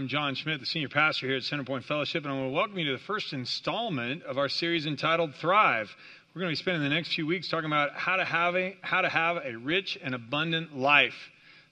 I'm 0.00 0.08
John 0.08 0.34
Schmidt, 0.34 0.60
the 0.60 0.64
senior 0.64 0.88
pastor 0.88 1.26
here 1.26 1.36
at 1.36 1.42
Centerpoint 1.42 1.84
Fellowship, 1.84 2.24
and 2.24 2.32
I 2.32 2.36
want 2.36 2.48
to 2.48 2.54
welcome 2.54 2.78
you 2.78 2.86
to 2.86 2.92
the 2.92 3.04
first 3.04 3.34
installment 3.34 4.22
of 4.22 4.38
our 4.38 4.48
series 4.48 4.86
entitled 4.86 5.34
Thrive. 5.34 5.94
We're 6.32 6.40
going 6.40 6.48
to 6.48 6.52
be 6.52 6.62
spending 6.62 6.82
the 6.82 6.88
next 6.88 7.12
few 7.12 7.26
weeks 7.26 7.50
talking 7.50 7.66
about 7.66 7.92
how 7.92 8.16
to 8.16 8.24
have 8.24 8.56
a, 8.56 8.78
how 8.80 9.02
to 9.02 9.10
have 9.10 9.36
a 9.44 9.58
rich 9.58 9.98
and 10.02 10.14
abundant 10.14 10.74
life. 10.74 11.12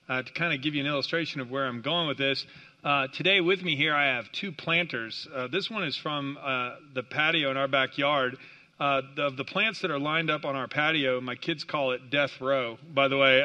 Uh, 0.07 0.21
to 0.21 0.31
kind 0.31 0.53
of 0.53 0.61
give 0.61 0.75
you 0.75 0.81
an 0.81 0.85
illustration 0.85 1.41
of 1.41 1.49
where 1.49 1.65
I'm 1.65 1.81
going 1.81 2.07
with 2.07 2.19
this, 2.19 2.45
uh, 2.83 3.07
today 3.07 3.41
with 3.41 3.63
me 3.63 3.75
here 3.75 3.95
I 3.95 4.15
have 4.15 4.31
two 4.31 4.51
planters. 4.51 5.27
Uh, 5.33 5.47
this 5.47 5.71
one 5.71 5.83
is 5.83 5.97
from 5.97 6.37
uh, 6.39 6.75
the 6.93 7.01
patio 7.01 7.49
in 7.49 7.57
our 7.57 7.67
backyard. 7.67 8.37
Uh, 8.79 9.01
the, 9.15 9.23
of 9.23 9.37
the 9.37 9.43
plants 9.43 9.81
that 9.81 9.89
are 9.89 9.97
lined 9.97 10.29
up 10.29 10.45
on 10.45 10.55
our 10.55 10.67
patio, 10.67 11.19
my 11.19 11.33
kids 11.33 11.63
call 11.63 11.93
it 11.93 12.11
death 12.11 12.39
row, 12.39 12.77
by 12.93 13.07
the 13.07 13.17
way. 13.17 13.41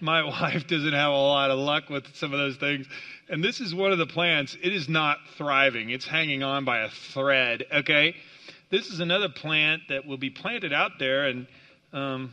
My 0.00 0.22
wife 0.24 0.66
doesn't 0.66 0.92
have 0.92 1.10
a 1.10 1.16
lot 1.16 1.50
of 1.50 1.58
luck 1.58 1.88
with 1.88 2.14
some 2.16 2.32
of 2.32 2.38
those 2.38 2.56
things. 2.56 2.86
And 3.28 3.42
this 3.42 3.60
is 3.60 3.74
one 3.74 3.92
of 3.92 3.98
the 3.98 4.06
plants. 4.06 4.56
It 4.62 4.72
is 4.72 4.88
not 4.88 5.18
thriving, 5.36 5.90
it's 5.90 6.06
hanging 6.06 6.42
on 6.42 6.64
by 6.64 6.80
a 6.80 6.90
thread, 6.90 7.64
okay? 7.72 8.14
This 8.70 8.88
is 8.88 9.00
another 9.00 9.28
plant 9.28 9.82
that 9.88 10.06
will 10.06 10.16
be 10.16 10.30
planted 10.30 10.72
out 10.72 10.92
there, 10.98 11.26
and, 11.26 11.46
um, 11.92 12.32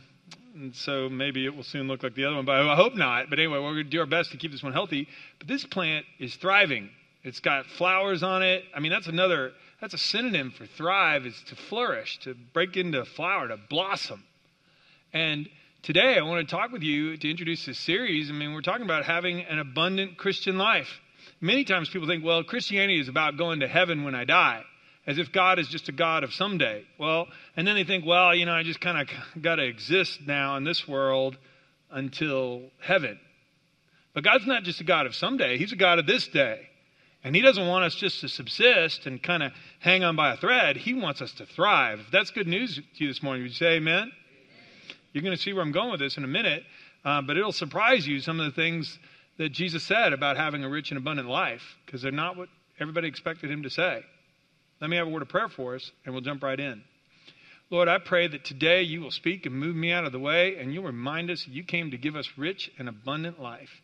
and 0.54 0.74
so 0.74 1.08
maybe 1.08 1.44
it 1.46 1.54
will 1.54 1.62
soon 1.62 1.88
look 1.88 2.02
like 2.02 2.14
the 2.14 2.24
other 2.24 2.36
one, 2.36 2.44
but 2.44 2.56
I 2.56 2.74
hope 2.74 2.94
not. 2.94 3.30
But 3.30 3.38
anyway, 3.38 3.58
we're 3.58 3.72
going 3.72 3.84
to 3.84 3.84
do 3.84 4.00
our 4.00 4.06
best 4.06 4.32
to 4.32 4.36
keep 4.36 4.50
this 4.50 4.62
one 4.62 4.72
healthy. 4.72 5.08
But 5.38 5.48
this 5.48 5.64
plant 5.64 6.04
is 6.18 6.34
thriving. 6.34 6.90
It's 7.22 7.40
got 7.40 7.66
flowers 7.66 8.22
on 8.22 8.42
it. 8.42 8.64
I 8.74 8.80
mean, 8.80 8.90
that's 8.90 9.06
another, 9.06 9.52
that's 9.80 9.94
a 9.94 9.98
synonym 9.98 10.50
for 10.50 10.66
thrive, 10.66 11.26
is 11.26 11.40
to 11.46 11.54
flourish, 11.54 12.18
to 12.20 12.34
break 12.52 12.76
into 12.76 13.04
flower, 13.04 13.48
to 13.48 13.56
blossom. 13.56 14.24
And 15.12 15.48
Today, 15.82 16.16
I 16.16 16.22
want 16.22 16.48
to 16.48 16.54
talk 16.54 16.70
with 16.70 16.84
you 16.84 17.16
to 17.16 17.28
introduce 17.28 17.66
this 17.66 17.76
series. 17.76 18.30
I 18.30 18.34
mean, 18.34 18.52
we're 18.52 18.60
talking 18.60 18.84
about 18.84 19.04
having 19.04 19.40
an 19.40 19.58
abundant 19.58 20.16
Christian 20.16 20.56
life. 20.56 21.00
Many 21.40 21.64
times 21.64 21.88
people 21.88 22.06
think, 22.06 22.24
well, 22.24 22.44
Christianity 22.44 23.00
is 23.00 23.08
about 23.08 23.36
going 23.36 23.58
to 23.60 23.66
heaven 23.66 24.04
when 24.04 24.14
I 24.14 24.22
die, 24.22 24.62
as 25.08 25.18
if 25.18 25.32
God 25.32 25.58
is 25.58 25.66
just 25.66 25.88
a 25.88 25.92
God 25.92 26.22
of 26.22 26.32
someday. 26.32 26.84
Well, 26.98 27.26
and 27.56 27.66
then 27.66 27.74
they 27.74 27.82
think, 27.82 28.06
well, 28.06 28.32
you 28.32 28.46
know, 28.46 28.52
I 28.52 28.62
just 28.62 28.80
kind 28.80 28.96
of 28.96 29.08
got 29.42 29.56
to 29.56 29.64
exist 29.64 30.20
now 30.24 30.56
in 30.56 30.62
this 30.62 30.86
world 30.86 31.36
until 31.90 32.62
heaven. 32.80 33.18
But 34.14 34.22
God's 34.22 34.46
not 34.46 34.62
just 34.62 34.80
a 34.80 34.84
God 34.84 35.06
of 35.06 35.16
someday, 35.16 35.58
He's 35.58 35.72
a 35.72 35.76
God 35.76 35.98
of 35.98 36.06
this 36.06 36.28
day. 36.28 36.60
And 37.24 37.34
He 37.34 37.42
doesn't 37.42 37.66
want 37.66 37.86
us 37.86 37.96
just 37.96 38.20
to 38.20 38.28
subsist 38.28 39.06
and 39.06 39.20
kind 39.20 39.42
of 39.42 39.50
hang 39.80 40.04
on 40.04 40.14
by 40.14 40.32
a 40.32 40.36
thread. 40.36 40.76
He 40.76 40.94
wants 40.94 41.20
us 41.20 41.32
to 41.32 41.46
thrive. 41.46 41.98
If 41.98 42.12
that's 42.12 42.30
good 42.30 42.46
news 42.46 42.76
to 42.76 42.82
you 43.04 43.08
this 43.08 43.20
morning, 43.20 43.42
would 43.42 43.50
you 43.50 43.56
say 43.56 43.78
amen? 43.78 44.12
You're 45.12 45.22
going 45.22 45.36
to 45.36 45.42
see 45.42 45.52
where 45.52 45.62
I'm 45.62 45.72
going 45.72 45.90
with 45.90 46.00
this 46.00 46.16
in 46.16 46.24
a 46.24 46.28
minute, 46.28 46.64
uh, 47.04 47.22
but 47.22 47.36
it'll 47.36 47.52
surprise 47.52 48.06
you 48.06 48.20
some 48.20 48.40
of 48.40 48.46
the 48.46 48.52
things 48.52 48.98
that 49.38 49.50
Jesus 49.50 49.82
said 49.82 50.12
about 50.12 50.36
having 50.36 50.64
a 50.64 50.68
rich 50.68 50.90
and 50.90 50.98
abundant 50.98 51.28
life, 51.28 51.62
because 51.84 52.02
they're 52.02 52.12
not 52.12 52.36
what 52.36 52.48
everybody 52.80 53.08
expected 53.08 53.50
him 53.50 53.62
to 53.62 53.70
say. 53.70 54.02
Let 54.80 54.90
me 54.90 54.96
have 54.96 55.06
a 55.06 55.10
word 55.10 55.22
of 55.22 55.28
prayer 55.28 55.48
for 55.48 55.74
us, 55.74 55.90
and 56.04 56.14
we'll 56.14 56.22
jump 56.22 56.42
right 56.42 56.58
in. 56.58 56.82
Lord, 57.70 57.88
I 57.88 57.98
pray 57.98 58.28
that 58.28 58.44
today 58.44 58.82
you 58.82 59.00
will 59.00 59.10
speak 59.10 59.46
and 59.46 59.54
move 59.54 59.74
me 59.74 59.92
out 59.92 60.04
of 60.04 60.12
the 60.12 60.18
way, 60.18 60.56
and 60.56 60.74
you'll 60.74 60.84
remind 60.84 61.30
us 61.30 61.44
that 61.44 61.54
you 61.54 61.64
came 61.64 61.90
to 61.90 61.96
give 61.96 62.16
us 62.16 62.28
rich 62.36 62.70
and 62.78 62.88
abundant 62.88 63.40
life. 63.40 63.80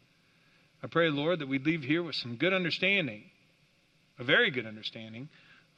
I 0.82 0.86
pray, 0.86 1.08
Lord, 1.08 1.38
that 1.38 1.48
we 1.48 1.58
leave 1.58 1.84
here 1.84 2.02
with 2.02 2.14
some 2.14 2.36
good 2.36 2.52
understanding, 2.52 3.24
a 4.18 4.24
very 4.24 4.50
good 4.50 4.66
understanding, 4.66 5.28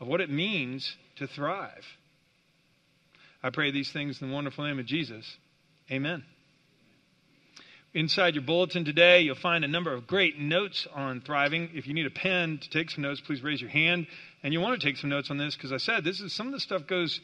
of 0.00 0.08
what 0.08 0.20
it 0.20 0.30
means 0.30 0.96
to 1.16 1.26
thrive. 1.26 1.86
I 3.42 3.50
pray 3.50 3.70
these 3.70 3.90
things 3.90 4.20
in 4.20 4.28
the 4.28 4.34
wonderful 4.34 4.64
name 4.64 4.78
of 4.78 4.86
Jesus. 4.86 5.36
Amen. 5.90 6.24
Inside 7.92 8.34
your 8.34 8.44
bulletin 8.44 8.84
today, 8.84 9.22
you'll 9.22 9.34
find 9.34 9.64
a 9.64 9.68
number 9.68 9.92
of 9.92 10.06
great 10.06 10.38
notes 10.38 10.86
on 10.94 11.20
thriving. 11.22 11.70
If 11.74 11.88
you 11.88 11.94
need 11.94 12.06
a 12.06 12.10
pen 12.10 12.58
to 12.58 12.70
take 12.70 12.90
some 12.90 13.02
notes, 13.02 13.20
please 13.20 13.42
raise 13.42 13.60
your 13.60 13.70
hand. 13.70 14.06
And 14.42 14.52
you 14.52 14.60
want 14.60 14.80
to 14.80 14.86
take 14.86 14.96
some 14.96 15.10
notes 15.10 15.30
on 15.30 15.38
this 15.38 15.56
because 15.56 15.72
I 15.72 15.78
said 15.78 16.04
this 16.04 16.20
is 16.20 16.32
some 16.32 16.46
of 16.46 16.52
the 16.52 16.60
stuff 16.60 16.86
goes 16.86 17.20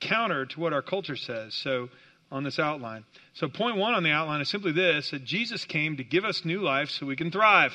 counter 0.00 0.46
to 0.46 0.60
what 0.60 0.72
our 0.72 0.82
culture 0.82 1.16
says. 1.16 1.54
So 1.54 1.88
on 2.30 2.44
this 2.44 2.58
outline. 2.58 3.04
So 3.34 3.48
point 3.48 3.76
one 3.76 3.94
on 3.94 4.02
the 4.02 4.10
outline 4.10 4.40
is 4.40 4.48
simply 4.48 4.72
this 4.72 5.10
that 5.10 5.24
Jesus 5.24 5.64
came 5.64 5.96
to 5.96 6.04
give 6.04 6.24
us 6.24 6.44
new 6.44 6.60
life 6.60 6.90
so 6.90 7.06
we 7.06 7.16
can 7.16 7.30
thrive. 7.30 7.72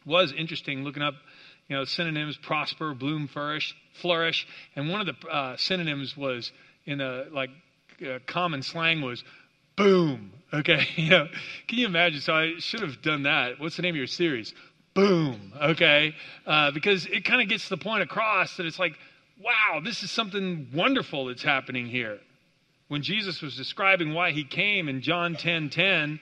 It 0.00 0.08
was 0.08 0.32
interesting 0.32 0.84
looking 0.84 1.02
up 1.02 1.14
you 1.68 1.76
know 1.76 1.84
synonyms 1.84 2.36
prosper 2.36 2.94
bloom 2.94 3.28
flourish 3.28 3.76
flourish 4.00 4.46
and 4.74 4.90
one 4.90 5.00
of 5.00 5.06
the 5.06 5.28
uh, 5.28 5.56
synonyms 5.56 6.16
was 6.16 6.50
in 6.88 7.02
a 7.02 7.26
like 7.30 7.50
common 8.26 8.62
slang 8.62 9.02
was 9.02 9.22
boom. 9.76 10.32
Okay, 10.52 10.86
you 10.96 11.10
know, 11.10 11.28
can 11.68 11.78
you 11.78 11.86
imagine? 11.86 12.20
So 12.20 12.32
I 12.34 12.54
should 12.58 12.80
have 12.80 13.00
done 13.02 13.24
that. 13.24 13.60
What's 13.60 13.76
the 13.76 13.82
name 13.82 13.94
of 13.94 13.98
your 13.98 14.06
series? 14.06 14.54
Boom. 14.94 15.52
Okay, 15.62 16.14
uh, 16.46 16.72
because 16.72 17.06
it 17.06 17.24
kind 17.24 17.42
of 17.42 17.48
gets 17.48 17.68
the 17.68 17.76
point 17.76 18.02
across 18.02 18.56
that 18.56 18.66
it's 18.66 18.78
like, 18.78 18.94
wow, 19.40 19.80
this 19.84 20.02
is 20.02 20.10
something 20.10 20.68
wonderful 20.74 21.26
that's 21.26 21.42
happening 21.42 21.86
here. 21.86 22.18
When 22.88 23.02
Jesus 23.02 23.42
was 23.42 23.54
describing 23.54 24.14
why 24.14 24.30
he 24.30 24.44
came 24.44 24.88
in 24.88 25.02
John 25.02 25.36
10 25.36 25.68
10, 25.68 26.18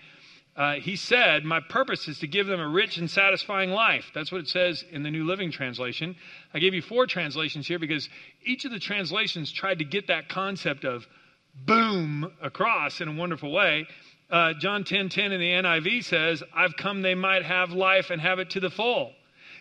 uh, 0.56 0.74
he 0.74 0.96
said, 0.96 1.44
My 1.44 1.60
purpose 1.60 2.08
is 2.08 2.18
to 2.20 2.26
give 2.26 2.46
them 2.46 2.60
a 2.60 2.68
rich 2.68 2.96
and 2.96 3.10
satisfying 3.10 3.70
life. 3.70 4.10
That's 4.14 4.32
what 4.32 4.40
it 4.40 4.48
says 4.48 4.84
in 4.90 5.02
the 5.02 5.10
New 5.10 5.24
Living 5.24 5.50
Translation. 5.50 6.16
I 6.54 6.60
gave 6.60 6.72
you 6.72 6.80
four 6.80 7.06
translations 7.06 7.66
here 7.66 7.78
because 7.78 8.08
each 8.44 8.64
of 8.64 8.70
the 8.70 8.78
translations 8.78 9.52
tried 9.52 9.80
to 9.80 9.84
get 9.84 10.06
that 10.06 10.30
concept 10.30 10.84
of 10.84 11.06
boom 11.54 12.32
across 12.42 13.00
in 13.00 13.08
a 13.08 13.12
wonderful 13.12 13.52
way. 13.52 13.86
Uh, 14.30 14.54
John 14.54 14.84
10 14.84 15.10
10 15.10 15.32
in 15.32 15.40
the 15.40 15.50
NIV 15.50 16.04
says, 16.04 16.42
I've 16.54 16.76
come 16.76 17.02
they 17.02 17.14
might 17.14 17.44
have 17.44 17.70
life 17.70 18.10
and 18.10 18.20
have 18.20 18.38
it 18.38 18.50
to 18.50 18.60
the 18.60 18.70
full. 18.70 19.12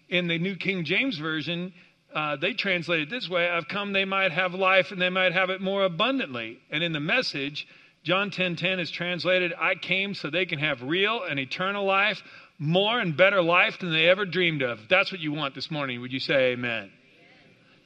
In 0.07 0.27
the 0.27 0.39
New 0.39 0.56
King 0.56 0.85
James 0.85 1.17
Version, 1.17 1.73
uh, 2.13 2.38
they 2.38 2.53
translate 2.53 3.01
it 3.01 3.09
this 3.09 3.27
way 3.29 3.50
I've 3.50 3.67
come 3.67 3.91
they 3.91 4.06
might 4.06 4.31
have 4.31 4.53
life 4.53 4.91
and 4.91 5.01
they 5.01 5.09
might 5.09 5.33
have 5.33 5.50
it 5.50 5.59
more 5.59 5.83
abundantly. 5.83 6.59
And 6.72 6.83
in 6.83 6.94
the 6.94 7.00
message, 7.01 7.67
John 8.06 8.30
10:10 8.30 8.36
10, 8.36 8.56
10 8.56 8.80
is 8.80 8.92
translated, 8.92 9.52
I 9.60 9.74
came 9.74 10.14
so 10.14 10.30
they 10.30 10.46
can 10.46 10.60
have 10.60 10.84
real 10.84 11.24
and 11.24 11.40
eternal 11.40 11.86
life, 11.86 12.22
more 12.60 13.00
and 13.00 13.18
better 13.18 13.42
life 13.42 13.80
than 13.80 13.92
they 13.92 14.08
ever 14.08 14.26
dreamed 14.26 14.62
of. 14.62 14.80
If 14.82 14.90
that's 14.90 15.12
what 15.12 15.20
you 15.20 15.32
want 15.32 15.56
this 15.56 15.72
morning, 15.72 16.00
would 16.02 16.14
you 16.14 16.20
say 16.20 16.52
amen? 16.52 16.72
amen? 16.72 16.92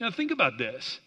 Now 0.01 0.11
think 0.11 0.31
about 0.31 0.57
this. 0.57 0.99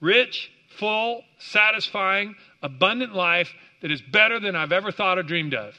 Rich, 0.00 0.50
full, 0.78 1.22
satisfying, 1.38 2.36
abundant 2.62 3.14
life 3.14 3.52
that 3.82 3.90
is 3.90 4.00
better 4.00 4.40
than 4.40 4.56
I've 4.56 4.72
ever 4.72 4.90
thought 4.90 5.18
or 5.18 5.22
dreamed 5.22 5.54
of. 5.54 5.74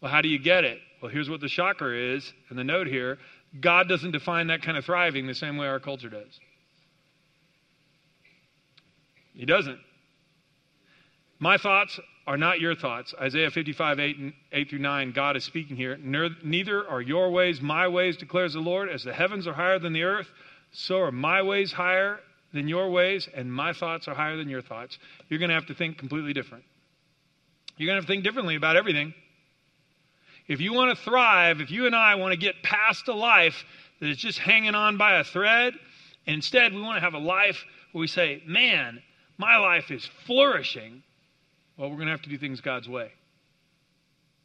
Well, 0.00 0.10
how 0.10 0.22
do 0.22 0.28
you 0.28 0.40
get 0.40 0.64
it? 0.64 0.80
Well, 1.00 1.12
here's 1.12 1.30
what 1.30 1.40
the 1.40 1.48
shocker 1.48 1.94
is, 1.94 2.32
and 2.48 2.58
the 2.58 2.64
note 2.64 2.88
here 2.88 3.18
God 3.60 3.88
doesn't 3.88 4.10
define 4.10 4.48
that 4.48 4.62
kind 4.62 4.76
of 4.76 4.84
thriving 4.84 5.28
the 5.28 5.34
same 5.34 5.56
way 5.56 5.68
our 5.68 5.78
culture 5.78 6.08
does. 6.08 6.40
He 9.34 9.46
doesn't. 9.46 9.78
My 11.42 11.56
thoughts 11.56 11.98
are 12.26 12.36
not 12.36 12.60
your 12.60 12.74
thoughts. 12.74 13.14
Isaiah 13.18 13.50
55, 13.50 13.98
8, 13.98 14.16
8 14.52 14.70
through 14.70 14.78
9, 14.78 15.12
God 15.12 15.36
is 15.36 15.44
speaking 15.44 15.74
here. 15.74 15.96
Neither 15.96 16.86
are 16.86 17.00
your 17.00 17.30
ways 17.30 17.62
my 17.62 17.88
ways, 17.88 18.18
declares 18.18 18.52
the 18.52 18.60
Lord. 18.60 18.90
As 18.90 19.02
the 19.02 19.12
heavens 19.12 19.46
are 19.46 19.54
higher 19.54 19.78
than 19.78 19.94
the 19.94 20.02
earth, 20.02 20.28
so 20.70 21.00
are 21.00 21.10
my 21.10 21.40
ways 21.42 21.72
higher 21.72 22.20
than 22.52 22.68
your 22.68 22.90
ways, 22.90 23.26
and 23.34 23.52
my 23.52 23.72
thoughts 23.72 24.06
are 24.06 24.14
higher 24.14 24.36
than 24.36 24.50
your 24.50 24.60
thoughts. 24.60 24.98
You're 25.28 25.38
going 25.38 25.48
to 25.48 25.54
have 25.54 25.66
to 25.66 25.74
think 25.74 25.96
completely 25.96 26.34
different. 26.34 26.64
You're 27.78 27.86
going 27.86 27.96
to 27.96 28.02
have 28.02 28.06
to 28.06 28.12
think 28.12 28.24
differently 28.24 28.56
about 28.56 28.76
everything. 28.76 29.14
If 30.46 30.60
you 30.60 30.74
want 30.74 30.96
to 30.96 31.02
thrive, 31.02 31.60
if 31.60 31.70
you 31.70 31.86
and 31.86 31.96
I 31.96 32.16
want 32.16 32.32
to 32.32 32.38
get 32.38 32.62
past 32.62 33.08
a 33.08 33.14
life 33.14 33.64
that 34.00 34.10
is 34.10 34.18
just 34.18 34.38
hanging 34.38 34.74
on 34.74 34.98
by 34.98 35.18
a 35.20 35.24
thread, 35.24 35.72
and 36.26 36.34
instead 36.34 36.74
we 36.74 36.82
want 36.82 36.96
to 36.96 37.00
have 37.00 37.14
a 37.14 37.18
life 37.18 37.64
where 37.92 38.00
we 38.00 38.08
say, 38.08 38.42
man, 38.46 39.02
my 39.38 39.56
life 39.56 39.90
is 39.90 40.06
flourishing 40.26 41.02
well, 41.80 41.88
we're 41.88 41.96
going 41.96 42.08
to 42.08 42.12
have 42.12 42.22
to 42.22 42.28
do 42.28 42.36
things 42.36 42.60
God's 42.60 42.90
way. 42.90 43.10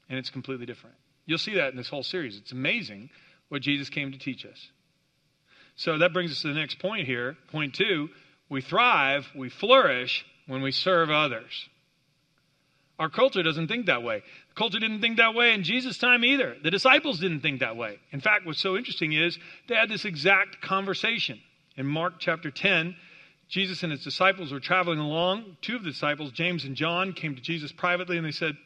And 0.08 0.18
it's 0.18 0.30
completely 0.30 0.66
different. 0.66 0.96
You'll 1.26 1.38
see 1.38 1.56
that 1.56 1.72
in 1.72 1.76
this 1.76 1.90
whole 1.90 2.04
series. 2.04 2.38
It's 2.38 2.54
amazing 2.54 3.10
what 3.50 3.62
Jesus 3.62 3.90
came 3.90 4.14
to 4.14 4.18
teach 4.18 4.46
us. 4.46 4.70
So 5.76 5.98
that 5.98 6.14
brings 6.14 6.32
us 6.32 6.42
to 6.44 6.48
the 6.48 6.54
next 6.54 6.80
point 6.80 7.06
here. 7.06 7.36
Point 7.52 7.74
two 7.74 8.10
we 8.48 8.62
thrive, 8.62 9.28
we 9.36 9.50
flourish 9.50 10.26
when 10.48 10.62
we 10.62 10.72
serve 10.72 11.10
others. 11.10 11.68
Our 13.00 13.10
culture 13.10 13.44
doesn't 13.44 13.68
think 13.68 13.88
that 13.88 14.04
way. 14.04 14.20
The 14.50 14.56
culture 14.56 14.80
didn't 14.80 15.02
think 15.02 15.18
that 15.18 15.34
way 15.34 15.54
in 15.54 15.64
Jesus' 15.64 15.98
time 15.98 16.24
either. 16.24 16.56
The 16.64 16.72
disciples 16.72 17.20
didn't 17.20 17.42
think 17.42 17.60
that 17.60 17.76
way. 17.76 18.00
In 18.12 18.22
fact, 18.22 18.46
what's 18.46 18.62
so 18.62 18.78
interesting 18.78 19.12
is 19.12 19.38
they 19.68 19.76
had 19.76 19.90
this 19.90 20.06
exact 20.06 20.62
conversation. 20.62 21.42
In 21.76 21.86
Mark 21.86 22.14
chapter 22.20 22.52
10, 22.52 22.96
Jesus 23.50 23.84
and 23.84 23.92
his 23.92 24.04
disciples 24.04 24.52
were 24.52 24.60
traveling 24.60 25.00
along. 25.00 25.58
Two 25.62 25.76
of 25.76 25.84
the 25.84 25.92
disciples, 25.92 26.32
James 26.32 26.66
and 26.66 26.76
John, 26.76 27.14
came 27.14 27.36
to 27.36 27.42
Jesus 27.42 27.72
privately 27.72 28.18
and 28.18 28.26
they 28.26 28.32
said, 28.32 28.58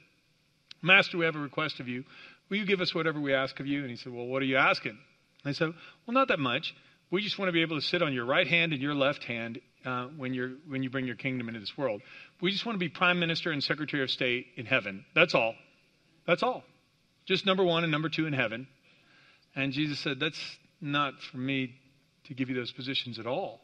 Master, 0.82 1.18
we 1.18 1.26
have 1.26 1.36
a 1.36 1.40
request 1.40 1.80
of 1.80 1.88
you. 1.88 2.06
Will 2.50 2.58
you 2.58 2.66
give 2.66 2.82
us 2.82 2.96
whatever 2.96 3.20
we 3.20 3.34
ask 3.34 3.60
of 3.60 3.68
you? 3.68 3.82
And 3.82 3.90
he 3.90 3.96
said, 3.96 4.14
Well, 4.14 4.26
what 4.26 4.42
are 4.42 4.46
you 4.46 4.58
asking? 4.58 4.92
And 4.92 5.00
they 5.44 5.54
said, 5.54 5.74
Well, 6.06 6.14
not 6.14 6.30
that 6.30 6.40
much. 6.40 6.74
We 7.12 7.22
just 7.22 7.38
want 7.38 7.50
to 7.50 7.54
be 7.54 7.62
able 7.62 7.80
to 7.80 7.86
sit 7.86 8.02
on 8.02 8.14
your 8.14 8.26
right 8.26 8.48
hand 8.48 8.72
and 8.72 8.82
your 8.82 8.94
left 8.94 9.24
hand 9.24 9.60
uh, 9.84 10.06
when, 10.16 10.34
you're, 10.34 10.52
when 10.68 10.84
you 10.84 10.90
bring 10.90 11.06
your 11.06 11.16
kingdom 11.16 11.48
into 11.48 11.60
this 11.60 11.78
world. 11.78 12.02
We 12.40 12.52
just 12.52 12.66
want 12.66 12.76
to 12.76 12.80
be 12.80 12.90
prime 12.90 13.20
minister 13.20 13.52
and 13.52 13.64
secretary 13.64 14.04
of 14.04 14.12
state 14.12 14.48
in 14.56 14.66
heaven. 14.66 15.06
That's 15.16 15.34
all. 15.34 15.56
That's 16.26 16.44
all. 16.44 16.64
just 17.26 17.46
number 17.46 17.64
one 17.64 17.84
and 17.84 17.92
number 17.92 18.10
two 18.10 18.28
in 18.28 18.34
heaven. 18.34 18.68
And 19.56 19.74
Jesus 19.74 20.00
said, 20.00 20.20
That's 20.20 20.40
not 20.80 21.20
for 21.32 21.38
me 21.38 21.76
to 22.26 22.34
give 22.34 22.50
you 22.50 22.56
those 22.56 22.72
positions 22.72 23.20
at 23.20 23.26
all. 23.26 23.60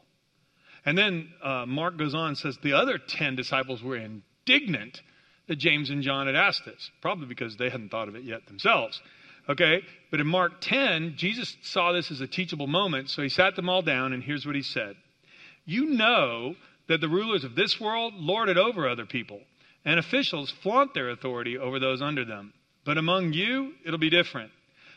And 0.86 0.96
then 0.96 1.28
uh, 1.42 1.66
Mark 1.66 1.98
goes 1.98 2.14
on 2.14 2.28
and 2.28 2.38
says 2.38 2.56
the 2.62 2.74
other 2.74 2.96
10 2.96 3.34
disciples 3.34 3.82
were 3.82 3.96
indignant 3.96 5.02
that 5.48 5.56
James 5.56 5.90
and 5.90 6.02
John 6.02 6.26
had 6.26 6.36
asked 6.36 6.64
this, 6.64 6.90
probably 7.02 7.26
because 7.26 7.56
they 7.56 7.68
hadn't 7.68 7.90
thought 7.90 8.08
of 8.08 8.14
it 8.14 8.22
yet 8.22 8.46
themselves. 8.46 9.00
Okay? 9.48 9.82
But 10.10 10.20
in 10.20 10.28
Mark 10.28 10.60
10, 10.60 11.14
Jesus 11.16 11.56
saw 11.62 11.92
this 11.92 12.10
as 12.12 12.20
a 12.20 12.26
teachable 12.26 12.68
moment, 12.68 13.10
so 13.10 13.22
he 13.22 13.28
sat 13.28 13.56
them 13.56 13.68
all 13.68 13.82
down, 13.82 14.12
and 14.12 14.22
here's 14.22 14.46
what 14.46 14.54
he 14.54 14.62
said 14.62 14.96
You 15.64 15.86
know 15.86 16.54
that 16.88 17.00
the 17.00 17.08
rulers 17.08 17.42
of 17.42 17.56
this 17.56 17.80
world 17.80 18.14
lord 18.14 18.48
it 18.48 18.56
over 18.56 18.88
other 18.88 19.06
people, 19.06 19.40
and 19.84 19.98
officials 19.98 20.52
flaunt 20.62 20.94
their 20.94 21.10
authority 21.10 21.58
over 21.58 21.78
those 21.80 22.00
under 22.00 22.24
them. 22.24 22.52
But 22.84 22.98
among 22.98 23.32
you, 23.32 23.74
it'll 23.84 23.98
be 23.98 24.10
different. 24.10 24.52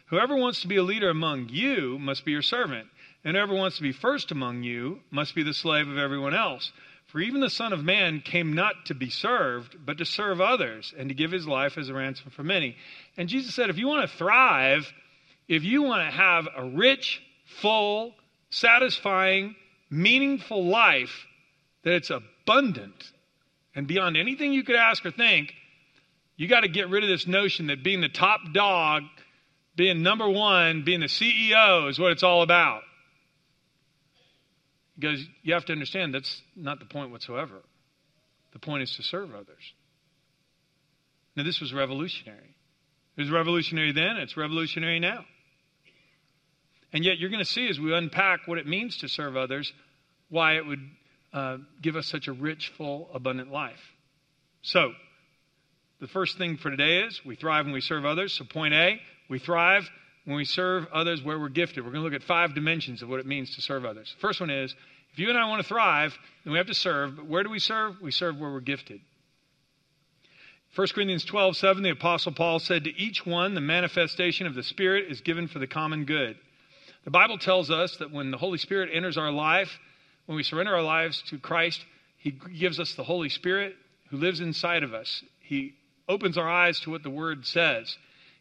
Whoever 0.09 0.35
wants 0.35 0.61
to 0.61 0.67
be 0.67 0.77
a 0.77 0.83
leader 0.83 1.09
among 1.09 1.49
you 1.49 1.97
must 1.99 2.25
be 2.25 2.31
your 2.31 2.41
servant, 2.41 2.87
and 3.23 3.35
whoever 3.35 3.53
wants 3.53 3.77
to 3.77 3.83
be 3.83 3.91
first 3.91 4.31
among 4.31 4.63
you 4.63 4.99
must 5.11 5.35
be 5.35 5.43
the 5.43 5.53
slave 5.53 5.87
of 5.87 5.97
everyone 5.97 6.33
else. 6.33 6.71
For 7.07 7.19
even 7.19 7.41
the 7.41 7.49
Son 7.49 7.73
of 7.73 7.83
Man 7.83 8.21
came 8.21 8.53
not 8.53 8.85
to 8.85 8.93
be 8.93 9.09
served, 9.09 9.75
but 9.83 9.97
to 9.97 10.05
serve 10.05 10.39
others, 10.39 10.93
and 10.97 11.09
to 11.09 11.15
give 11.15 11.31
his 11.31 11.47
life 11.47 11.77
as 11.77 11.89
a 11.89 11.93
ransom 11.93 12.29
for 12.29 12.43
many. 12.43 12.75
And 13.17 13.27
Jesus 13.27 13.55
said, 13.55 13.69
if 13.69 13.77
you 13.77 13.87
want 13.87 14.09
to 14.09 14.17
thrive, 14.17 14.91
if 15.47 15.63
you 15.63 15.81
want 15.81 16.07
to 16.07 16.15
have 16.15 16.47
a 16.55 16.63
rich, 16.63 17.21
full, 17.45 18.13
satisfying, 18.51 19.55
meaningful 19.89 20.65
life, 20.65 21.25
that 21.83 21.93
it's 21.93 22.11
abundant 22.11 23.11
and 23.73 23.87
beyond 23.87 24.17
anything 24.17 24.53
you 24.53 24.63
could 24.63 24.75
ask 24.75 25.03
or 25.05 25.11
think, 25.11 25.53
you 26.37 26.47
got 26.47 26.61
to 26.61 26.67
get 26.67 26.89
rid 26.89 27.03
of 27.03 27.09
this 27.09 27.27
notion 27.27 27.67
that 27.67 27.83
being 27.83 28.01
the 28.01 28.09
top 28.09 28.39
dog, 28.53 29.03
being 29.75 30.03
number 30.03 30.29
one, 30.29 30.83
being 30.83 30.99
the 30.99 31.07
CEO 31.07 31.89
is 31.89 31.97
what 31.97 32.11
it's 32.11 32.23
all 32.23 32.43
about. 32.43 32.83
Because 34.99 35.23
you 35.43 35.53
have 35.53 35.65
to 35.65 35.71
understand 35.71 36.13
that's 36.13 36.41
not 36.55 36.79
the 36.79 36.85
point 36.85 37.11
whatsoever. 37.11 37.61
The 38.51 38.59
point 38.59 38.83
is 38.83 38.95
to 38.97 39.03
serve 39.03 39.33
others. 39.33 39.73
Now, 41.35 41.43
this 41.43 41.61
was 41.61 41.73
revolutionary. 41.73 42.55
It 43.15 43.21
was 43.21 43.31
revolutionary 43.31 43.93
then, 43.93 44.17
it's 44.17 44.35
revolutionary 44.35 44.99
now. 44.99 45.25
And 46.91 47.05
yet, 47.05 47.17
you're 47.17 47.29
going 47.29 47.43
to 47.43 47.49
see 47.49 47.69
as 47.69 47.79
we 47.79 47.95
unpack 47.95 48.47
what 48.47 48.57
it 48.57 48.67
means 48.67 48.97
to 48.97 49.07
serve 49.07 49.37
others, 49.37 49.71
why 50.29 50.57
it 50.57 50.65
would 50.65 50.89
uh, 51.31 51.57
give 51.81 51.95
us 51.95 52.07
such 52.07 52.27
a 52.27 52.33
rich, 52.33 52.71
full, 52.75 53.09
abundant 53.13 53.51
life. 53.51 53.79
So, 54.63 54.91
the 56.01 56.07
first 56.07 56.37
thing 56.37 56.57
for 56.57 56.71
today 56.71 57.01
is 57.01 57.21
we 57.23 57.35
thrive 57.35 57.65
when 57.65 57.73
we 57.73 57.81
serve 57.81 58.05
others. 58.05 58.33
So, 58.33 58.45
point 58.45 58.73
A, 58.73 58.99
we 59.29 59.39
thrive 59.39 59.89
when 60.29 60.37
we 60.37 60.45
serve 60.45 60.85
others 60.93 61.23
where 61.23 61.39
we're 61.39 61.49
gifted. 61.49 61.83
We're 61.83 61.89
going 61.89 62.03
to 62.03 62.07
look 62.11 62.21
at 62.21 62.21
five 62.21 62.53
dimensions 62.53 63.01
of 63.01 63.09
what 63.09 63.19
it 63.19 63.25
means 63.25 63.55
to 63.55 63.63
serve 63.63 63.83
others. 63.83 64.15
First 64.21 64.39
one 64.39 64.51
is 64.51 64.75
if 65.11 65.17
you 65.17 65.27
and 65.27 65.35
I 65.35 65.49
want 65.49 65.59
to 65.59 65.67
thrive, 65.67 66.15
then 66.43 66.53
we 66.53 66.59
have 66.59 66.67
to 66.67 66.75
serve. 66.75 67.15
But 67.15 67.25
where 67.25 67.41
do 67.41 67.49
we 67.49 67.57
serve? 67.57 67.99
We 67.99 68.11
serve 68.11 68.37
where 68.39 68.51
we're 68.51 68.59
gifted. 68.59 69.01
1 70.75 70.87
Corinthians 70.93 71.25
12, 71.25 71.57
7, 71.57 71.81
the 71.81 71.89
Apostle 71.89 72.31
Paul 72.31 72.59
said, 72.59 72.83
To 72.83 72.95
each 72.95 73.25
one, 73.25 73.55
the 73.55 73.61
manifestation 73.61 74.45
of 74.45 74.53
the 74.53 74.61
Spirit 74.61 75.05
is 75.09 75.21
given 75.21 75.47
for 75.47 75.57
the 75.57 75.65
common 75.65 76.05
good. 76.05 76.37
The 77.05 77.11
Bible 77.11 77.39
tells 77.39 77.71
us 77.71 77.97
that 77.97 78.11
when 78.11 78.29
the 78.29 78.37
Holy 78.37 78.59
Spirit 78.59 78.91
enters 78.93 79.17
our 79.17 79.31
life, 79.31 79.79
when 80.27 80.35
we 80.35 80.43
surrender 80.43 80.75
our 80.75 80.83
lives 80.83 81.23
to 81.29 81.39
Christ, 81.39 81.83
He 82.19 82.29
gives 82.59 82.79
us 82.79 82.93
the 82.93 83.03
Holy 83.03 83.29
Spirit 83.29 83.73
who 84.11 84.17
lives 84.17 84.41
inside 84.41 84.83
of 84.83 84.93
us. 84.93 85.23
He 85.41 85.73
opens 86.07 86.37
our 86.37 86.47
eyes 86.47 86.79
to 86.81 86.91
what 86.91 87.01
the 87.01 87.09
Word 87.09 87.47
says. 87.47 87.97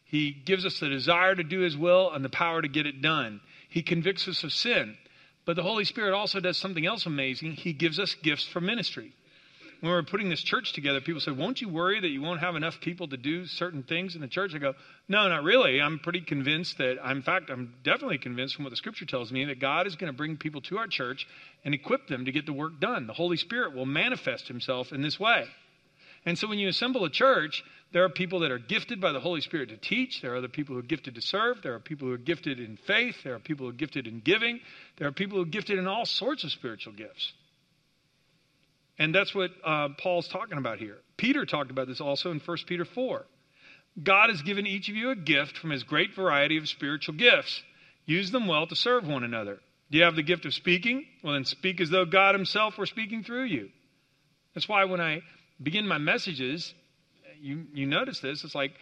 He 0.09 0.31
gives 0.31 0.65
us 0.65 0.79
the 0.79 0.89
desire 0.89 1.35
to 1.35 1.43
do 1.43 1.59
His 1.59 1.77
will 1.77 2.11
and 2.11 2.25
the 2.25 2.29
power 2.29 2.61
to 2.61 2.67
get 2.67 2.87
it 2.87 3.01
done. 3.01 3.41
He 3.69 3.83
convicts 3.83 4.27
us 4.27 4.43
of 4.43 4.51
sin. 4.51 4.97
But 5.45 5.55
the 5.55 5.63
Holy 5.63 5.85
Spirit 5.85 6.13
also 6.13 6.39
does 6.39 6.57
something 6.57 6.85
else 6.85 7.05
amazing. 7.05 7.53
He 7.53 7.73
gives 7.73 7.99
us 7.99 8.15
gifts 8.15 8.47
for 8.47 8.59
ministry. 8.59 9.13
When 9.79 9.91
we 9.91 9.95
were 9.95 10.03
putting 10.03 10.29
this 10.29 10.41
church 10.41 10.73
together, 10.73 10.99
people 10.99 11.21
said, 11.21 11.37
Won't 11.37 11.61
you 11.61 11.69
worry 11.69 12.01
that 12.01 12.09
you 12.09 12.21
won't 12.21 12.41
have 12.41 12.55
enough 12.55 12.81
people 12.81 13.07
to 13.07 13.17
do 13.17 13.45
certain 13.45 13.83
things 13.83 14.15
in 14.15 14.21
the 14.21 14.27
church? 14.27 14.53
I 14.53 14.57
go, 14.57 14.73
No, 15.07 15.29
not 15.29 15.43
really. 15.43 15.79
I'm 15.79 15.99
pretty 15.99 16.21
convinced 16.21 16.79
that, 16.79 16.97
in 17.09 17.21
fact, 17.21 17.49
I'm 17.49 17.75
definitely 17.83 18.17
convinced 18.17 18.55
from 18.55 18.65
what 18.65 18.71
the 18.71 18.75
scripture 18.75 19.05
tells 19.05 19.31
me 19.31 19.45
that 19.45 19.59
God 19.59 19.87
is 19.87 19.95
going 19.95 20.11
to 20.11 20.17
bring 20.17 20.35
people 20.37 20.61
to 20.61 20.79
our 20.79 20.87
church 20.87 21.27
and 21.63 21.73
equip 21.73 22.07
them 22.07 22.25
to 22.25 22.31
get 22.31 22.45
the 22.45 22.53
work 22.53 22.79
done. 22.81 23.07
The 23.07 23.13
Holy 23.13 23.37
Spirit 23.37 23.73
will 23.73 23.85
manifest 23.85 24.47
himself 24.47 24.91
in 24.91 25.01
this 25.01 25.19
way. 25.19 25.45
And 26.25 26.37
so 26.37 26.47
when 26.47 26.59
you 26.59 26.67
assemble 26.67 27.05
a 27.05 27.09
church, 27.09 27.63
there 27.91 28.03
are 28.03 28.09
people 28.09 28.41
that 28.41 28.51
are 28.51 28.59
gifted 28.59 29.01
by 29.01 29.11
the 29.11 29.19
Holy 29.19 29.41
Spirit 29.41 29.69
to 29.69 29.77
teach. 29.77 30.21
There 30.21 30.33
are 30.33 30.37
other 30.37 30.47
people 30.47 30.75
who 30.75 30.79
are 30.79 30.83
gifted 30.83 31.15
to 31.15 31.21
serve. 31.21 31.61
There 31.63 31.73
are 31.73 31.79
people 31.79 32.07
who 32.07 32.13
are 32.13 32.17
gifted 32.17 32.59
in 32.59 32.77
faith. 32.77 33.15
There 33.23 33.33
are 33.33 33.39
people 33.39 33.65
who 33.65 33.71
are 33.71 33.75
gifted 33.75 34.05
in 34.05 34.19
giving. 34.19 34.59
There 34.97 35.07
are 35.07 35.11
people 35.11 35.37
who 35.37 35.43
are 35.43 35.47
gifted 35.47 35.79
in 35.79 35.87
all 35.87 36.05
sorts 36.05 36.43
of 36.43 36.51
spiritual 36.51 36.93
gifts. 36.93 37.33
And 38.99 39.15
that's 39.15 39.33
what 39.33 39.51
uh, 39.65 39.89
Paul's 39.97 40.27
talking 40.27 40.57
about 40.57 40.77
here. 40.77 40.97
Peter 41.17 41.45
talked 41.45 41.71
about 41.71 41.87
this 41.87 42.01
also 42.01 42.31
in 42.31 42.39
1 42.39 42.57
Peter 42.67 42.85
4. 42.85 43.25
God 44.03 44.29
has 44.29 44.41
given 44.43 44.67
each 44.67 44.89
of 44.89 44.95
you 44.95 45.09
a 45.09 45.15
gift 45.15 45.57
from 45.57 45.71
his 45.71 45.83
great 45.83 46.13
variety 46.13 46.57
of 46.57 46.67
spiritual 46.67 47.15
gifts. 47.15 47.63
Use 48.05 48.29
them 48.31 48.45
well 48.45 48.67
to 48.67 48.75
serve 48.75 49.07
one 49.07 49.23
another. 49.23 49.59
Do 49.89 49.97
you 49.97 50.03
have 50.03 50.15
the 50.15 50.23
gift 50.23 50.45
of 50.45 50.53
speaking? 50.53 51.05
Well, 51.23 51.33
then 51.33 51.45
speak 51.45 51.81
as 51.81 51.89
though 51.89 52.05
God 52.05 52.35
himself 52.35 52.77
were 52.77 52.85
speaking 52.85 53.23
through 53.23 53.45
you. 53.45 53.69
That's 54.53 54.69
why 54.69 54.85
when 54.85 55.01
I 55.01 55.21
begin 55.61 55.87
my 55.87 55.97
messages, 55.97 56.73
you, 57.41 57.65
you 57.73 57.85
notice 57.85 58.19
this. 58.19 58.43
It's 58.43 58.55
like, 58.55 58.73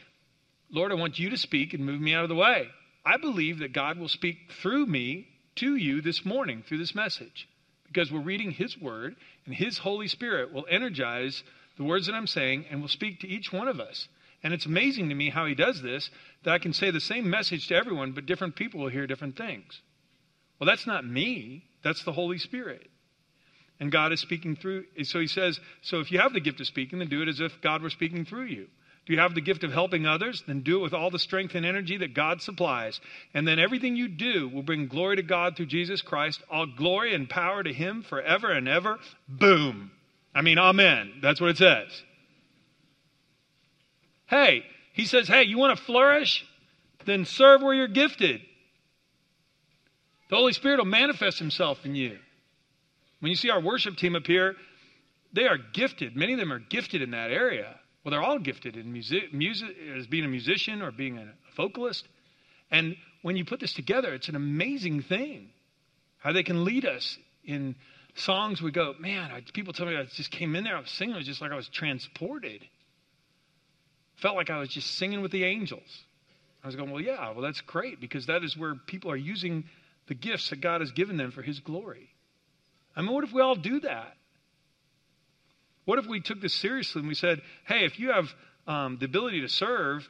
Lord, 0.72 0.92
I 0.92 0.96
want 0.96 1.20
you 1.20 1.30
to 1.30 1.38
speak 1.38 1.74
and 1.74 1.86
move 1.86 2.02
me 2.02 2.14
out 2.14 2.24
of 2.24 2.30
the 2.30 2.36
way. 2.36 2.68
I 3.06 3.18
believe 3.18 3.60
that 3.60 3.74
God 3.74 3.98
will 3.98 4.10
speak 4.10 4.52
through 4.62 4.86
me 4.86 5.28
to 5.56 5.76
you 5.76 6.02
this 6.02 6.26
morning 6.26 6.64
through 6.68 6.78
this 6.80 6.96
message 6.96 7.48
because 7.88 8.12
we're 8.12 8.20
reading 8.20 8.52
His 8.52 8.78
Word 8.78 9.16
and 9.46 9.56
His 9.56 9.78
Holy 9.78 10.08
Spirit 10.08 10.54
will 10.54 10.66
energize 10.70 11.44
the 11.78 11.84
words 11.84 12.08
that 12.08 12.16
I'm 12.16 12.28
saying 12.28 12.66
and 12.70 12.82
will 12.82 12.90
speak 12.90 13.22
to 13.22 13.28
each 13.28 13.54
one 13.54 13.68
of 13.68 13.80
us. 13.80 14.08
And 14.44 14.54
it's 14.54 14.66
amazing 14.66 15.10
to 15.10 15.16
me 15.16 15.30
how 15.30 15.46
He 15.46 15.56
does 15.56 15.82
this 15.82 16.10
that 16.44 16.54
I 16.54 16.60
can 16.60 16.74
say 16.74 16.92
the 16.92 17.00
same 17.00 17.30
message 17.30 17.68
to 17.68 17.76
everyone, 17.76 18.12
but 18.12 18.26
different 18.26 18.56
people 18.56 18.82
will 18.82 18.90
hear 18.90 19.08
different 19.08 19.38
things. 19.38 19.82
Well, 20.60 20.68
that's 20.68 20.88
not 20.88 21.06
me, 21.06 21.64
that's 21.84 22.04
the 22.04 22.14
Holy 22.14 22.38
Spirit 22.38 22.90
and 23.80 23.92
God 23.92 24.12
is 24.12 24.20
speaking 24.20 24.56
through. 24.56 24.86
So 25.04 25.20
he 25.20 25.28
says, 25.28 25.60
so 25.82 26.00
if 26.00 26.12
you 26.12 26.20
have 26.20 26.34
the 26.34 26.40
gift 26.40 26.60
of 26.60 26.68
speaking, 26.68 27.00
then 27.00 27.10
do 27.10 27.22
it 27.22 27.28
as 27.28 27.40
if 27.40 27.62
God 27.62 27.82
were 27.82 27.90
speaking 27.90 28.26
through 28.26 28.46
you. 28.46 28.68
Do 29.06 29.14
you 29.14 29.20
have 29.20 29.36
the 29.36 29.42
gift 29.42 29.64
of 29.64 29.72
helping 29.72 30.06
others? 30.06 30.44
Then 30.46 30.62
do 30.62 30.80
it 30.80 30.82
with 30.82 30.94
all 30.94 31.10
the 31.10 31.18
strength 31.18 31.56
and 31.56 31.66
energy 31.66 31.98
that 31.98 32.14
God 32.14 32.42
supplies. 32.42 33.00
And 33.34 33.48
then 33.48 33.58
everything 33.58 33.96
you 33.96 34.10
do 34.10 34.50
will 34.50 34.64
bring 34.64 34.88
glory 34.88 35.16
to 35.16 35.24
God 35.24 35.56
through 35.56 35.68
Jesus 35.68 36.02
Christ, 36.02 36.44
all 36.52 36.66
glory 36.66 37.16
and 37.16 37.30
power 37.30 37.64
to 37.64 37.72
Him 37.72 38.04
forever 38.04 38.52
and 38.52 38.68
ever. 38.68 38.98
Boom. 39.30 39.92
I 40.36 40.42
mean, 40.42 40.58
amen. 40.58 41.20
That's 41.22 41.40
what 41.40 41.52
it 41.52 41.58
says. 41.58 42.04
Hey, 44.26 44.66
he 44.92 45.06
says, 45.06 45.30
hey, 45.30 45.44
you 45.44 45.58
want 45.58 45.78
to 45.78 45.84
flourish? 45.86 46.46
Then 47.06 47.24
serve 47.24 47.62
where 47.62 47.74
you're 47.74 47.88
gifted. 47.88 48.42
The 50.30 50.36
Holy 50.36 50.52
Spirit 50.52 50.80
will 50.80 50.86
manifest 50.86 51.40
Himself 51.40 51.86
in 51.86 51.96
you. 51.96 52.18
When 53.20 53.30
you 53.30 53.36
see 53.36 53.50
our 53.50 53.62
worship 53.62 53.98
team 53.98 54.16
up 54.16 54.28
here, 54.28 54.56
they 55.34 55.48
are 55.48 55.58
gifted. 55.58 56.16
Many 56.16 56.34
of 56.34 56.40
them 56.40 56.52
are 56.52 56.60
gifted 56.60 57.02
in 57.02 57.12
that 57.12 57.32
area. 57.32 57.76
Well, 58.04 58.12
they're 58.12 58.24
all 58.24 58.40
gifted 58.40 58.78
in 58.78 58.92
music, 58.94 59.34
music 59.34 59.76
as 59.98 60.08
being 60.08 60.24
a 60.24 60.30
musician 60.30 60.82
or 60.82 60.92
being 60.92 61.18
a 61.18 61.34
vocalist. 61.56 62.08
And 62.72 62.96
when 63.22 63.36
you 63.36 63.46
put 63.46 63.60
this 63.60 63.74
together, 63.74 64.14
it's 64.14 64.30
an 64.30 64.36
amazing 64.36 65.02
thing 65.02 65.50
how 66.20 66.32
they 66.34 66.44
can 66.44 66.64
lead 66.64 66.86
us 66.86 67.18
in 67.44 67.76
songs. 68.16 68.62
We 68.62 68.72
go, 68.72 68.96
man, 69.00 69.32
I, 69.32 69.44
people 69.54 69.74
tell 69.74 69.86
me 69.86 69.96
I 69.96 70.06
just 70.06 70.32
came 70.32 70.56
in 70.56 70.64
there, 70.64 70.78
I 70.78 70.80
was 70.82 70.90
singing, 70.92 71.16
it 71.16 71.18
was 71.18 71.28
just 71.28 71.42
like 71.42 71.52
I 71.52 71.56
was 71.56 71.70
transported. 71.70 72.66
Felt 74.16 74.36
like 74.36 74.50
I 74.50 74.60
was 74.60 74.70
just 74.70 74.96
singing 74.96 75.22
with 75.22 75.32
the 75.32 75.44
angels. 75.44 76.06
I 76.64 76.68
was 76.68 76.76
going, 76.76 76.92
well, 76.92 77.02
yeah, 77.02 77.32
well, 77.32 77.42
that's 77.42 77.62
great 77.62 78.02
because 78.02 78.26
that 78.26 78.44
is 78.44 78.58
where 78.58 78.76
people 78.76 79.12
are 79.12 79.18
using 79.18 79.66
the 80.08 80.16
gifts 80.16 80.50
that 80.50 80.62
God 80.62 80.82
has 80.82 80.92
given 80.92 81.18
them 81.18 81.32
for 81.32 81.42
His 81.42 81.60
glory. 81.60 82.10
I 82.98 83.02
mean, 83.02 83.14
what 83.14 83.24
if 83.24 83.32
we 83.32 83.42
all 83.42 83.56
do 83.56 83.80
that? 83.82 84.18
What 85.86 86.00
if 86.00 86.08
we 86.08 86.20
took 86.20 86.42
this 86.42 86.54
seriously 86.54 87.00
and 87.00 87.08
we 87.08 87.14
said, 87.14 87.42
hey, 87.66 87.86
if 87.86 88.00
you 88.00 88.12
have 88.12 88.34
um, 88.66 88.98
the 89.00 89.06
ability 89.06 89.42
to 89.42 89.48
serve, 89.48 90.06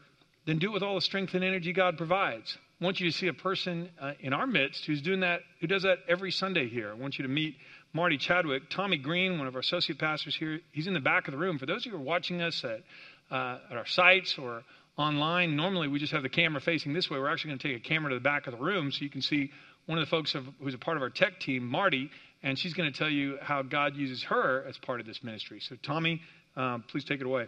then 0.45 0.57
do 0.57 0.69
it 0.69 0.73
with 0.73 0.83
all 0.83 0.95
the 0.95 1.01
strength 1.01 1.33
and 1.35 1.43
energy 1.43 1.73
God 1.73 1.97
provides. 1.97 2.57
I 2.79 2.85
want 2.85 2.99
you 2.99 3.11
to 3.11 3.15
see 3.15 3.27
a 3.27 3.33
person 3.33 3.89
uh, 3.99 4.13
in 4.21 4.33
our 4.33 4.47
midst 4.47 4.85
who's 4.85 5.01
doing 5.01 5.19
that, 5.19 5.41
who 5.59 5.67
does 5.67 5.83
that 5.83 5.99
every 6.07 6.31
Sunday 6.31 6.69
here. 6.69 6.89
I 6.89 6.93
want 6.93 7.19
you 7.19 7.23
to 7.23 7.29
meet 7.29 7.57
Marty 7.91 8.17
Chadwick. 8.17 8.69
Tommy 8.69 8.97
Green, 8.97 9.37
one 9.37 9.47
of 9.47 9.55
our 9.55 9.59
associate 9.59 9.99
pastors 9.99 10.35
here, 10.35 10.61
he's 10.71 10.87
in 10.87 10.93
the 10.93 10.99
back 10.99 11.27
of 11.27 11.33
the 11.33 11.37
room. 11.37 11.59
For 11.59 11.65
those 11.65 11.81
of 11.81 11.87
you 11.87 11.91
who 11.91 11.97
are 11.97 12.01
watching 12.01 12.41
us 12.41 12.63
at, 12.63 12.83
uh, 13.29 13.59
at 13.69 13.77
our 13.77 13.85
sites 13.85 14.37
or 14.37 14.63
online, 14.97 15.55
normally 15.55 15.87
we 15.87 15.99
just 15.99 16.13
have 16.13 16.23
the 16.23 16.29
camera 16.29 16.61
facing 16.61 16.93
this 16.93 17.09
way. 17.09 17.19
We're 17.19 17.29
actually 17.29 17.49
going 17.49 17.59
to 17.59 17.67
take 17.67 17.85
a 17.85 17.87
camera 17.87 18.11
to 18.11 18.15
the 18.15 18.21
back 18.21 18.47
of 18.47 18.53
the 18.53 18.63
room 18.63 18.91
so 18.91 19.03
you 19.03 19.09
can 19.09 19.21
see 19.21 19.51
one 19.87 19.97
of 19.97 20.05
the 20.05 20.09
folks 20.09 20.35
of, 20.35 20.45
who's 20.61 20.73
a 20.73 20.77
part 20.77 20.97
of 20.97 21.03
our 21.03 21.09
tech 21.09 21.39
team, 21.39 21.65
Marty, 21.65 22.09
and 22.43 22.57
she's 22.57 22.73
going 22.73 22.91
to 22.91 22.97
tell 22.97 23.09
you 23.09 23.37
how 23.41 23.61
God 23.61 23.95
uses 23.95 24.23
her 24.23 24.63
as 24.67 24.77
part 24.77 24.99
of 24.99 25.05
this 25.05 25.23
ministry. 25.23 25.59
So, 25.59 25.75
Tommy, 25.81 26.21
uh, 26.55 26.79
please 26.87 27.03
take 27.03 27.19
it 27.19 27.25
away. 27.25 27.47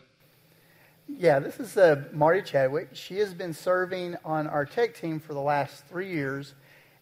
Yeah, 1.07 1.39
this 1.39 1.59
is 1.59 1.75
uh, 1.75 2.03
Marty 2.13 2.41
Chadwick. 2.41 2.89
She 2.93 3.17
has 3.17 3.33
been 3.33 3.53
serving 3.53 4.15
on 4.23 4.47
our 4.47 4.65
tech 4.65 4.95
team 4.95 5.19
for 5.19 5.33
the 5.33 5.41
last 5.41 5.85
three 5.87 6.11
years. 6.11 6.53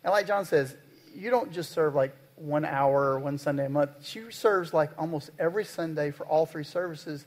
And 0.03 0.11
like 0.11 0.27
John 0.27 0.45
says, 0.45 0.75
you 1.13 1.29
don't 1.29 1.51
just 1.51 1.71
serve 1.71 1.93
like 1.93 2.15
one 2.35 2.63
hour 2.63 3.11
or 3.11 3.19
one 3.19 3.37
Sunday 3.37 3.65
a 3.65 3.69
month. 3.69 3.91
She 4.01 4.21
serves 4.29 4.73
like 4.73 4.91
almost 4.97 5.31
every 5.39 5.65
Sunday 5.65 6.11
for 6.11 6.25
all 6.25 6.45
three 6.45 6.63
services. 6.63 7.25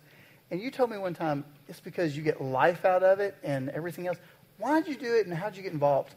And 0.51 0.61
you 0.61 0.71
told 0.71 0.91
me 0.91 0.97
one 0.97 1.15
time 1.15 1.45
it's 1.69 1.81
because 1.81 2.17
you 2.17 2.23
get 2.23 2.41
life 2.41 2.85
out 2.85 3.03
of 3.03 3.21
it 3.21 3.37
and 3.43 3.69
everything 3.71 4.07
else. 4.07 4.19
Why 4.57 4.81
did 4.81 4.89
you 4.89 4.97
do 4.97 5.15
it 5.15 5.27
and 5.27 5.35
how 5.35 5.51
did 5.51 5.57
you 5.57 5.63
get 5.63 5.73
involved? 5.73 6.15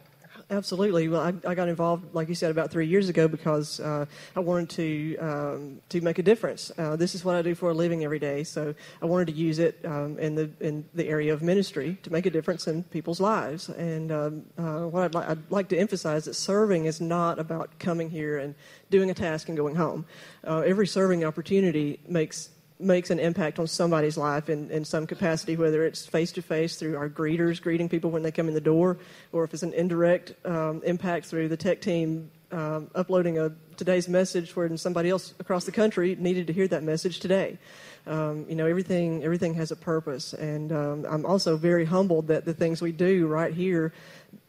Absolutely. 0.49 1.07
Well, 1.07 1.21
I, 1.21 1.33
I, 1.49 1.55
got 1.55 1.69
involved, 1.69 2.13
like 2.13 2.27
you 2.27 2.35
said, 2.35 2.51
about 2.51 2.69
three 2.69 2.85
years 2.85 3.09
ago 3.09 3.27
because 3.27 3.79
uh, 3.79 4.05
I 4.35 4.39
wanted 4.39 4.69
to 4.71 5.17
um, 5.17 5.81
to 5.89 6.01
make 6.01 6.19
a 6.19 6.23
difference. 6.23 6.71
Uh, 6.77 6.95
this 6.95 7.15
is 7.15 7.23
what 7.23 7.35
I 7.35 7.41
do 7.41 7.55
for 7.55 7.71
a 7.71 7.73
living 7.73 8.03
every 8.03 8.19
day, 8.19 8.43
so 8.43 8.75
I 9.01 9.05
wanted 9.05 9.27
to 9.27 9.33
use 9.33 9.59
it 9.59 9.79
um, 9.85 10.19
in 10.19 10.35
the 10.35 10.49
in 10.59 10.85
the 10.93 11.07
area 11.07 11.33
of 11.33 11.41
ministry 11.41 11.97
to 12.03 12.11
make 12.11 12.25
a 12.25 12.29
difference 12.29 12.67
in 12.67 12.83
people's 12.83 13.19
lives. 13.19 13.69
And 13.69 14.11
um, 14.11 14.45
uh, 14.57 14.81
what 14.81 15.03
I'd, 15.03 15.15
li- 15.15 15.25
I'd, 15.27 15.51
like 15.51 15.69
to 15.69 15.77
emphasize 15.77 16.25
that 16.25 16.33
serving 16.35 16.85
is 16.85 16.99
not 16.99 17.39
about 17.39 17.79
coming 17.79 18.09
here 18.09 18.37
and 18.37 18.53
doing 18.89 19.09
a 19.09 19.13
task 19.13 19.47
and 19.47 19.57
going 19.57 19.75
home. 19.75 20.05
Uh, 20.45 20.59
every 20.59 20.87
serving 20.87 21.23
opportunity 21.23 21.99
makes 22.07 22.49
makes 22.83 23.09
an 23.09 23.19
impact 23.19 23.59
on 23.59 23.67
somebody's 23.67 24.17
life 24.17 24.49
in, 24.49 24.69
in 24.71 24.85
some 24.85 25.07
capacity, 25.07 25.55
whether 25.55 25.85
it's 25.85 26.05
face 26.05 26.31
to 26.33 26.41
face 26.41 26.75
through 26.75 26.97
our 26.97 27.09
greeters 27.09 27.61
greeting 27.61 27.89
people 27.89 28.11
when 28.11 28.23
they 28.23 28.31
come 28.31 28.47
in 28.47 28.53
the 28.53 28.61
door, 28.61 28.97
or 29.31 29.43
if 29.43 29.53
it's 29.53 29.63
an 29.63 29.73
indirect 29.73 30.33
um, 30.45 30.81
impact 30.83 31.25
through 31.25 31.47
the 31.47 31.57
tech 31.57 31.81
team 31.81 32.29
um, 32.53 32.89
uploading 32.93 33.39
a 33.39 33.51
today's 33.77 34.07
message 34.07 34.55
where 34.55 34.75
somebody 34.77 35.09
else 35.09 35.33
across 35.39 35.65
the 35.65 35.71
country 35.71 36.15
needed 36.19 36.47
to 36.47 36.53
hear 36.53 36.67
that 36.67 36.83
message 36.83 37.19
today. 37.19 37.57
Um, 38.05 38.45
you 38.49 38.55
know, 38.55 38.65
everything 38.65 39.23
everything 39.23 39.53
has 39.55 39.71
a 39.71 39.75
purpose, 39.75 40.33
and 40.33 40.71
um, 40.71 41.05
I'm 41.09 41.25
also 41.25 41.55
very 41.55 41.85
humbled 41.85 42.27
that 42.27 42.43
the 42.43 42.53
things 42.53 42.81
we 42.81 42.91
do 42.91 43.27
right 43.27 43.53
here 43.53 43.93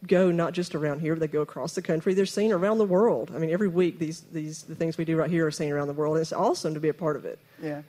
go 0.06 0.30
not 0.30 0.52
just 0.52 0.74
around 0.74 1.00
here, 1.00 1.14
but 1.14 1.20
they 1.20 1.28
go 1.28 1.40
across 1.40 1.74
the 1.74 1.82
country. 1.82 2.14
They're 2.14 2.26
seen 2.26 2.52
around 2.52 2.78
the 2.78 2.84
world. 2.84 3.30
I 3.34 3.38
mean, 3.38 3.50
every 3.50 3.68
week 3.68 3.98
these 4.00 4.22
these 4.32 4.64
the 4.64 4.74
things 4.74 4.98
we 4.98 5.04
do 5.04 5.16
right 5.16 5.30
here 5.30 5.46
are 5.46 5.52
seen 5.52 5.70
around 5.70 5.86
the 5.86 5.94
world, 5.94 6.16
and 6.16 6.22
it's 6.22 6.32
awesome 6.32 6.74
to 6.74 6.80
be 6.80 6.88
a 6.88 6.94
part 6.94 7.16
of 7.16 7.24
it. 7.24 7.38
Yeah. 7.62 7.82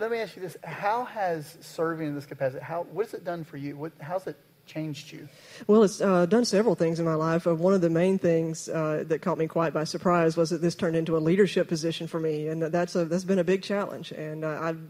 Let 0.00 0.10
me 0.10 0.18
ask 0.18 0.34
you 0.34 0.40
this: 0.40 0.56
How 0.64 1.04
has 1.04 1.58
serving 1.60 2.08
in 2.08 2.14
this 2.14 2.24
capacity? 2.24 2.64
How 2.64 2.84
what 2.84 3.04
has 3.04 3.14
it 3.14 3.22
done 3.22 3.44
for 3.44 3.58
you? 3.58 3.76
What, 3.76 3.92
how's 4.00 4.26
it 4.26 4.36
changed 4.64 5.12
you? 5.12 5.28
Well, 5.66 5.82
it's 5.82 6.00
uh, 6.00 6.26
done 6.26 6.44
several 6.44 6.74
things 6.74 7.00
in 7.00 7.04
my 7.04 7.14
life. 7.14 7.46
Uh, 7.46 7.54
one 7.54 7.74
of 7.74 7.82
the 7.82 7.90
main 7.90 8.18
things 8.18 8.68
uh, 8.68 9.04
that 9.08 9.20
caught 9.20 9.36
me 9.36 9.46
quite 9.46 9.74
by 9.74 9.84
surprise 9.84 10.36
was 10.36 10.50
that 10.50 10.62
this 10.62 10.74
turned 10.74 10.96
into 10.96 11.16
a 11.16 11.18
leadership 11.18 11.68
position 11.68 12.06
for 12.06 12.18
me, 12.18 12.48
and 12.48 12.62
that's 12.62 12.94
a, 12.96 13.04
that's 13.04 13.24
been 13.24 13.40
a 13.40 13.44
big 13.44 13.62
challenge. 13.62 14.12
And 14.12 14.44
uh, 14.44 14.48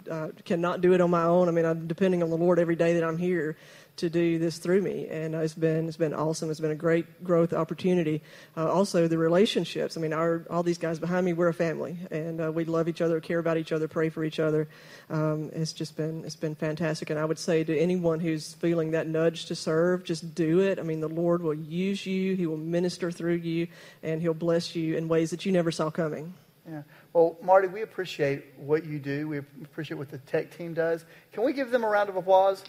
I 0.09 0.11
uh, 0.11 0.29
cannot 0.45 0.81
do 0.81 0.93
it 0.93 1.00
on 1.00 1.11
my 1.11 1.25
own. 1.25 1.49
I 1.49 1.50
mean, 1.50 1.64
I'm 1.64 1.88
depending 1.88 2.23
on 2.23 2.31
the 2.31 2.37
Lord 2.37 2.61
every 2.61 2.76
day 2.76 2.95
that 2.95 3.02
I'm 3.02 3.19
here 3.19 3.57
to 3.97 4.09
do 4.09 4.38
this 4.38 4.59
through 4.59 4.82
me, 4.82 5.06
and 5.09 5.35
it's 5.35 5.54
been 5.54 5.88
it's 5.88 5.97
been 5.97 6.14
awesome. 6.14 6.50
It's 6.50 6.61
been 6.61 6.70
a 6.70 6.76
great 6.76 7.23
growth 7.23 7.52
opportunity. 7.52 8.23
Uh, 8.56 8.70
also, 8.70 9.09
the 9.09 9.18
relationships. 9.18 9.97
I 9.97 10.00
mean, 10.00 10.12
our 10.12 10.44
all 10.50 10.62
these 10.62 10.78
guys 10.78 10.99
behind 10.99 11.26
me, 11.26 11.32
we're 11.32 11.49
a 11.49 11.54
family, 11.54 11.99
and 12.11 12.40
uh, 12.40 12.52
we 12.52 12.64
love 12.64 12.88
each 12.88 13.00
other, 13.00 13.20
care 13.20 13.38
about 13.38 13.56
each 13.56 13.73
other, 13.73 13.88
pray 13.88 14.09
for 14.09 14.25
each 14.25 14.40
other. 14.40 14.68
Um, 15.09 15.50
it's 15.52 15.73
just 15.73 15.97
been 15.97 16.25
it's 16.25 16.37
been 16.37 16.54
fantastic, 16.54 17.11
and 17.11 17.18
I 17.18 17.25
would 17.25 17.38
say 17.38 17.64
to 17.64 17.78
anyone 17.78 18.20
who's 18.20 18.54
feeling 18.54 18.92
that 18.92 19.06
nudge 19.06 19.47
to 19.47 19.54
serve, 19.54 20.04
just 20.04 20.35
do 20.35 20.61
it. 20.61 20.78
I 20.78 20.82
mean, 20.82 21.00
the 21.00 21.09
Lord 21.09 21.42
will 21.42 21.54
use 21.54 22.06
you. 22.06 22.35
He 22.37 22.47
will 22.47 22.56
minister 22.56 23.11
through 23.11 23.37
you, 23.37 23.68
and 24.02 24.23
He'll 24.23 24.35
bless 24.35 24.75
you 24.75 24.97
in 24.97 25.09
ways 25.09 25.30
that 25.30 25.44
you 25.44 25.52
never 25.52 25.70
saw 25.70 25.90
coming. 25.90 26.35
Yeah. 26.68 26.82
Well, 27.12 27.37
Marty, 27.42 27.68
we 27.68 27.82
appreciate 27.82 28.44
what 28.56 28.85
you 28.85 28.99
do. 28.99 29.26
We 29.28 29.38
appreciate 29.38 29.97
what 29.97 30.11
the 30.11 30.18
tech 30.18 30.56
team 30.56 30.75
does. 30.75 31.04
Can 31.32 31.44
we 31.44 31.52
give 31.52 31.70
them 31.70 31.85
a 31.85 31.88
round 31.88 32.09
of 32.09 32.16
applause? 32.16 32.62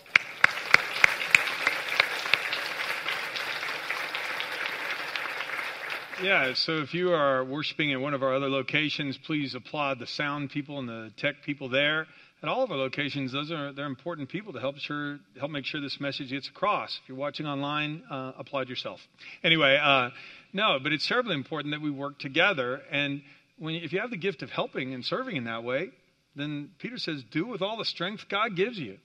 Yeah, 6.23 6.53
so 6.53 6.77
if 6.77 6.93
you 6.93 7.13
are 7.13 7.43
worshiping 7.43 7.91
at 7.93 7.99
one 7.99 8.13
of 8.13 8.21
our 8.21 8.35
other 8.35 8.47
locations, 8.47 9.17
please 9.17 9.55
applaud 9.55 9.97
the 9.97 10.05
sound 10.05 10.51
people 10.51 10.77
and 10.77 10.87
the 10.87 11.11
tech 11.17 11.41
people 11.43 11.67
there. 11.67 12.05
At 12.43 12.49
all 12.49 12.63
of 12.63 12.69
our 12.69 12.77
locations, 12.77 13.31
those 13.31 13.51
are 13.51 13.73
they're 13.73 13.87
important 13.87 14.29
people 14.29 14.53
to 14.53 14.59
help 14.59 14.77
sure 14.77 15.17
help 15.39 15.49
make 15.49 15.65
sure 15.65 15.81
this 15.81 15.99
message 15.99 16.29
gets 16.29 16.47
across. 16.47 16.99
If 17.01 17.09
you're 17.09 17.17
watching 17.17 17.47
online, 17.47 18.03
uh, 18.07 18.33
applaud 18.37 18.69
yourself. 18.69 18.99
Anyway, 19.43 19.79
uh, 19.81 20.11
no, 20.53 20.77
but 20.81 20.91
it's 20.91 21.07
terribly 21.07 21.33
important 21.33 21.73
that 21.73 21.81
we 21.81 21.89
work 21.89 22.19
together. 22.19 22.81
And 22.91 23.23
when 23.57 23.75
if 23.75 23.91
you 23.91 23.99
have 23.99 24.11
the 24.11 24.17
gift 24.17 24.43
of 24.43 24.51
helping 24.51 24.93
and 24.93 25.03
serving 25.03 25.37
in 25.37 25.45
that 25.45 25.63
way, 25.63 25.89
then 26.35 26.69
Peter 26.77 26.99
says, 26.99 27.23
do 27.31 27.47
with 27.47 27.63
all 27.63 27.77
the 27.77 27.85
strength 27.85 28.25
God 28.29 28.55
gives 28.55 28.77
you. 28.77 28.99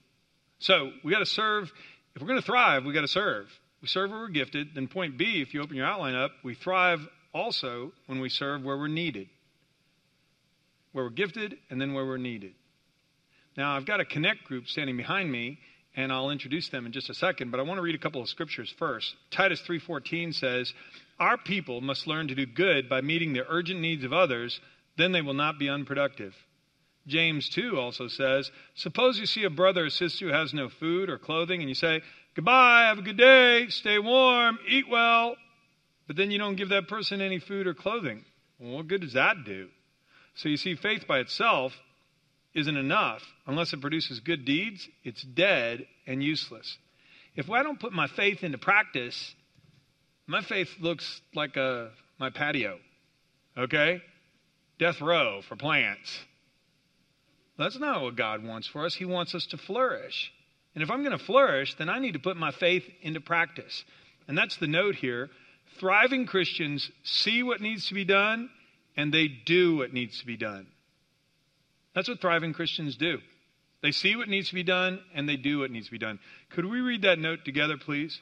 So 0.59 0.91
we 1.03 1.11
got 1.11 1.19
to 1.19 1.25
serve. 1.25 1.71
If 2.15 2.21
we're 2.21 2.27
going 2.27 2.41
to 2.41 2.45
thrive, 2.45 2.85
we 2.85 2.93
got 2.93 3.01
to 3.01 3.07
serve. 3.07 3.47
We 3.81 3.87
serve 3.87 4.11
where 4.11 4.19
we're 4.19 4.29
gifted. 4.29 4.73
Then, 4.73 4.87
point 4.87 5.17
B, 5.17 5.41
if 5.41 5.53
you 5.53 5.61
open 5.61 5.75
your 5.75 5.85
outline 5.85 6.15
up, 6.15 6.31
we 6.43 6.55
thrive 6.55 7.07
also 7.33 7.91
when 8.07 8.19
we 8.19 8.29
serve 8.29 8.63
where 8.63 8.77
we're 8.77 8.87
needed. 8.87 9.29
Where 10.91 11.05
we're 11.05 11.11
gifted 11.11 11.57
and 11.69 11.79
then 11.79 11.93
where 11.93 12.05
we're 12.05 12.17
needed. 12.17 12.53
Now, 13.55 13.75
I've 13.75 13.85
got 13.85 13.99
a 13.99 14.05
connect 14.05 14.43
group 14.45 14.67
standing 14.67 14.97
behind 14.97 15.31
me, 15.31 15.59
and 15.95 16.11
I'll 16.11 16.29
introduce 16.29 16.69
them 16.69 16.85
in 16.85 16.91
just 16.91 17.09
a 17.09 17.13
second, 17.13 17.51
but 17.51 17.59
I 17.59 17.63
want 17.63 17.77
to 17.79 17.81
read 17.81 17.95
a 17.95 17.99
couple 17.99 18.21
of 18.21 18.29
scriptures 18.29 18.73
first. 18.77 19.15
Titus 19.31 19.61
3:14 19.61 20.31
says, 20.33 20.73
"Our 21.19 21.37
people 21.37 21.81
must 21.81 22.07
learn 22.07 22.27
to 22.27 22.35
do 22.35 22.45
good 22.45 22.87
by 22.87 23.01
meeting 23.01 23.33
the 23.33 23.49
urgent 23.49 23.79
needs 23.79 24.03
of 24.03 24.13
others, 24.13 24.59
then 24.95 25.11
they 25.11 25.21
will 25.21 25.33
not 25.33 25.57
be 25.57 25.69
unproductive." 25.69 26.35
James 27.07 27.47
2 27.49 27.79
also 27.79 28.09
says, 28.09 28.51
Suppose 28.75 29.17
you 29.17 29.25
see 29.25 29.45
a 29.45 29.49
brother 29.49 29.85
or 29.85 29.89
sister 29.89 30.27
who 30.27 30.33
has 30.33 30.53
no 30.53 30.67
food 30.67 31.09
or 31.09 31.17
clothing, 31.17 31.61
and 31.61 31.69
you 31.69 31.75
say, 31.75 32.01
Goodbye, 32.37 32.85
have 32.89 32.99
a 32.99 33.01
good 33.01 33.17
day, 33.17 33.65
stay 33.69 33.97
warm, 33.97 34.59
eat 34.69 34.87
well. 34.87 35.35
But 36.05 36.17
then 36.17 36.29
you 36.29 36.37
don't 36.37 36.55
give 36.55 36.69
that 36.69 36.87
person 36.87 37.19
any 37.19 37.39
food 37.39 37.65
or 37.65 37.73
clothing. 37.73 38.23
Well, 38.59 38.75
what 38.75 38.87
good 38.87 39.01
does 39.01 39.13
that 39.13 39.37
do? 39.43 39.69
So 40.35 40.47
you 40.47 40.57
see, 40.57 40.75
faith 40.75 41.07
by 41.07 41.17
itself 41.17 41.73
isn't 42.53 42.77
enough. 42.77 43.23
Unless 43.47 43.73
it 43.73 43.81
produces 43.81 44.19
good 44.19 44.45
deeds, 44.45 44.87
it's 45.03 45.23
dead 45.23 45.87
and 46.05 46.23
useless. 46.23 46.77
If 47.35 47.49
I 47.49 47.63
don't 47.63 47.79
put 47.79 47.91
my 47.91 48.05
faith 48.05 48.43
into 48.43 48.59
practice, 48.59 49.33
my 50.27 50.41
faith 50.43 50.69
looks 50.79 51.21
like 51.33 51.57
a, 51.57 51.89
my 52.19 52.29
patio, 52.29 52.77
okay? 53.57 53.99
Death 54.77 55.01
row 55.01 55.41
for 55.49 55.55
plants. 55.55 56.19
That's 57.57 57.79
not 57.79 58.03
what 58.03 58.15
God 58.15 58.43
wants 58.43 58.67
for 58.67 58.85
us. 58.85 58.93
He 58.93 59.05
wants 59.05 59.33
us 59.33 59.47
to 59.47 59.57
flourish. 59.57 60.31
And 60.77 60.83
if 60.83 60.91
I'm 60.91 61.03
going 61.03 61.17
to 61.17 61.25
flourish, 61.25 61.73
then 61.73 61.89
I 61.89 61.97
need 61.97 62.13
to 62.13 62.19
put 62.19 62.37
my 62.37 62.51
faith 62.51 62.83
into 63.01 63.19
practice. 63.19 63.83
And 64.27 64.37
that's 64.37 64.57
the 64.57 64.67
note 64.67 64.93
here. 64.93 65.31
Thriving 65.79 66.27
Christians 66.27 66.91
see 67.01 67.41
what 67.41 67.61
needs 67.61 67.87
to 67.87 67.95
be 67.95 68.05
done 68.05 68.51
and 68.95 69.11
they 69.11 69.27
do 69.27 69.77
what 69.77 69.91
needs 69.91 70.19
to 70.19 70.25
be 70.27 70.37
done. 70.37 70.67
That's 71.95 72.07
what 72.07 72.21
thriving 72.21 72.53
Christians 72.53 72.95
do. 72.95 73.17
They 73.81 73.89
see 73.89 74.15
what 74.15 74.29
needs 74.29 74.49
to 74.49 74.53
be 74.53 74.61
done 74.61 74.99
and 75.15 75.27
they 75.27 75.35
do 75.35 75.61
what 75.61 75.71
needs 75.71 75.87
to 75.87 75.91
be 75.93 75.97
done. 75.97 76.19
Could 76.51 76.65
we 76.65 76.79
read 76.79 77.01
that 77.01 77.17
note 77.17 77.43
together, 77.43 77.77
please? 77.77 78.21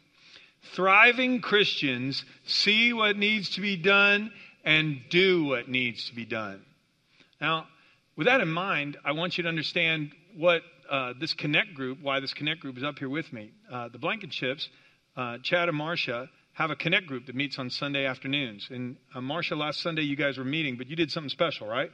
Thriving 0.76 1.42
Christians 1.42 2.24
see 2.46 2.94
what 2.94 3.18
needs 3.18 3.50
to 3.56 3.60
be 3.60 3.76
done 3.76 4.32
and 4.64 5.02
do 5.10 5.44
what 5.44 5.68
needs 5.68 6.08
to 6.08 6.16
be 6.16 6.24
done. 6.24 6.62
Now, 7.42 7.68
with 8.16 8.28
that 8.28 8.40
in 8.40 8.48
mind, 8.48 8.96
I 9.04 9.12
want 9.12 9.38
you 9.38 9.42
to 9.44 9.50
understand 9.50 10.14
what 10.38 10.62
uh, 10.90 11.14
this 11.20 11.34
Connect 11.34 11.74
group, 11.74 12.00
why 12.02 12.20
this 12.20 12.34
Connect 12.34 12.62
group 12.62 12.78
is 12.78 12.84
up 12.84 13.00
here 13.00 13.10
with 13.10 13.32
me. 13.32 13.52
Uh, 13.72 13.90
the 13.90 13.98
Blankenship's, 13.98 14.70
uh, 15.18 15.38
Chad 15.44 15.70
and 15.70 15.78
Marcia, 15.78 16.30
have 16.54 16.72
a 16.72 16.76
Connect 16.76 17.08
group 17.08 17.26
that 17.26 17.36
meets 17.36 17.60
on 17.60 17.70
Sunday 17.70 18.06
afternoons. 18.06 18.68
And 18.70 18.98
uh, 19.14 19.22
Marcia, 19.22 19.56
last 19.56 19.82
Sunday 19.82 20.04
you 20.04 20.16
guys 20.16 20.38
were 20.38 20.46
meeting, 20.46 20.78
but 20.78 20.88
you 20.88 20.96
did 20.96 21.12
something 21.12 21.30
special, 21.30 21.68
right? 21.68 21.92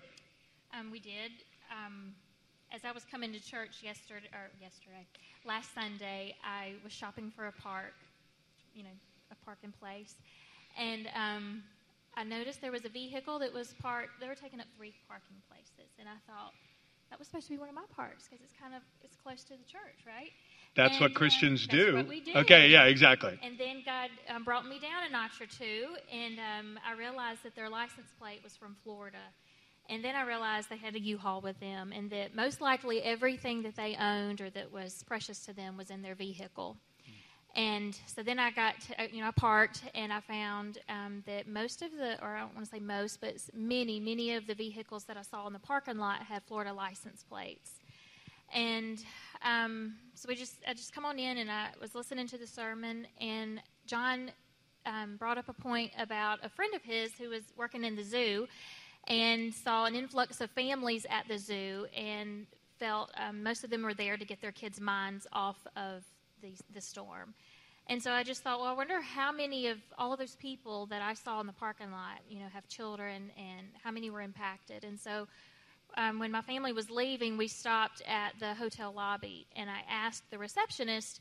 Um, 0.77 0.91
we 0.91 0.99
did. 0.99 1.31
Um, 1.71 2.13
as 2.73 2.81
I 2.85 2.91
was 2.91 3.03
coming 3.11 3.33
to 3.33 3.39
church 3.39 3.81
yesterday, 3.83 4.29
or 4.33 4.49
yesterday, 4.61 5.05
last 5.45 5.73
Sunday, 5.73 6.35
I 6.43 6.73
was 6.83 6.93
shopping 6.93 7.31
for 7.35 7.47
a 7.47 7.51
park, 7.51 7.93
you 8.73 8.83
know, 8.83 8.95
a 9.31 9.45
parking 9.45 9.73
place, 9.79 10.15
and 10.77 11.07
um, 11.15 11.63
I 12.15 12.23
noticed 12.23 12.61
there 12.61 12.71
was 12.71 12.85
a 12.85 12.89
vehicle 12.89 13.39
that 13.39 13.53
was 13.53 13.73
parked. 13.81 14.19
They 14.19 14.27
were 14.27 14.35
taking 14.35 14.59
up 14.59 14.67
three 14.77 14.93
parking 15.07 15.35
places, 15.49 15.91
and 15.99 16.07
I 16.07 16.15
thought 16.27 16.53
that 17.11 17.19
was 17.19 17.27
supposed 17.27 17.47
to 17.47 17.53
be 17.53 17.59
one 17.59 17.69
of 17.69 17.75
my 17.75 17.85
parts 17.95 18.27
because 18.27 18.41
it's 18.43 18.53
kind 18.59 18.73
of 18.73 18.81
it's 19.03 19.15
close 19.17 19.43
to 19.43 19.53
the 19.53 19.65
church, 19.65 20.07
right? 20.07 20.31
That's 20.75 20.93
and, 20.93 21.01
what 21.01 21.13
Christians 21.13 21.67
uh, 21.69 21.71
do. 21.71 21.95
What 21.97 22.07
we 22.07 22.21
do. 22.21 22.31
Okay, 22.37 22.69
yeah, 22.69 22.85
exactly. 22.85 23.37
And 23.43 23.59
then 23.59 23.83
God 23.85 24.09
um, 24.33 24.45
brought 24.45 24.65
me 24.65 24.79
down 24.79 25.03
a 25.07 25.11
notch 25.11 25.41
or 25.41 25.45
two, 25.45 25.89
and 26.11 26.39
um, 26.39 26.79
I 26.87 26.97
realized 26.97 27.43
that 27.43 27.55
their 27.55 27.69
license 27.69 28.07
plate 28.17 28.39
was 28.43 28.55
from 28.55 28.75
Florida. 28.83 29.17
And 29.89 30.01
then 30.05 30.15
I 30.15 30.23
realized 30.23 30.69
they 30.69 30.77
had 30.77 30.95
a 30.95 31.01
U-Haul 31.01 31.41
with 31.41 31.59
them, 31.59 31.91
and 31.93 32.09
that 32.11 32.33
most 32.33 32.61
likely 32.61 33.01
everything 33.01 33.63
that 33.63 33.75
they 33.75 33.97
owned 33.99 34.39
or 34.39 34.49
that 34.51 34.71
was 34.71 35.03
precious 35.05 35.45
to 35.45 35.53
them 35.53 35.75
was 35.75 35.89
in 35.89 36.01
their 36.01 36.15
vehicle. 36.15 36.77
And 37.55 37.97
so 38.05 38.23
then 38.23 38.39
I 38.39 38.51
got, 38.51 38.79
to, 38.81 39.01
uh, 39.01 39.07
you 39.11 39.21
know, 39.21 39.27
I 39.27 39.31
parked 39.31 39.83
and 39.93 40.13
I 40.13 40.21
found 40.21 40.77
um, 40.87 41.21
that 41.25 41.47
most 41.47 41.81
of 41.81 41.91
the, 41.91 42.21
or 42.21 42.35
I 42.35 42.39
don't 42.39 42.55
want 42.55 42.65
to 42.65 42.71
say 42.71 42.79
most, 42.79 43.19
but 43.19 43.35
many, 43.53 43.99
many 43.99 44.35
of 44.35 44.47
the 44.47 44.55
vehicles 44.55 45.03
that 45.05 45.17
I 45.17 45.21
saw 45.21 45.47
in 45.47 45.53
the 45.53 45.59
parking 45.59 45.97
lot 45.97 46.23
had 46.23 46.43
Florida 46.43 46.71
license 46.71 47.23
plates. 47.23 47.71
And 48.53 49.03
um, 49.43 49.95
so 50.13 50.27
we 50.27 50.35
just 50.35 50.55
I 50.67 50.73
just 50.73 50.93
come 50.93 51.05
on 51.05 51.17
in 51.17 51.37
and 51.37 51.49
I 51.49 51.69
was 51.79 51.95
listening 51.95 52.27
to 52.27 52.37
the 52.37 52.47
sermon 52.47 53.07
and 53.19 53.61
John 53.85 54.31
um, 54.85 55.15
brought 55.17 55.37
up 55.37 55.47
a 55.47 55.53
point 55.53 55.91
about 55.97 56.39
a 56.43 56.49
friend 56.49 56.73
of 56.73 56.83
his 56.83 57.13
who 57.13 57.29
was 57.29 57.43
working 57.57 57.83
in 57.83 57.95
the 57.95 58.03
zoo 58.03 58.47
and 59.07 59.53
saw 59.53 59.85
an 59.85 59.95
influx 59.95 60.41
of 60.41 60.49
families 60.51 61.05
at 61.09 61.27
the 61.27 61.37
zoo 61.37 61.85
and 61.95 62.45
felt 62.79 63.11
um, 63.17 63.41
most 63.41 63.63
of 63.63 63.69
them 63.69 63.83
were 63.83 63.93
there 63.93 64.17
to 64.17 64.25
get 64.25 64.41
their 64.41 64.51
kids' 64.51 64.79
minds 64.79 65.27
off 65.31 65.65
of 65.75 66.03
the, 66.41 66.53
the 66.73 66.81
storm. 66.81 67.33
And 67.87 68.01
so 68.01 68.11
I 68.11 68.23
just 68.23 68.41
thought, 68.41 68.59
well, 68.59 68.69
I 68.69 68.73
wonder 68.73 69.01
how 69.01 69.31
many 69.31 69.67
of 69.67 69.77
all 69.97 70.13
of 70.13 70.19
those 70.19 70.35
people 70.35 70.85
that 70.87 71.01
I 71.01 71.13
saw 71.13 71.41
in 71.41 71.47
the 71.47 71.53
parking 71.53 71.91
lot, 71.91 72.19
you 72.29 72.39
know, 72.39 72.47
have 72.53 72.67
children 72.67 73.31
and 73.37 73.67
how 73.83 73.91
many 73.91 74.09
were 74.09 74.21
impacted. 74.21 74.83
And 74.83 74.99
so 74.99 75.27
um, 75.97 76.19
when 76.19 76.31
my 76.31 76.41
family 76.41 76.71
was 76.71 76.89
leaving, 76.89 77.37
we 77.37 77.47
stopped 77.47 78.01
at 78.07 78.33
the 78.39 78.53
hotel 78.53 78.93
lobby 78.95 79.47
and 79.55 79.69
I 79.69 79.81
asked 79.89 80.23
the 80.31 80.37
receptionist, 80.37 81.19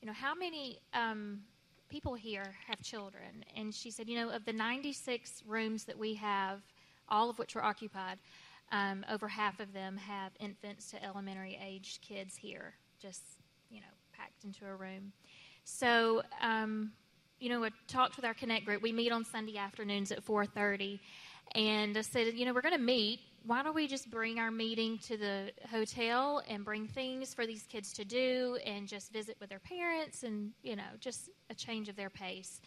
you 0.00 0.06
know, 0.06 0.12
how 0.12 0.34
many 0.34 0.80
um, 0.92 1.40
people 1.88 2.14
here 2.14 2.54
have 2.66 2.82
children? 2.82 3.44
And 3.56 3.74
she 3.74 3.90
said, 3.90 4.08
you 4.08 4.16
know, 4.16 4.30
of 4.30 4.44
the 4.44 4.52
96 4.52 5.42
rooms 5.46 5.84
that 5.84 5.98
we 5.98 6.14
have, 6.14 6.60
all 7.08 7.30
of 7.30 7.38
which 7.38 7.54
were 7.54 7.64
occupied, 7.64 8.18
um, 8.70 9.04
over 9.10 9.28
half 9.28 9.60
of 9.60 9.72
them 9.72 9.96
have 9.96 10.32
infants 10.40 10.90
to 10.90 11.04
elementary 11.04 11.58
age 11.64 12.00
kids 12.06 12.36
here, 12.36 12.74
just, 13.00 13.22
packed 14.22 14.44
into 14.44 14.66
a 14.66 14.74
room. 14.74 15.12
So, 15.64 16.22
um, 16.40 16.92
you 17.38 17.48
know, 17.48 17.64
I 17.64 17.70
talked 17.88 18.16
with 18.16 18.24
our 18.24 18.34
Connect 18.34 18.64
group. 18.64 18.82
We 18.82 18.92
meet 18.92 19.10
on 19.10 19.24
Sunday 19.24 19.56
afternoons 19.56 20.12
at 20.12 20.24
4:30, 20.24 21.00
and 21.54 21.96
I 21.96 22.02
said, 22.02 22.34
you 22.34 22.44
know, 22.44 22.52
we're 22.52 22.62
going 22.62 22.74
to 22.74 22.80
meet. 22.80 23.20
Why 23.44 23.64
don't 23.64 23.74
we 23.74 23.88
just 23.88 24.08
bring 24.08 24.38
our 24.38 24.52
meeting 24.52 24.98
to 25.08 25.16
the 25.16 25.50
hotel 25.68 26.42
and 26.48 26.64
bring 26.64 26.86
things 26.86 27.34
for 27.34 27.44
these 27.44 27.64
kids 27.64 27.92
to 27.94 28.04
do, 28.04 28.58
and 28.64 28.86
just 28.86 29.12
visit 29.12 29.36
with 29.40 29.50
their 29.50 29.58
parents, 29.58 30.22
and 30.22 30.52
you 30.62 30.76
know, 30.76 30.90
just 31.00 31.30
a 31.50 31.54
change 31.54 31.88
of 31.88 31.96
their 31.96 32.10
pace. 32.10 32.60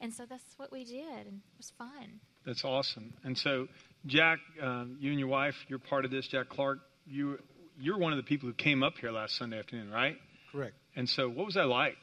And 0.00 0.12
so 0.12 0.26
that's 0.26 0.58
what 0.58 0.70
we 0.70 0.84
did, 0.84 1.26
and 1.26 1.38
it 1.38 1.56
was 1.56 1.72
fun. 1.76 2.20
That's 2.44 2.64
awesome. 2.64 3.14
And 3.24 3.36
so, 3.36 3.66
Jack, 4.06 4.38
um, 4.62 4.96
you 5.00 5.10
and 5.10 5.18
your 5.18 5.28
wife, 5.28 5.56
you're 5.68 5.80
part 5.80 6.04
of 6.04 6.10
this. 6.10 6.28
Jack 6.28 6.50
Clark, 6.50 6.78
you 7.06 7.38
you're 7.80 7.98
one 7.98 8.12
of 8.12 8.18
the 8.18 8.22
people 8.24 8.48
who 8.48 8.54
came 8.54 8.82
up 8.82 8.98
here 9.00 9.10
last 9.10 9.36
Sunday 9.36 9.58
afternoon, 9.58 9.90
right? 9.90 10.16
Correct. 10.52 10.74
And 10.98 11.08
so, 11.08 11.28
what 11.28 11.46
was 11.46 11.54
that 11.54 11.68
like? 11.68 11.96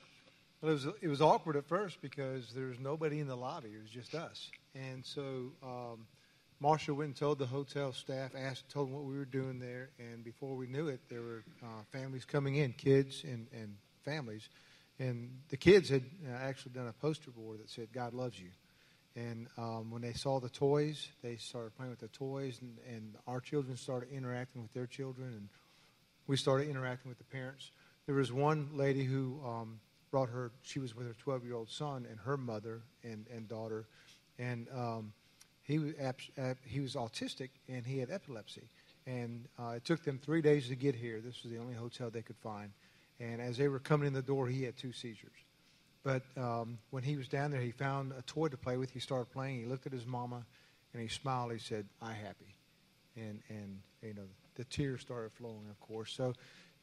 Well, 0.61 0.71
it 0.71 0.73
was 0.75 0.87
it 1.01 1.07
was 1.09 1.21
awkward 1.21 1.57
at 1.57 1.67
first 1.67 2.01
because 2.01 2.53
there 2.55 2.67
was 2.67 2.79
nobody 2.79 3.19
in 3.19 3.27
the 3.27 3.35
lobby; 3.35 3.67
it 3.67 3.81
was 3.81 3.91
just 3.91 4.15
us. 4.15 4.49
And 4.73 5.05
so, 5.05 5.51
um, 5.61 6.07
Marcia 6.61 6.93
went 6.93 7.07
and 7.07 7.15
told 7.17 7.37
the 7.37 7.45
hotel 7.45 7.91
staff, 7.91 8.31
asked, 8.37 8.69
told 8.69 8.87
them 8.87 8.95
what 8.95 9.03
we 9.03 9.17
were 9.17 9.25
doing 9.25 9.59
there, 9.59 9.89
and 9.99 10.23
before 10.23 10.55
we 10.55 10.67
knew 10.67 10.87
it, 10.87 11.01
there 11.09 11.21
were 11.21 11.43
uh, 11.61 11.83
families 11.91 12.23
coming 12.23 12.55
in, 12.55 12.71
kids 12.71 13.25
and 13.25 13.47
and 13.51 13.75
families, 14.05 14.47
and 14.97 15.29
the 15.49 15.57
kids 15.57 15.89
had 15.89 16.05
uh, 16.25 16.31
actually 16.33 16.71
done 16.71 16.87
a 16.87 16.93
poster 16.93 17.31
board 17.31 17.59
that 17.59 17.69
said 17.69 17.89
"God 17.91 18.13
loves 18.13 18.39
you." 18.39 18.51
And 19.17 19.49
um, 19.57 19.91
when 19.91 20.03
they 20.03 20.13
saw 20.13 20.39
the 20.39 20.47
toys, 20.47 21.09
they 21.21 21.35
started 21.35 21.75
playing 21.75 21.91
with 21.91 21.99
the 21.99 22.07
toys, 22.07 22.59
and, 22.61 22.77
and 22.87 23.15
our 23.27 23.41
children 23.41 23.75
started 23.75 24.07
interacting 24.09 24.61
with 24.61 24.71
their 24.71 24.87
children, 24.87 25.33
and 25.33 25.49
we 26.27 26.37
started 26.37 26.69
interacting 26.69 27.09
with 27.09 27.17
the 27.17 27.25
parents. 27.25 27.71
There 28.05 28.15
was 28.15 28.31
one 28.31 28.69
lady 28.74 29.03
who 29.03 29.39
um, 29.45 29.79
brought 30.12 30.29
her, 30.29 30.51
she 30.62 30.79
was 30.79 30.95
with 30.95 31.07
her 31.07 31.13
12 31.13 31.43
year 31.43 31.55
old 31.55 31.69
son 31.69 32.05
and 32.09 32.19
her 32.19 32.38
mother 32.38 32.83
and, 33.03 33.25
and 33.33 33.47
daughter. 33.47 33.88
And 34.38 34.67
um, 34.75 35.13
he, 35.63 35.79
was, 35.79 35.93
he 36.65 36.80
was 36.80 36.95
autistic 36.95 37.49
and 37.67 37.86
he 37.86 37.99
had 37.99 38.12
epilepsy. 38.12 38.69
And 39.08 39.47
uh, 39.60 39.73
it 39.75 39.86
took 39.86 40.03
them 40.03 40.19
three 40.23 40.41
days 40.41 40.67
to 40.69 40.75
get 40.75 40.95
here. 40.95 41.19
This 41.19 41.43
was 41.43 41.51
the 41.51 41.58
only 41.58 41.73
hotel 41.73 42.10
they 42.10 42.21
could 42.21 42.38
find. 42.38 42.71
And 43.19 43.41
as 43.41 43.58
they 43.58 43.67
were 43.67 43.80
coming 43.80 44.08
in 44.08 44.13
the 44.13 44.21
door, 44.21 44.47
he 44.47 44.63
had 44.63 44.77
two 44.77 44.91
seizures. 44.91 45.32
But 46.03 46.23
um, 46.38 46.77
when 46.91 47.01
he 47.01 47.17
was 47.17 47.27
down 47.27 47.49
there, 47.49 47.62
he 47.62 47.71
found 47.71 48.13
a 48.17 48.21
toy 48.23 48.47
to 48.49 48.58
play 48.58 48.77
with. 48.77 48.91
He 48.91 48.99
started 48.99 49.32
playing. 49.32 49.60
He 49.60 49.65
looked 49.65 49.88
at 49.88 49.93
his 49.93 50.06
mama 50.06 50.45
and 50.93 51.01
he 51.01 51.08
smiled. 51.08 51.51
He 51.51 51.60
said, 51.60 51.88
I 52.01 52.13
happy. 52.13 52.56
And, 53.15 53.41
and 53.49 53.80
you 54.01 54.13
know, 54.13 54.27
the 54.56 54.65
tears 54.65 55.01
started 55.01 55.32
flowing, 55.34 55.65
of 55.69 55.80
course. 55.80 56.13
So 56.13 56.34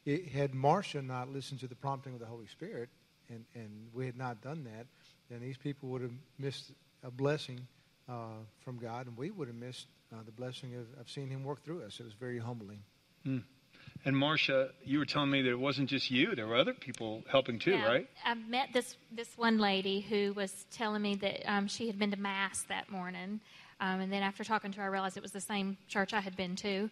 it, 0.04 0.28
had 0.28 0.54
Marcia 0.54 1.02
not 1.02 1.28
listened 1.28 1.60
to 1.60 1.66
the 1.66 1.74
prompting 1.74 2.14
of 2.14 2.20
the 2.20 2.26
Holy 2.26 2.46
Spirit, 2.46 2.88
and, 3.28 3.44
and 3.54 3.88
we 3.92 4.06
had 4.06 4.16
not 4.16 4.42
done 4.42 4.64
that, 4.64 4.86
then 5.30 5.40
these 5.40 5.56
people 5.56 5.88
would 5.90 6.02
have 6.02 6.12
missed 6.38 6.72
a 7.02 7.10
blessing 7.10 7.60
uh, 8.08 8.42
from 8.64 8.78
God, 8.78 9.06
and 9.06 9.16
we 9.16 9.30
would 9.30 9.48
have 9.48 9.56
missed 9.56 9.86
uh, 10.12 10.16
the 10.24 10.32
blessing 10.32 10.74
of, 10.74 10.86
of 11.00 11.08
seeing 11.08 11.28
Him 11.28 11.44
work 11.44 11.64
through 11.64 11.82
us. 11.82 11.98
It 12.00 12.04
was 12.04 12.14
very 12.14 12.38
humbling. 12.38 12.82
Mm. 13.26 13.42
And 14.04 14.16
Marcia, 14.16 14.70
you 14.84 14.98
were 14.98 15.04
telling 15.04 15.30
me 15.30 15.42
that 15.42 15.50
it 15.50 15.58
wasn't 15.58 15.88
just 15.88 16.10
you; 16.10 16.34
there 16.34 16.46
were 16.46 16.56
other 16.56 16.74
people 16.74 17.22
helping 17.30 17.58
too, 17.58 17.72
yeah, 17.72 17.86
right? 17.86 18.08
I 18.24 18.34
met 18.34 18.70
this 18.72 18.96
this 19.12 19.36
one 19.36 19.58
lady 19.58 20.00
who 20.00 20.32
was 20.32 20.66
telling 20.72 21.02
me 21.02 21.14
that 21.16 21.50
um, 21.50 21.68
she 21.68 21.86
had 21.86 21.98
been 21.98 22.10
to 22.10 22.16
mass 22.16 22.64
that 22.68 22.90
morning, 22.90 23.40
um, 23.82 24.00
and 24.00 24.12
then 24.12 24.22
after 24.22 24.44
talking 24.44 24.70
to 24.70 24.78
her, 24.78 24.84
I 24.84 24.86
realized 24.86 25.16
it 25.16 25.24
was 25.24 25.32
the 25.32 25.40
same 25.40 25.76
church 25.88 26.14
I 26.14 26.20
had 26.20 26.36
been 26.36 26.54
to. 26.56 26.88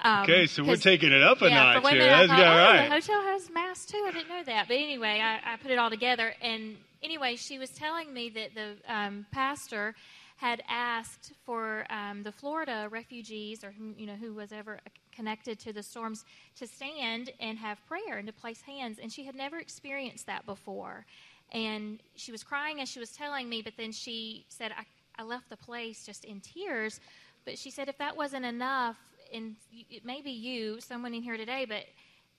Um, 0.00 0.22
okay, 0.22 0.46
so 0.46 0.64
we're 0.64 0.76
taking 0.76 1.12
it 1.12 1.22
up 1.22 1.42
a 1.42 1.50
yeah, 1.50 1.74
notch 1.74 1.92
here. 1.92 2.06
That's 2.06 2.28
thought, 2.28 2.40
oh, 2.40 2.42
right. 2.42 2.88
The 2.88 2.94
hotel 2.94 3.22
has 3.24 3.50
mass 3.50 3.84
too. 3.84 4.02
I 4.08 4.10
didn't 4.10 4.30
know 4.30 4.42
that. 4.44 4.66
But 4.66 4.78
anyway, 4.78 5.20
I, 5.22 5.52
I 5.52 5.56
put 5.58 5.70
it 5.70 5.78
all 5.78 5.90
together. 5.90 6.32
And 6.40 6.78
anyway, 7.02 7.36
she 7.36 7.58
was 7.58 7.68
telling 7.68 8.14
me 8.14 8.30
that 8.30 8.54
the 8.54 8.76
um, 8.92 9.26
pastor 9.32 9.94
had 10.36 10.62
asked 10.66 11.32
for 11.44 11.84
um, 11.90 12.22
the 12.22 12.32
Florida 12.32 12.88
refugees 12.90 13.62
or 13.62 13.74
you 13.98 14.06
know 14.06 14.14
who 14.14 14.32
was 14.32 14.50
ever 14.50 14.80
connected 15.14 15.58
to 15.60 15.74
the 15.74 15.82
storms 15.82 16.24
to 16.56 16.66
stand 16.66 17.30
and 17.38 17.58
have 17.58 17.76
prayer 17.86 18.16
and 18.16 18.26
to 18.26 18.32
place 18.32 18.62
hands, 18.62 18.98
and 18.98 19.12
she 19.12 19.26
had 19.26 19.34
never 19.34 19.58
experienced 19.58 20.24
that 20.26 20.46
before. 20.46 21.04
And 21.52 22.00
she 22.16 22.32
was 22.32 22.42
crying 22.42 22.80
as 22.80 22.88
she 22.88 22.98
was 22.98 23.10
telling 23.10 23.48
me, 23.48 23.60
but 23.60 23.74
then 23.76 23.92
she 23.92 24.46
said, 24.48 24.72
I 24.72 24.84
I 25.18 25.22
left 25.22 25.48
the 25.48 25.56
place 25.56 26.04
just 26.04 26.24
in 26.24 26.40
tears. 26.40 27.00
But 27.44 27.58
she 27.58 27.70
said 27.70 27.88
if 27.88 27.98
that 27.98 28.16
wasn't 28.16 28.44
enough, 28.44 28.96
and 29.32 29.56
it 29.72 30.04
may 30.04 30.20
be 30.20 30.30
you, 30.30 30.80
someone 30.80 31.14
in 31.14 31.22
here 31.22 31.36
today, 31.36 31.64
but 31.68 31.84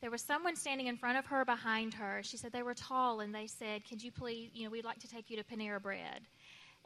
there 0.02 0.12
was 0.12 0.22
someone 0.22 0.56
standing 0.56 0.88
in 0.88 0.98
front 0.98 1.18
of 1.18 1.26
her 1.28 1.46
behind 1.46 1.94
her. 1.94 2.22
She 2.24 2.38
said 2.38 2.52
they 2.52 2.64
were 2.64 2.74
tall, 2.74 3.22
and 3.22 3.34
they 3.34 3.48
said, 3.48 3.88
"Could 3.88 4.02
you 4.04 4.12
please, 4.12 4.52
you 4.54 4.64
know, 4.64 4.70
we'd 4.70 4.86
like 4.86 5.00
to 5.00 5.08
take 5.08 5.30
you 5.30 5.38
to 5.38 5.44
Panera 5.44 5.82
Bread." 5.82 6.22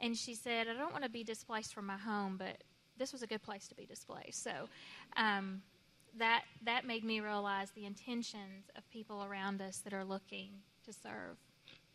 And 0.00 0.16
she 0.16 0.34
said, 0.34 0.68
"I 0.68 0.74
don't 0.74 0.92
want 0.92 1.04
to 1.04 1.10
be 1.10 1.24
displaced 1.24 1.74
from 1.74 1.86
my 1.86 1.96
home, 1.96 2.36
but 2.36 2.62
this 2.98 3.12
was 3.12 3.22
a 3.22 3.26
good 3.26 3.42
place 3.42 3.68
to 3.68 3.74
be 3.74 3.86
displaced." 3.86 4.42
So. 4.42 4.68
Um, 5.16 5.62
that 6.18 6.44
that 6.64 6.86
made 6.86 7.04
me 7.04 7.20
realize 7.20 7.70
the 7.72 7.84
intentions 7.84 8.70
of 8.74 8.88
people 8.90 9.22
around 9.24 9.60
us 9.60 9.78
that 9.78 9.92
are 9.92 10.04
looking 10.04 10.50
to 10.84 10.92
serve. 10.92 11.36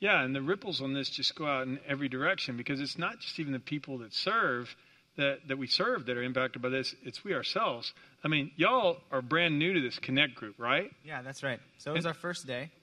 Yeah, 0.02 0.24
and 0.24 0.36
the 0.36 0.42
ripples 0.42 0.82
on 0.82 0.94
this 0.94 1.10
just 1.10 1.36
go 1.36 1.46
out 1.46 1.68
in 1.68 1.80
every 1.88 2.10
direction 2.10 2.58
because 2.58 2.82
it's 2.82 2.98
not 2.98 3.20
just 3.20 3.40
even 3.40 3.54
the 3.54 3.60
people 3.60 4.00
that 4.00 4.14
serve 4.14 4.76
that, 5.18 5.48
that 5.48 5.58
we 5.58 5.68
serve 5.68 6.08
that 6.08 6.18
are 6.18 6.24
impacted 6.24 6.62
by 6.62 6.70
this, 6.70 6.96
it's 7.04 7.24
we 7.24 7.36
ourselves. 7.36 7.94
I 8.24 8.28
mean, 8.28 8.52
y'all 8.56 8.98
are 9.12 9.22
brand 9.22 9.60
new 9.60 9.74
to 9.74 9.82
this 9.82 10.00
Connect 10.00 10.34
group, 10.36 10.56
right? 10.58 10.90
Yeah, 11.06 11.22
that's 11.22 11.44
right. 11.44 11.60
So 11.78 11.92
it 11.92 11.96
was 11.96 12.06
our 12.06 12.14
first 12.14 12.46
day. 12.46 12.72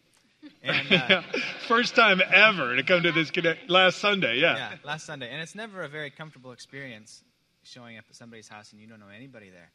And, 0.62 0.92
uh, 0.92 1.22
first 1.66 1.96
time 1.96 2.22
ever 2.32 2.76
to 2.76 2.84
come 2.84 3.02
to 3.02 3.10
this 3.10 3.32
Connect 3.32 3.68
last 3.68 3.98
Sunday, 3.98 4.38
yeah. 4.38 4.56
Yeah, 4.56 4.72
last 4.84 5.04
Sunday. 5.04 5.28
And 5.32 5.42
it's 5.42 5.56
never 5.56 5.82
a 5.82 5.88
very 5.88 6.10
comfortable 6.10 6.52
experience 6.52 7.24
showing 7.64 7.98
up 7.98 8.04
at 8.08 8.14
somebody's 8.14 8.46
house 8.46 8.70
and 8.70 8.80
you 8.80 8.86
don't 8.86 9.00
know 9.00 9.08
anybody 9.08 9.50
there. 9.50 9.72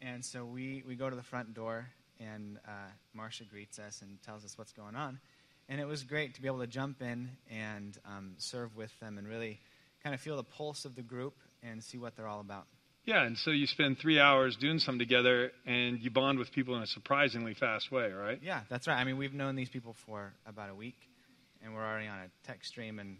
And 0.00 0.24
so 0.24 0.46
we, 0.46 0.82
we 0.88 0.94
go 0.94 1.10
to 1.10 1.16
the 1.16 1.22
front 1.22 1.52
door, 1.52 1.90
and 2.18 2.58
uh, 2.66 2.70
Marcia 3.12 3.44
greets 3.44 3.78
us 3.78 4.00
and 4.00 4.22
tells 4.22 4.46
us 4.46 4.56
what's 4.56 4.72
going 4.72 4.96
on 4.96 5.20
and 5.68 5.80
it 5.80 5.86
was 5.86 6.02
great 6.02 6.34
to 6.34 6.42
be 6.42 6.48
able 6.48 6.60
to 6.60 6.66
jump 6.66 7.02
in 7.02 7.30
and 7.50 7.98
um, 8.06 8.34
serve 8.38 8.76
with 8.76 8.90
them 9.00 9.18
and 9.18 9.28
really 9.28 9.60
kind 10.02 10.14
of 10.14 10.20
feel 10.20 10.36
the 10.36 10.44
pulse 10.44 10.84
of 10.84 10.94
the 10.94 11.02
group 11.02 11.34
and 11.62 11.82
see 11.82 11.98
what 11.98 12.16
they're 12.16 12.28
all 12.28 12.40
about. 12.40 12.66
Yeah, 13.04 13.24
and 13.24 13.38
so 13.38 13.50
you 13.50 13.66
spend 13.66 13.98
three 13.98 14.20
hours 14.20 14.56
doing 14.56 14.78
something 14.78 14.98
together, 14.98 15.50
and 15.64 15.98
you 15.98 16.10
bond 16.10 16.38
with 16.38 16.52
people 16.52 16.76
in 16.76 16.82
a 16.82 16.86
surprisingly 16.86 17.54
fast 17.54 17.90
way, 17.90 18.12
right? 18.12 18.38
Yeah, 18.42 18.60
that's 18.68 18.86
right. 18.86 18.96
I 18.96 19.04
mean, 19.04 19.16
we've 19.16 19.32
known 19.32 19.56
these 19.56 19.70
people 19.70 19.94
for 20.04 20.34
about 20.44 20.68
a 20.68 20.74
week, 20.74 20.98
and 21.64 21.74
we're 21.74 21.86
already 21.86 22.06
on 22.06 22.18
a 22.18 22.46
text 22.46 22.68
stream 22.68 22.98
and 22.98 23.16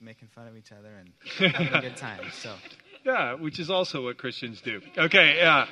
making 0.00 0.28
fun 0.28 0.48
of 0.48 0.56
each 0.56 0.72
other 0.72 0.94
and 0.94 1.52
having 1.52 1.74
a 1.74 1.80
good 1.82 1.96
time. 1.96 2.24
So. 2.32 2.54
Yeah, 3.04 3.34
which 3.34 3.58
is 3.58 3.70
also 3.70 4.04
what 4.04 4.18
Christians 4.18 4.60
do. 4.60 4.80
Okay, 4.96 5.36
yeah. 5.36 5.66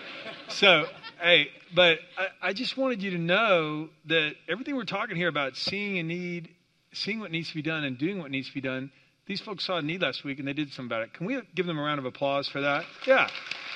So, 0.48 0.86
hey, 1.20 1.48
but 1.74 1.98
I, 2.16 2.48
I 2.48 2.52
just 2.52 2.76
wanted 2.76 3.02
you 3.02 3.10
to 3.12 3.18
know 3.18 3.88
that 4.06 4.34
everything 4.48 4.76
we're 4.76 4.84
talking 4.84 5.16
here 5.16 5.28
about 5.28 5.56
seeing 5.56 5.98
a 5.98 6.02
need, 6.02 6.48
seeing 6.92 7.20
what 7.20 7.30
needs 7.30 7.48
to 7.48 7.54
be 7.54 7.62
done, 7.62 7.84
and 7.84 7.98
doing 7.98 8.18
what 8.18 8.30
needs 8.30 8.48
to 8.48 8.54
be 8.54 8.60
done, 8.60 8.90
these 9.26 9.40
folks 9.40 9.66
saw 9.66 9.78
a 9.78 9.82
need 9.82 10.02
last 10.02 10.24
week 10.24 10.38
and 10.38 10.46
they 10.46 10.52
did 10.52 10.72
something 10.72 10.86
about 10.86 11.02
it. 11.02 11.12
Can 11.12 11.26
we 11.26 11.40
give 11.54 11.66
them 11.66 11.78
a 11.78 11.82
round 11.82 11.98
of 11.98 12.04
applause 12.04 12.48
for 12.48 12.60
that? 12.60 12.84
Yeah. 13.06 13.28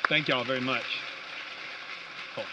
Thank 0.09 0.29
y'all 0.29 0.45
very 0.45 0.61
much. 0.61 0.85
Cool. 2.35 2.45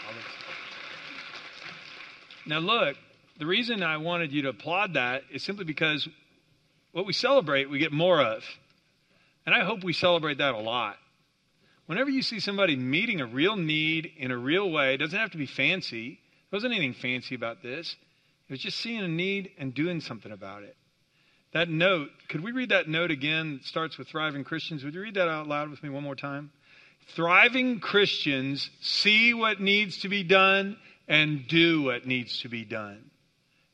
Now, 2.46 2.58
look, 2.58 2.96
the 3.38 3.46
reason 3.46 3.82
I 3.82 3.98
wanted 3.98 4.32
you 4.32 4.42
to 4.42 4.48
applaud 4.48 4.94
that 4.94 5.22
is 5.30 5.44
simply 5.44 5.64
because 5.64 6.08
what 6.92 7.06
we 7.06 7.12
celebrate, 7.12 7.70
we 7.70 7.78
get 7.78 7.92
more 7.92 8.20
of. 8.20 8.42
And 9.48 9.56
I 9.56 9.64
hope 9.64 9.82
we 9.82 9.94
celebrate 9.94 10.36
that 10.36 10.54
a 10.54 10.58
lot. 10.58 10.98
Whenever 11.86 12.10
you 12.10 12.20
see 12.20 12.38
somebody 12.38 12.76
meeting 12.76 13.22
a 13.22 13.26
real 13.26 13.56
need 13.56 14.12
in 14.18 14.30
a 14.30 14.36
real 14.36 14.70
way, 14.70 14.92
it 14.92 14.98
doesn't 14.98 15.18
have 15.18 15.30
to 15.30 15.38
be 15.38 15.46
fancy, 15.46 16.20
There 16.50 16.58
wasn't 16.58 16.74
anything 16.74 16.92
fancy 16.92 17.34
about 17.34 17.62
this. 17.62 17.96
It 18.46 18.52
was 18.52 18.60
just 18.60 18.76
seeing 18.76 19.00
a 19.00 19.08
need 19.08 19.52
and 19.56 19.72
doing 19.72 20.02
something 20.02 20.32
about 20.32 20.64
it. 20.64 20.76
That 21.54 21.70
note, 21.70 22.10
could 22.28 22.42
we 22.42 22.52
read 22.52 22.68
that 22.68 22.90
note 22.90 23.10
again 23.10 23.60
It 23.62 23.66
starts 23.66 23.96
with 23.96 24.08
thriving 24.08 24.44
Christians? 24.44 24.84
Would 24.84 24.92
you 24.92 25.00
read 25.00 25.14
that 25.14 25.30
out 25.30 25.48
loud 25.48 25.70
with 25.70 25.82
me 25.82 25.88
one 25.88 26.02
more 26.02 26.14
time? 26.14 26.52
Thriving 27.16 27.80
Christians 27.80 28.68
see 28.82 29.32
what 29.32 29.62
needs 29.62 30.00
to 30.00 30.10
be 30.10 30.24
done 30.24 30.76
and 31.08 31.48
do 31.48 31.84
what 31.84 32.06
needs 32.06 32.42
to 32.42 32.50
be 32.50 32.66
done. 32.66 33.10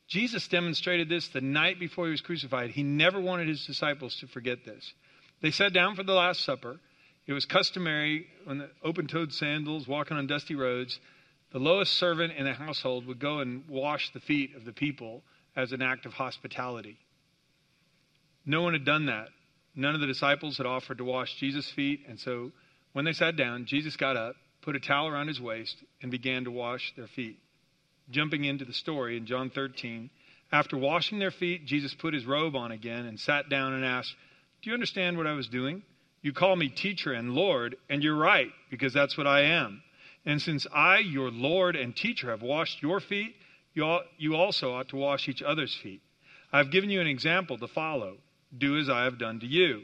Jesus 0.07 0.47
demonstrated 0.47 1.09
this 1.09 1.27
the 1.27 1.41
night 1.41 1.81
before 1.81 2.05
he 2.05 2.11
was 2.11 2.21
crucified. 2.21 2.69
He 2.69 2.83
never 2.83 3.19
wanted 3.19 3.49
his 3.49 3.65
disciples 3.65 4.15
to 4.21 4.27
forget 4.27 4.63
this. 4.63 4.93
They 5.45 5.51
sat 5.51 5.73
down 5.73 5.95
for 5.95 6.01
the 6.01 6.11
Last 6.11 6.43
Supper. 6.43 6.79
It 7.27 7.33
was 7.33 7.45
customary 7.45 8.25
when 8.45 8.57
the 8.57 8.71
open 8.83 9.05
toed 9.05 9.31
sandals, 9.31 9.87
walking 9.87 10.17
on 10.17 10.25
dusty 10.25 10.55
roads, 10.55 10.99
the 11.51 11.59
lowest 11.59 11.93
servant 11.93 12.33
in 12.35 12.45
the 12.45 12.53
household 12.53 13.05
would 13.05 13.19
go 13.19 13.41
and 13.41 13.63
wash 13.69 14.09
the 14.09 14.19
feet 14.19 14.55
of 14.55 14.65
the 14.65 14.73
people 14.73 15.21
as 15.55 15.71
an 15.71 15.83
act 15.83 16.07
of 16.07 16.13
hospitality. 16.13 16.97
No 18.43 18.63
one 18.63 18.73
had 18.73 18.85
done 18.85 19.05
that. 19.05 19.27
None 19.75 19.93
of 19.93 20.01
the 20.01 20.07
disciples 20.07 20.57
had 20.57 20.65
offered 20.65 20.97
to 20.97 21.05
wash 21.05 21.35
Jesus' 21.35 21.69
feet, 21.69 22.05
and 22.07 22.19
so 22.19 22.51
when 22.93 23.05
they 23.05 23.13
sat 23.13 23.35
down, 23.35 23.65
Jesus 23.67 23.95
got 23.95 24.17
up, 24.17 24.35
put 24.63 24.75
a 24.75 24.79
towel 24.79 25.09
around 25.09 25.27
his 25.27 25.39
waist, 25.39 25.77
and 26.01 26.09
began 26.09 26.45
to 26.45 26.51
wash 26.51 26.91
their 26.95 27.05
feet. 27.05 27.37
Jumping 28.09 28.45
into 28.45 28.65
the 28.65 28.73
story 28.73 29.15
in 29.15 29.27
John 29.27 29.51
13, 29.51 30.09
after 30.51 30.75
washing 30.75 31.19
their 31.19 31.29
feet, 31.29 31.67
Jesus 31.67 31.93
put 31.93 32.15
his 32.15 32.25
robe 32.25 32.55
on 32.55 32.71
again 32.71 33.05
and 33.05 33.19
sat 33.19 33.47
down 33.47 33.73
and 33.73 33.85
asked, 33.85 34.15
Do 34.65 34.71
you 34.71 34.73
understand 34.73 35.15
what 35.15 35.27
I 35.27 35.33
was 35.33 35.47
doing? 35.47 35.83
You 36.23 36.33
call 36.33 36.55
me 36.55 36.69
teacher 36.69 37.13
and 37.13 37.35
Lord, 37.35 37.75
and 37.87 38.01
you're 38.01 38.17
right, 38.17 38.49
because 38.71 38.93
that's 38.93 39.15
what 39.15 39.27
I 39.27 39.41
am. 39.41 39.83
And 40.25 40.41
since 40.41 40.65
I, 40.73 40.97
your 40.97 41.29
Lord 41.29 41.75
and 41.75 41.95
teacher, 41.95 42.31
have 42.31 42.41
washed 42.41 42.81
your 42.81 42.99
feet, 42.99 43.35
you 43.75 44.35
also 44.35 44.73
ought 44.73 44.89
to 44.89 44.95
wash 44.95 45.29
each 45.29 45.43
other's 45.43 45.75
feet. 45.75 46.01
I've 46.51 46.71
given 46.71 46.89
you 46.89 46.99
an 46.99 47.05
example 47.05 47.59
to 47.59 47.67
follow. 47.67 48.17
Do 48.57 48.79
as 48.79 48.89
I 48.89 49.03
have 49.03 49.19
done 49.19 49.39
to 49.41 49.45
you. 49.45 49.83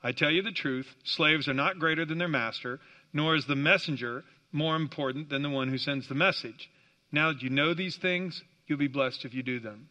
I 0.00 0.12
tell 0.12 0.30
you 0.30 0.42
the 0.42 0.52
truth 0.52 0.86
slaves 1.02 1.48
are 1.48 1.52
not 1.52 1.80
greater 1.80 2.04
than 2.04 2.18
their 2.18 2.28
master, 2.28 2.78
nor 3.12 3.34
is 3.34 3.46
the 3.46 3.56
messenger 3.56 4.22
more 4.52 4.76
important 4.76 5.28
than 5.28 5.42
the 5.42 5.50
one 5.50 5.66
who 5.66 5.78
sends 5.78 6.06
the 6.06 6.14
message. 6.14 6.70
Now 7.10 7.32
that 7.32 7.42
you 7.42 7.50
know 7.50 7.74
these 7.74 7.96
things, 7.96 8.44
you'll 8.68 8.78
be 8.78 8.86
blessed 8.86 9.24
if 9.24 9.34
you 9.34 9.42
do 9.42 9.58
them. 9.58 9.88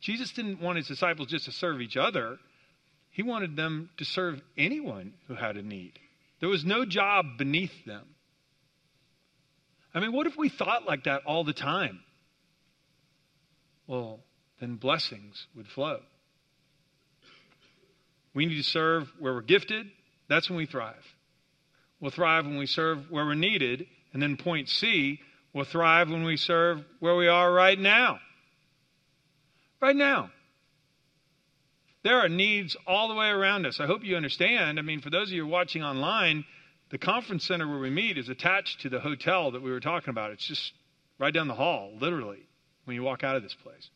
Jesus 0.00 0.30
didn't 0.30 0.60
want 0.60 0.76
his 0.76 0.86
disciples 0.86 1.30
just 1.30 1.46
to 1.46 1.52
serve 1.52 1.80
each 1.80 1.96
other, 1.96 2.38
he 3.12 3.22
wanted 3.22 3.56
them 3.56 3.90
to 3.98 4.04
serve 4.04 4.40
anyone 4.56 5.12
who 5.28 5.34
had 5.34 5.56
a 5.56 5.62
need. 5.62 5.98
There 6.40 6.48
was 6.48 6.64
no 6.64 6.84
job 6.84 7.38
beneath 7.38 7.84
them. 7.84 8.04
I 9.94 10.00
mean, 10.00 10.12
what 10.12 10.26
if 10.26 10.36
we 10.36 10.48
thought 10.48 10.86
like 10.86 11.04
that 11.04 11.22
all 11.26 11.44
the 11.44 11.52
time? 11.52 12.00
Well, 13.86 14.20
then 14.60 14.76
blessings 14.76 15.46
would 15.54 15.68
flow. 15.68 16.00
We 18.34 18.46
need 18.46 18.56
to 18.56 18.62
serve 18.62 19.12
where 19.18 19.34
we're 19.34 19.42
gifted. 19.42 19.86
That's 20.28 20.48
when 20.48 20.56
we 20.56 20.64
thrive. 20.64 21.04
We'll 22.00 22.10
thrive 22.10 22.46
when 22.46 22.56
we 22.56 22.66
serve 22.66 23.10
where 23.10 23.26
we're 23.26 23.34
needed. 23.34 23.86
And 24.14 24.22
then 24.22 24.38
point 24.38 24.70
C, 24.70 25.20
we'll 25.52 25.66
thrive 25.66 26.10
when 26.10 26.24
we 26.24 26.38
serve 26.38 26.82
where 27.00 27.14
we 27.14 27.28
are 27.28 27.52
right 27.52 27.78
now. 27.78 28.20
Right 29.80 29.96
now. 29.96 30.30
There 32.02 32.18
are 32.18 32.28
needs 32.28 32.76
all 32.86 33.08
the 33.08 33.14
way 33.14 33.28
around 33.28 33.66
us. 33.66 33.78
I 33.78 33.86
hope 33.86 34.04
you 34.04 34.16
understand. 34.16 34.78
I 34.78 34.82
mean, 34.82 35.00
for 35.00 35.10
those 35.10 35.28
of 35.28 35.34
you 35.34 35.46
watching 35.46 35.84
online, 35.84 36.44
the 36.90 36.98
conference 36.98 37.44
center 37.44 37.68
where 37.68 37.78
we 37.78 37.90
meet 37.90 38.18
is 38.18 38.28
attached 38.28 38.80
to 38.80 38.88
the 38.88 39.00
hotel 39.00 39.52
that 39.52 39.62
we 39.62 39.70
were 39.70 39.80
talking 39.80 40.10
about. 40.10 40.32
It's 40.32 40.46
just 40.46 40.72
right 41.18 41.32
down 41.32 41.48
the 41.48 41.54
hall, 41.54 41.92
literally, 41.98 42.46
when 42.84 42.96
you 42.96 43.02
walk 43.02 43.22
out 43.22 43.36
of 43.36 43.42
this 43.42 43.54
place. 43.54 43.90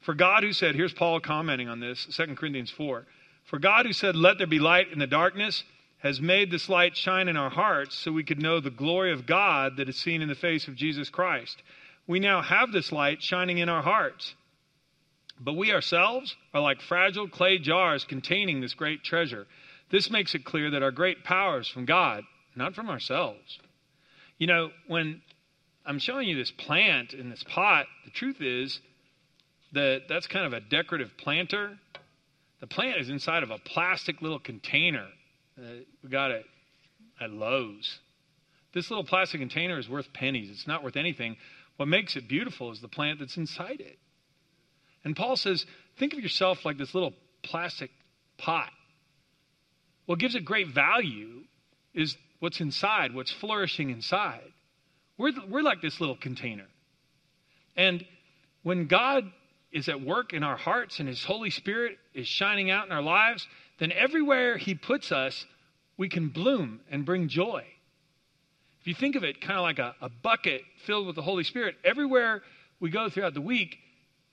For 0.00 0.14
God 0.14 0.44
who 0.44 0.52
said, 0.52 0.74
here's 0.74 0.92
Paul 0.92 1.20
commenting 1.20 1.68
on 1.68 1.80
this, 1.80 2.06
2 2.14 2.34
Corinthians 2.36 2.70
4. 2.70 3.06
For 3.44 3.58
God 3.58 3.86
who 3.86 3.92
said, 3.92 4.14
Let 4.14 4.38
there 4.38 4.46
be 4.46 4.58
light 4.58 4.92
in 4.92 4.98
the 4.98 5.06
darkness, 5.06 5.64
has 5.98 6.20
made 6.20 6.50
this 6.50 6.68
light 6.68 6.96
shine 6.96 7.28
in 7.28 7.36
our 7.36 7.50
hearts 7.50 7.96
so 7.96 8.12
we 8.12 8.22
could 8.22 8.40
know 8.40 8.60
the 8.60 8.70
glory 8.70 9.12
of 9.12 9.26
God 9.26 9.78
that 9.78 9.88
is 9.88 9.96
seen 9.96 10.22
in 10.22 10.28
the 10.28 10.34
face 10.34 10.68
of 10.68 10.76
Jesus 10.76 11.08
Christ. 11.08 11.62
We 12.06 12.20
now 12.20 12.42
have 12.42 12.70
this 12.70 12.92
light 12.92 13.22
shining 13.22 13.58
in 13.58 13.68
our 13.68 13.82
hearts. 13.82 14.34
But 15.38 15.54
we 15.54 15.72
ourselves 15.72 16.34
are 16.54 16.60
like 16.60 16.80
fragile 16.80 17.28
clay 17.28 17.58
jars 17.58 18.04
containing 18.04 18.60
this 18.60 18.74
great 18.74 19.04
treasure. 19.04 19.46
This 19.90 20.10
makes 20.10 20.34
it 20.34 20.44
clear 20.44 20.70
that 20.70 20.82
our 20.82 20.90
great 20.90 21.24
power 21.24 21.60
is 21.60 21.68
from 21.68 21.84
God, 21.84 22.24
not 22.54 22.74
from 22.74 22.88
ourselves. 22.88 23.58
You 24.38 24.46
know, 24.46 24.70
when 24.86 25.22
I'm 25.84 25.98
showing 25.98 26.28
you 26.28 26.36
this 26.36 26.50
plant 26.50 27.12
in 27.12 27.30
this 27.30 27.44
pot, 27.44 27.86
the 28.04 28.10
truth 28.10 28.40
is 28.40 28.80
that 29.72 30.02
that's 30.08 30.26
kind 30.26 30.46
of 30.46 30.52
a 30.52 30.60
decorative 30.60 31.16
planter. 31.16 31.78
The 32.60 32.66
plant 32.66 32.98
is 32.98 33.10
inside 33.10 33.42
of 33.42 33.50
a 33.50 33.58
plastic 33.58 34.22
little 34.22 34.38
container. 34.38 35.06
Uh, 35.58 35.84
we 36.02 36.08
got 36.08 36.30
it 36.30 36.44
at 37.20 37.30
Lowe's. 37.30 37.98
This 38.72 38.90
little 38.90 39.04
plastic 39.04 39.40
container 39.40 39.78
is 39.78 39.88
worth 39.88 40.12
pennies. 40.12 40.50
It's 40.50 40.66
not 40.66 40.82
worth 40.82 40.96
anything. 40.96 41.36
What 41.76 41.88
makes 41.88 42.16
it 42.16 42.28
beautiful 42.28 42.72
is 42.72 42.80
the 42.80 42.88
plant 42.88 43.20
that's 43.20 43.36
inside 43.36 43.80
it. 43.80 43.98
And 45.06 45.14
Paul 45.14 45.36
says, 45.36 45.64
think 45.98 46.14
of 46.14 46.18
yourself 46.18 46.64
like 46.64 46.78
this 46.78 46.92
little 46.92 47.14
plastic 47.44 47.92
pot. 48.38 48.72
What 50.06 50.18
gives 50.18 50.34
it 50.34 50.44
great 50.44 50.66
value 50.66 51.44
is 51.94 52.16
what's 52.40 52.60
inside, 52.60 53.14
what's 53.14 53.30
flourishing 53.30 53.90
inside. 53.90 54.52
We're, 55.16 55.30
we're 55.48 55.62
like 55.62 55.80
this 55.80 56.00
little 56.00 56.16
container. 56.16 56.66
And 57.76 58.04
when 58.64 58.88
God 58.88 59.30
is 59.70 59.88
at 59.88 60.00
work 60.00 60.32
in 60.32 60.42
our 60.42 60.56
hearts 60.56 60.98
and 60.98 61.08
His 61.08 61.22
Holy 61.22 61.50
Spirit 61.50 61.98
is 62.12 62.26
shining 62.26 62.72
out 62.72 62.86
in 62.86 62.92
our 62.92 63.00
lives, 63.00 63.46
then 63.78 63.92
everywhere 63.92 64.56
He 64.56 64.74
puts 64.74 65.12
us, 65.12 65.46
we 65.96 66.08
can 66.08 66.30
bloom 66.30 66.80
and 66.90 67.04
bring 67.04 67.28
joy. 67.28 67.64
If 68.80 68.88
you 68.88 68.94
think 68.94 69.14
of 69.14 69.22
it 69.22 69.40
kind 69.40 69.56
of 69.56 69.62
like 69.62 69.78
a, 69.78 69.94
a 70.00 70.08
bucket 70.08 70.62
filled 70.84 71.06
with 71.06 71.14
the 71.14 71.22
Holy 71.22 71.44
Spirit, 71.44 71.76
everywhere 71.84 72.42
we 72.80 72.90
go 72.90 73.08
throughout 73.08 73.34
the 73.34 73.40
week, 73.40 73.78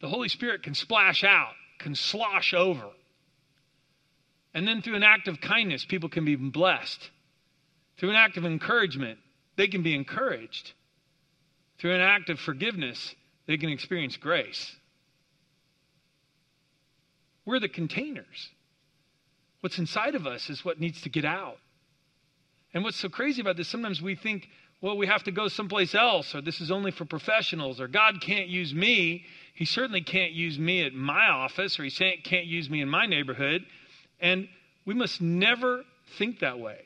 the 0.03 0.09
Holy 0.09 0.27
Spirit 0.27 0.63
can 0.63 0.75
splash 0.75 1.23
out, 1.23 1.53
can 1.79 1.95
slosh 1.95 2.53
over. 2.53 2.89
And 4.53 4.67
then 4.67 4.81
through 4.81 4.97
an 4.97 5.03
act 5.03 5.29
of 5.29 5.39
kindness, 5.39 5.85
people 5.85 6.09
can 6.09 6.25
be 6.25 6.35
blessed. 6.35 7.09
Through 7.97 8.09
an 8.09 8.17
act 8.17 8.35
of 8.35 8.43
encouragement, 8.43 9.17
they 9.55 9.67
can 9.67 9.81
be 9.81 9.95
encouraged. 9.95 10.73
Through 11.79 11.95
an 11.95 12.01
act 12.01 12.29
of 12.29 12.37
forgiveness, 12.37 13.15
they 13.47 13.55
can 13.55 13.69
experience 13.69 14.17
grace. 14.17 14.75
We're 17.45 17.61
the 17.61 17.69
containers. 17.69 18.49
What's 19.61 19.79
inside 19.79 20.15
of 20.15 20.27
us 20.27 20.49
is 20.49 20.65
what 20.65 20.81
needs 20.81 20.99
to 21.03 21.09
get 21.09 21.23
out. 21.23 21.59
And 22.73 22.83
what's 22.83 22.97
so 22.97 23.07
crazy 23.07 23.39
about 23.39 23.55
this, 23.55 23.69
sometimes 23.69 24.01
we 24.01 24.15
think, 24.15 24.49
well, 24.83 24.97
we 24.97 25.07
have 25.07 25.23
to 25.23 25.31
go 25.31 25.47
someplace 25.47 25.95
else, 25.95 26.35
or 26.35 26.41
this 26.41 26.59
is 26.59 26.69
only 26.69 26.91
for 26.91 27.05
professionals, 27.05 27.79
or 27.79 27.87
God 27.87 28.19
can't 28.19 28.49
use 28.49 28.73
me. 28.73 29.23
He 29.53 29.63
certainly 29.63 30.01
can't 30.01 30.33
use 30.33 30.59
me 30.59 30.83
at 30.83 30.93
my 30.93 31.29
office, 31.29 31.79
or 31.79 31.85
He 31.85 31.89
can't 31.89 32.45
use 32.45 32.69
me 32.69 32.81
in 32.81 32.89
my 32.89 33.05
neighborhood. 33.05 33.65
And 34.19 34.49
we 34.85 34.93
must 34.93 35.21
never 35.21 35.85
think 36.17 36.39
that 36.39 36.59
way. 36.59 36.81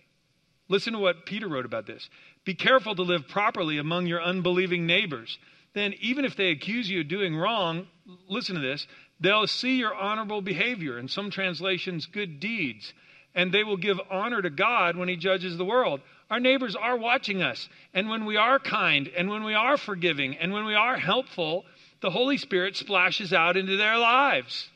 Listen 0.69 0.93
to 0.93 0.99
what 0.99 1.25
Peter 1.25 1.47
wrote 1.47 1.65
about 1.65 1.88
this. 1.88 2.07
Be 2.45 2.53
careful 2.53 2.93
to 2.93 3.01
live 3.01 3.27
properly 3.29 3.79
among 3.79 4.05
your 4.05 4.21
unbelieving 4.21 4.86
neighbors. 4.86 5.39
Then, 5.73 5.95
even 5.99 6.23
if 6.23 6.36
they 6.36 6.51
accuse 6.51 6.88
you 6.88 7.01
of 7.01 7.07
doing 7.07 7.36
wrong, 7.36 7.88
listen 8.29 8.53
to 8.53 8.62
this 8.62 8.86
They'll 9.19 9.47
see 9.47 9.77
your 9.77 9.95
honorable 9.95 10.41
behavior, 10.43 10.99
in 10.99 11.07
some 11.07 11.31
translations, 11.31 12.05
good 12.05 12.39
deeds, 12.39 12.93
and 13.33 13.51
they 13.51 13.63
will 13.63 13.77
give 13.77 13.99
honor 14.12 14.43
to 14.43 14.51
God 14.51 14.95
when 14.95 15.10
He 15.10 15.15
judges 15.15 15.57
the 15.57 15.65
world. 15.65 16.01
Our 16.30 16.40
neighbors 16.40 16.76
are 16.76 16.98
watching 16.98 17.42
us, 17.42 17.70
and 17.94 18.10
when 18.10 18.26
we 18.26 18.36
are 18.36 18.60
kind, 18.60 19.10
and 19.16 19.30
when 19.30 19.44
we 19.44 19.54
are 19.54 19.78
forgiving, 19.78 20.36
and 20.38 20.52
when 20.52 20.66
we 20.66 20.76
are 20.76 20.98
helpful, 20.98 21.66
the 22.02 22.10
Holy 22.10 22.38
Spirit 22.38 22.76
splashes 22.76 23.32
out 23.32 23.56
into 23.56 23.78
their 23.78 23.98
lives. 23.98 24.70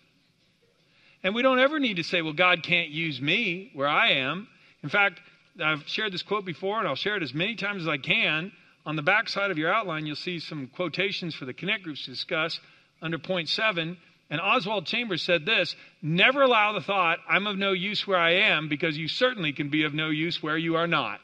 And 1.24 1.36
we 1.36 1.42
don't 1.42 1.60
ever 1.60 1.80
need 1.80 1.98
to 1.98 2.04
say, 2.04 2.22
well, 2.22 2.34
God 2.34 2.64
can't 2.64 2.90
use 2.90 3.22
me 3.22 3.70
where 3.74 3.88
I 3.88 4.12
am. 4.14 4.48
In 4.82 4.90
fact, 4.90 5.20
I've 5.62 5.88
shared 5.88 6.14
this 6.14 6.24
quote 6.24 6.46
before, 6.46 6.80
and 6.80 6.88
I'll 6.88 6.96
share 6.96 7.18
it 7.18 7.24
as 7.24 7.34
many 7.34 7.56
times 7.56 7.84
as 7.84 7.88
I 7.88 7.98
can. 7.98 8.52
On 8.86 8.96
the 8.96 9.04
back 9.04 9.30
side 9.30 9.52
of 9.52 9.58
your 9.58 9.72
outline, 9.72 10.06
you'll 10.06 10.16
see 10.16 10.40
some 10.40 10.68
quotations 10.68 11.36
for 11.36 11.46
the 11.46 11.54
Connect 11.54 11.84
groups 11.84 12.06
to 12.06 12.12
discuss 12.12 12.60
under 13.02 13.20
point 13.20 13.50
seven. 13.50 13.98
And 14.30 14.40
Oswald 14.40 14.86
Chambers 14.86 15.22
said 15.22 15.46
this 15.46 15.76
Never 16.02 16.42
allow 16.42 16.72
the 16.72 16.82
thought, 16.82 17.20
I'm 17.30 17.46
of 17.46 17.58
no 17.58 17.74
use 17.74 18.08
where 18.08 18.18
I 18.18 18.32
am, 18.32 18.70
because 18.70 18.98
you 18.98 19.08
certainly 19.08 19.52
can 19.52 19.70
be 19.70 19.84
of 19.84 19.94
no 19.94 20.10
use 20.10 20.42
where 20.42 20.58
you 20.58 20.78
are 20.78 20.88
not. 20.88 21.20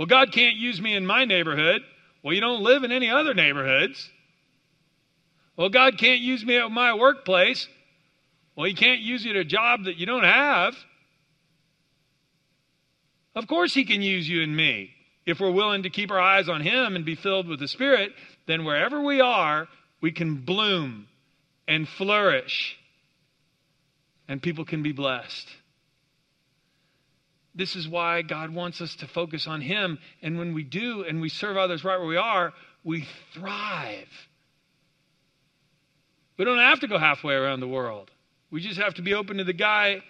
Well, 0.00 0.06
God 0.06 0.32
can't 0.32 0.56
use 0.56 0.80
me 0.80 0.96
in 0.96 1.04
my 1.04 1.26
neighborhood. 1.26 1.82
Well, 2.22 2.32
you 2.32 2.40
don't 2.40 2.62
live 2.62 2.84
in 2.84 2.90
any 2.90 3.10
other 3.10 3.34
neighborhoods. 3.34 4.08
Well, 5.58 5.68
God 5.68 5.98
can't 5.98 6.20
use 6.22 6.42
me 6.42 6.56
at 6.56 6.70
my 6.70 6.94
workplace. 6.94 7.68
Well, 8.56 8.64
He 8.64 8.72
can't 8.72 9.00
use 9.00 9.26
you 9.26 9.32
at 9.32 9.36
a 9.36 9.44
job 9.44 9.84
that 9.84 9.98
you 9.98 10.06
don't 10.06 10.24
have. 10.24 10.74
Of 13.34 13.46
course, 13.46 13.74
He 13.74 13.84
can 13.84 14.00
use 14.00 14.26
you 14.26 14.42
and 14.42 14.56
me 14.56 14.88
if 15.26 15.38
we're 15.38 15.50
willing 15.50 15.82
to 15.82 15.90
keep 15.90 16.10
our 16.10 16.18
eyes 16.18 16.48
on 16.48 16.62
Him 16.62 16.96
and 16.96 17.04
be 17.04 17.14
filled 17.14 17.46
with 17.46 17.60
the 17.60 17.68
Spirit, 17.68 18.12
then 18.46 18.64
wherever 18.64 19.02
we 19.02 19.20
are, 19.20 19.68
we 20.00 20.12
can 20.12 20.36
bloom 20.36 21.08
and 21.68 21.86
flourish, 21.86 22.78
and 24.26 24.40
people 24.40 24.64
can 24.64 24.82
be 24.82 24.92
blessed. 24.92 25.46
This 27.54 27.76
is 27.76 27.88
why 27.88 28.22
God 28.22 28.54
wants 28.54 28.80
us 28.80 28.94
to 28.96 29.06
focus 29.06 29.46
on 29.46 29.60
Him. 29.60 29.98
And 30.22 30.38
when 30.38 30.54
we 30.54 30.62
do 30.62 31.02
and 31.02 31.20
we 31.20 31.28
serve 31.28 31.56
others 31.56 31.84
right 31.84 31.98
where 31.98 32.08
we 32.08 32.16
are, 32.16 32.52
we 32.84 33.06
thrive. 33.34 34.08
We 36.36 36.44
don't 36.44 36.58
have 36.58 36.80
to 36.80 36.88
go 36.88 36.98
halfway 36.98 37.34
around 37.34 37.60
the 37.60 37.68
world. 37.68 38.10
We 38.50 38.60
just 38.60 38.80
have 38.80 38.94
to 38.94 39.02
be 39.02 39.14
open 39.14 39.36
to 39.38 39.44
the 39.44 39.52
guy 39.52 40.02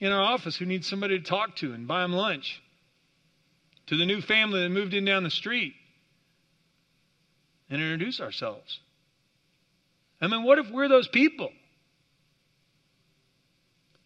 in 0.00 0.12
our 0.12 0.22
office 0.22 0.56
who 0.56 0.66
needs 0.66 0.88
somebody 0.88 1.18
to 1.18 1.24
talk 1.24 1.56
to 1.56 1.72
and 1.72 1.86
buy 1.86 2.04
him 2.04 2.12
lunch, 2.12 2.60
to 3.86 3.96
the 3.96 4.06
new 4.06 4.20
family 4.20 4.62
that 4.62 4.70
moved 4.70 4.94
in 4.94 5.04
down 5.04 5.24
the 5.24 5.30
street, 5.30 5.74
and 7.70 7.80
introduce 7.80 8.20
ourselves. 8.20 8.80
I 10.20 10.26
mean, 10.26 10.42
what 10.42 10.58
if 10.58 10.70
we're 10.70 10.88
those 10.88 11.08
people? 11.08 11.50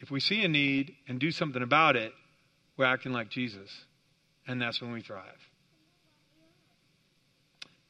If 0.00 0.10
we 0.10 0.20
see 0.20 0.44
a 0.44 0.48
need 0.48 0.94
and 1.08 1.18
do 1.18 1.30
something 1.30 1.62
about 1.62 1.96
it, 1.96 2.12
we're 2.82 2.88
acting 2.88 3.12
like 3.12 3.30
Jesus. 3.30 3.70
And 4.46 4.60
that's 4.60 4.82
when 4.82 4.90
we 4.90 5.02
thrive. 5.02 5.38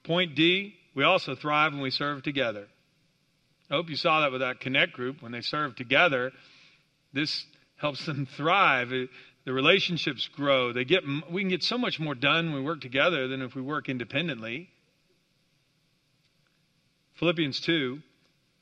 Point 0.04 0.34
D, 0.34 0.74
we 0.94 1.02
also 1.02 1.34
thrive 1.34 1.72
when 1.72 1.80
we 1.80 1.90
serve 1.90 2.22
together. 2.22 2.66
I 3.70 3.74
hope 3.74 3.88
you 3.88 3.96
saw 3.96 4.20
that 4.20 4.32
with 4.32 4.42
that 4.42 4.60
Connect 4.60 4.92
group. 4.92 5.22
When 5.22 5.32
they 5.32 5.40
serve 5.40 5.76
together, 5.76 6.30
this 7.14 7.46
helps 7.76 8.04
them 8.04 8.26
thrive. 8.36 8.90
the 8.90 9.08
relationships 9.52 10.28
grow. 10.28 10.74
They 10.74 10.84
get, 10.84 11.04
we 11.30 11.40
can 11.40 11.48
get 11.48 11.62
so 11.62 11.78
much 11.78 11.98
more 11.98 12.14
done 12.14 12.52
when 12.52 12.56
we 12.56 12.62
work 12.62 12.82
together 12.82 13.28
than 13.28 13.40
if 13.40 13.54
we 13.54 13.62
work 13.62 13.88
independently. 13.88 14.68
Philippians 17.14 17.60
2, 17.60 17.98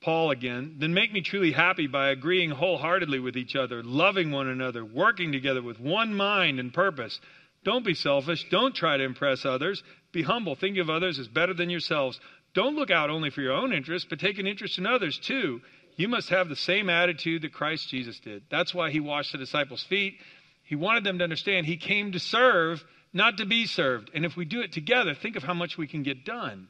Paul 0.00 0.30
again. 0.30 0.76
Then 0.78 0.94
make 0.94 1.12
me 1.12 1.20
truly 1.20 1.52
happy 1.52 1.86
by 1.86 2.08
agreeing 2.08 2.50
wholeheartedly 2.50 3.18
with 3.18 3.36
each 3.36 3.54
other, 3.54 3.82
loving 3.82 4.30
one 4.30 4.48
another, 4.48 4.84
working 4.84 5.32
together 5.32 5.62
with 5.62 5.78
one 5.78 6.14
mind 6.14 6.58
and 6.58 6.72
purpose. 6.72 7.20
Don't 7.64 7.84
be 7.84 7.94
selfish. 7.94 8.48
Don't 8.50 8.74
try 8.74 8.96
to 8.96 9.04
impress 9.04 9.44
others. 9.44 9.82
Be 10.12 10.22
humble. 10.22 10.54
Think 10.54 10.78
of 10.78 10.88
others 10.88 11.18
as 11.18 11.28
better 11.28 11.52
than 11.52 11.68
yourselves. 11.68 12.18
Don't 12.54 12.76
look 12.76 12.90
out 12.90 13.10
only 13.10 13.30
for 13.30 13.42
your 13.42 13.52
own 13.52 13.72
interest, 13.72 14.08
but 14.08 14.18
take 14.18 14.38
an 14.38 14.46
interest 14.46 14.78
in 14.78 14.86
others 14.86 15.18
too. 15.18 15.60
You 15.96 16.08
must 16.08 16.30
have 16.30 16.48
the 16.48 16.56
same 16.56 16.88
attitude 16.88 17.42
that 17.42 17.52
Christ 17.52 17.88
Jesus 17.90 18.18
did. 18.20 18.44
That's 18.50 18.74
why 18.74 18.90
he 18.90 19.00
washed 19.00 19.32
the 19.32 19.38
disciples' 19.38 19.82
feet. 19.82 20.18
He 20.62 20.76
wanted 20.76 21.04
them 21.04 21.18
to 21.18 21.24
understand 21.24 21.66
he 21.66 21.76
came 21.76 22.12
to 22.12 22.18
serve, 22.18 22.82
not 23.12 23.36
to 23.36 23.44
be 23.44 23.66
served. 23.66 24.10
And 24.14 24.24
if 24.24 24.36
we 24.36 24.46
do 24.46 24.62
it 24.62 24.72
together, 24.72 25.14
think 25.14 25.36
of 25.36 25.42
how 25.42 25.54
much 25.54 25.76
we 25.76 25.86
can 25.86 26.02
get 26.02 26.24
done. 26.24 26.68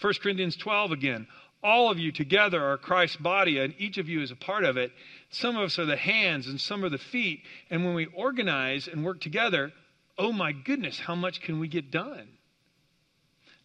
1 0.00 0.14
Corinthians 0.22 0.56
12 0.56 0.92
again. 0.92 1.26
All 1.62 1.90
of 1.90 1.98
you 1.98 2.12
together 2.12 2.62
are 2.62 2.78
Christ's 2.78 3.16
body, 3.16 3.58
and 3.58 3.74
each 3.78 3.98
of 3.98 4.08
you 4.08 4.22
is 4.22 4.30
a 4.30 4.36
part 4.36 4.64
of 4.64 4.76
it. 4.76 4.92
Some 5.30 5.56
of 5.56 5.64
us 5.64 5.78
are 5.78 5.86
the 5.86 5.96
hands, 5.96 6.46
and 6.46 6.60
some 6.60 6.84
are 6.84 6.88
the 6.88 6.98
feet. 6.98 7.42
And 7.68 7.84
when 7.84 7.94
we 7.94 8.06
organize 8.06 8.86
and 8.86 9.04
work 9.04 9.20
together, 9.20 9.72
oh 10.16 10.32
my 10.32 10.52
goodness, 10.52 11.00
how 11.00 11.16
much 11.16 11.40
can 11.40 11.58
we 11.58 11.66
get 11.66 11.90
done? 11.90 12.28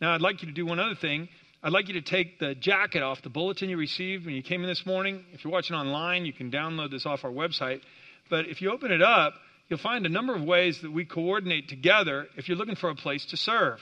Now, 0.01 0.13
I'd 0.13 0.21
like 0.21 0.41
you 0.41 0.47
to 0.47 0.53
do 0.53 0.65
one 0.65 0.79
other 0.79 0.95
thing. 0.95 1.29
I'd 1.61 1.71
like 1.71 1.87
you 1.87 1.93
to 1.93 2.01
take 2.01 2.39
the 2.39 2.55
jacket 2.55 3.03
off 3.03 3.21
the 3.21 3.29
bulletin 3.29 3.69
you 3.69 3.77
received 3.77 4.25
when 4.25 4.35
you 4.35 4.43
came 4.43 4.63
in 4.63 4.67
this 4.67 4.85
morning. 4.85 5.23
If 5.31 5.43
you're 5.43 5.53
watching 5.53 5.75
online, 5.75 6.25
you 6.25 6.33
can 6.33 6.51
download 6.51 6.91
this 6.91 7.05
off 7.05 7.23
our 7.23 7.31
website. 7.31 7.81
But 8.29 8.47
if 8.47 8.61
you 8.61 8.71
open 8.71 8.91
it 8.91 9.01
up, 9.01 9.35
you'll 9.69 9.79
find 9.79 10.05
a 10.05 10.09
number 10.09 10.35
of 10.35 10.43
ways 10.43 10.81
that 10.81 10.91
we 10.91 11.05
coordinate 11.05 11.69
together 11.69 12.27
if 12.35 12.49
you're 12.49 12.57
looking 12.57 12.75
for 12.75 12.89
a 12.89 12.95
place 12.95 13.25
to 13.27 13.37
serve. 13.37 13.79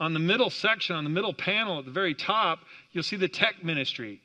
On 0.00 0.12
the 0.12 0.20
middle 0.20 0.50
section, 0.50 0.94
on 0.94 1.04
the 1.04 1.10
middle 1.10 1.34
panel 1.34 1.80
at 1.80 1.84
the 1.84 1.90
very 1.90 2.14
top, 2.14 2.60
you'll 2.92 3.02
see 3.02 3.16
the 3.16 3.28
tech 3.28 3.64
ministry. 3.64 4.20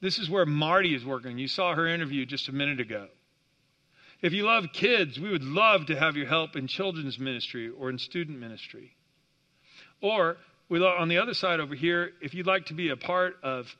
This 0.00 0.18
is 0.18 0.30
where 0.30 0.46
Marty 0.46 0.94
is 0.94 1.04
working. 1.04 1.38
You 1.38 1.48
saw 1.48 1.74
her 1.74 1.86
interview 1.86 2.26
just 2.26 2.48
a 2.48 2.52
minute 2.52 2.80
ago. 2.80 3.08
If 4.22 4.32
you 4.32 4.44
love 4.44 4.66
kids, 4.72 5.18
we 5.18 5.30
would 5.30 5.44
love 5.44 5.86
to 5.86 5.96
have 5.96 6.16
your 6.16 6.26
help 6.26 6.56
in 6.56 6.68
children's 6.68 7.18
ministry 7.18 7.68
or 7.68 7.90
in 7.90 7.98
student 7.98 8.38
ministry. 8.38 8.94
Or 10.00 10.36
we, 10.68 10.80
on 10.80 11.08
the 11.08 11.18
other 11.18 11.34
side 11.34 11.60
over 11.60 11.74
here, 11.74 12.12
if 12.20 12.34
you'd 12.34 12.46
like 12.46 12.66
to 12.66 12.74
be 12.74 12.90
a 12.90 12.96
part 12.96 13.36
of 13.42 13.74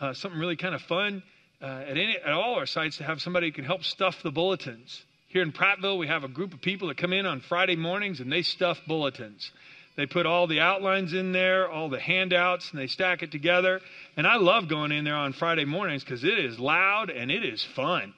uh, 0.00 0.12
something 0.12 0.38
really 0.38 0.56
kind 0.56 0.74
of 0.74 0.82
fun, 0.82 1.22
uh, 1.60 1.66
at, 1.66 1.96
any, 1.96 2.16
at 2.16 2.32
all 2.32 2.54
our 2.54 2.66
sites 2.66 2.96
to 2.98 3.04
have 3.04 3.22
somebody 3.22 3.48
who 3.48 3.52
can 3.52 3.64
help 3.64 3.84
stuff 3.84 4.22
the 4.22 4.32
bulletins. 4.32 5.04
Here 5.28 5.42
in 5.42 5.52
Prattville, 5.52 5.98
we 5.98 6.08
have 6.08 6.24
a 6.24 6.28
group 6.28 6.52
of 6.52 6.60
people 6.60 6.88
that 6.88 6.96
come 6.96 7.12
in 7.12 7.24
on 7.24 7.40
Friday 7.40 7.76
mornings 7.76 8.20
and 8.20 8.30
they 8.30 8.42
stuff 8.42 8.80
bulletins. 8.86 9.50
They 9.96 10.06
put 10.06 10.24
all 10.24 10.46
the 10.46 10.60
outlines 10.60 11.12
in 11.12 11.32
there, 11.32 11.70
all 11.70 11.88
the 11.88 12.00
handouts, 12.00 12.70
and 12.70 12.80
they 12.80 12.86
stack 12.86 13.22
it 13.22 13.30
together. 13.30 13.80
And 14.16 14.26
I 14.26 14.36
love 14.36 14.68
going 14.68 14.90
in 14.90 15.04
there 15.04 15.16
on 15.16 15.34
Friday 15.34 15.66
mornings 15.66 16.02
because 16.02 16.24
it 16.24 16.38
is 16.38 16.58
loud 16.58 17.10
and 17.10 17.30
it 17.30 17.44
is 17.44 17.62
fun. 17.62 18.14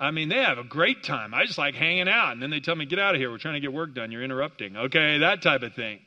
I 0.00 0.10
mean, 0.10 0.28
they 0.28 0.42
have 0.42 0.58
a 0.58 0.64
great 0.64 1.02
time. 1.02 1.34
I 1.34 1.44
just 1.44 1.58
like 1.58 1.74
hanging 1.74 2.08
out. 2.08 2.32
And 2.32 2.42
then 2.42 2.50
they 2.50 2.60
tell 2.60 2.74
me, 2.74 2.86
get 2.86 2.98
out 2.98 3.14
of 3.14 3.20
here. 3.20 3.30
We're 3.30 3.38
trying 3.38 3.54
to 3.54 3.60
get 3.60 3.72
work 3.72 3.94
done. 3.94 4.12
You're 4.12 4.24
interrupting. 4.24 4.76
Okay, 4.76 5.18
that 5.18 5.42
type 5.42 5.62
of 5.62 5.74
thing 5.74 6.00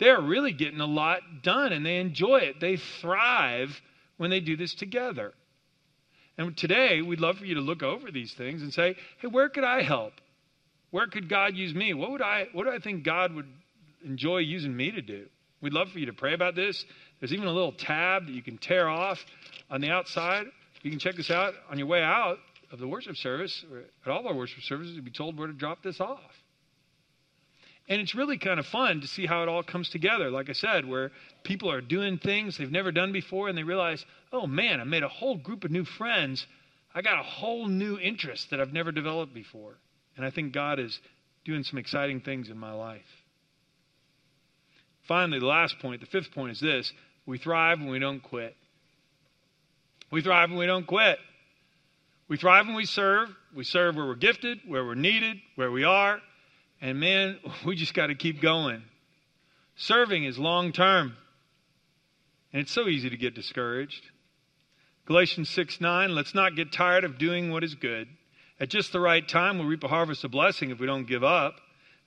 they're 0.00 0.20
really 0.20 0.52
getting 0.52 0.80
a 0.80 0.86
lot 0.86 1.20
done 1.42 1.72
and 1.72 1.86
they 1.86 1.98
enjoy 1.98 2.38
it. 2.38 2.58
They 2.58 2.78
thrive 2.78 3.80
when 4.16 4.30
they 4.30 4.40
do 4.40 4.56
this 4.56 4.74
together. 4.74 5.34
And 6.36 6.56
today, 6.56 7.02
we'd 7.02 7.20
love 7.20 7.36
for 7.36 7.44
you 7.44 7.56
to 7.56 7.60
look 7.60 7.82
over 7.82 8.10
these 8.10 8.32
things 8.32 8.62
and 8.62 8.72
say, 8.72 8.96
hey, 9.18 9.28
where 9.28 9.50
could 9.50 9.62
I 9.62 9.82
help? 9.82 10.14
Where 10.90 11.06
could 11.06 11.28
God 11.28 11.54
use 11.54 11.74
me? 11.74 11.92
What 11.92 12.10
would 12.10 12.22
I 12.22 12.48
what 12.52 12.64
do 12.64 12.70
I 12.70 12.78
think 12.78 13.04
God 13.04 13.34
would 13.34 13.46
enjoy 14.04 14.38
using 14.38 14.76
me 14.76 14.90
to 14.90 15.02
do? 15.02 15.26
We'd 15.60 15.72
love 15.72 15.90
for 15.90 15.98
you 15.98 16.06
to 16.06 16.12
pray 16.12 16.34
about 16.34 16.54
this. 16.54 16.84
There's 17.18 17.32
even 17.32 17.46
a 17.46 17.52
little 17.52 17.72
tab 17.72 18.26
that 18.26 18.32
you 18.32 18.42
can 18.42 18.58
tear 18.58 18.88
off 18.88 19.24
on 19.70 19.80
the 19.80 19.90
outside. 19.90 20.46
You 20.82 20.90
can 20.90 20.98
check 20.98 21.16
this 21.16 21.30
out 21.30 21.54
on 21.70 21.78
your 21.78 21.86
way 21.86 22.02
out 22.02 22.38
of 22.72 22.78
the 22.78 22.88
worship 22.88 23.16
service. 23.16 23.64
At 24.06 24.10
all 24.10 24.26
our 24.26 24.34
worship 24.34 24.62
services, 24.62 24.94
you'll 24.94 25.04
be 25.04 25.10
told 25.10 25.38
where 25.38 25.48
to 25.48 25.52
drop 25.52 25.82
this 25.82 26.00
off. 26.00 26.42
And 27.88 28.00
it's 28.00 28.14
really 28.14 28.38
kind 28.38 28.60
of 28.60 28.66
fun 28.66 29.00
to 29.00 29.08
see 29.08 29.26
how 29.26 29.42
it 29.42 29.48
all 29.48 29.64
comes 29.64 29.90
together. 29.90 30.30
Like 30.30 30.48
I 30.48 30.52
said, 30.52 30.86
where 30.86 31.10
people 31.42 31.70
are 31.70 31.80
doing 31.80 32.18
things 32.18 32.56
they've 32.56 32.70
never 32.70 32.92
done 32.92 33.12
before 33.12 33.48
and 33.48 33.58
they 33.58 33.64
realize, 33.64 34.06
oh 34.32 34.46
man, 34.46 34.80
I 34.80 34.84
made 34.84 35.02
a 35.02 35.08
whole 35.08 35.36
group 35.36 35.64
of 35.64 35.72
new 35.72 35.84
friends. 35.84 36.46
I 36.94 37.02
got 37.02 37.18
a 37.18 37.24
whole 37.24 37.66
new 37.66 37.98
interest 37.98 38.50
that 38.50 38.60
I've 38.60 38.72
never 38.72 38.92
developed 38.92 39.34
before. 39.34 39.76
And 40.16 40.24
I 40.24 40.30
think 40.30 40.52
God 40.52 40.78
is 40.78 41.00
doing 41.44 41.64
some 41.64 41.78
exciting 41.78 42.20
things 42.20 42.48
in 42.48 42.56
my 42.56 42.72
life. 42.72 43.19
Finally, 45.10 45.40
the 45.40 45.46
last 45.46 45.80
point, 45.80 46.00
the 46.00 46.06
fifth 46.06 46.30
point 46.30 46.52
is 46.52 46.60
this 46.60 46.92
we 47.26 47.36
thrive 47.36 47.80
when 47.80 47.88
we 47.88 47.98
don't 47.98 48.22
quit. 48.22 48.54
We 50.12 50.22
thrive 50.22 50.50
when 50.50 50.58
we 50.60 50.66
don't 50.66 50.86
quit. 50.86 51.18
We 52.28 52.36
thrive 52.36 52.66
when 52.66 52.76
we 52.76 52.84
serve. 52.84 53.28
We 53.52 53.64
serve 53.64 53.96
where 53.96 54.06
we're 54.06 54.14
gifted, 54.14 54.60
where 54.68 54.84
we're 54.84 54.94
needed, 54.94 55.38
where 55.56 55.72
we 55.72 55.82
are. 55.82 56.20
And 56.80 57.00
man, 57.00 57.40
we 57.66 57.74
just 57.74 57.92
got 57.92 58.06
to 58.06 58.14
keep 58.14 58.40
going. 58.40 58.84
Serving 59.74 60.22
is 60.22 60.38
long 60.38 60.70
term. 60.70 61.16
And 62.52 62.62
it's 62.62 62.70
so 62.70 62.86
easy 62.86 63.10
to 63.10 63.16
get 63.16 63.34
discouraged. 63.34 64.04
Galatians 65.06 65.50
6 65.50 65.80
9, 65.80 66.14
let's 66.14 66.36
not 66.36 66.54
get 66.54 66.70
tired 66.70 67.02
of 67.02 67.18
doing 67.18 67.50
what 67.50 67.64
is 67.64 67.74
good. 67.74 68.06
At 68.60 68.68
just 68.68 68.92
the 68.92 69.00
right 69.00 69.26
time, 69.26 69.58
we'll 69.58 69.66
reap 69.66 69.82
a 69.82 69.88
harvest 69.88 70.22
of 70.22 70.30
blessing 70.30 70.70
if 70.70 70.78
we 70.78 70.86
don't 70.86 71.08
give 71.08 71.24
up. 71.24 71.56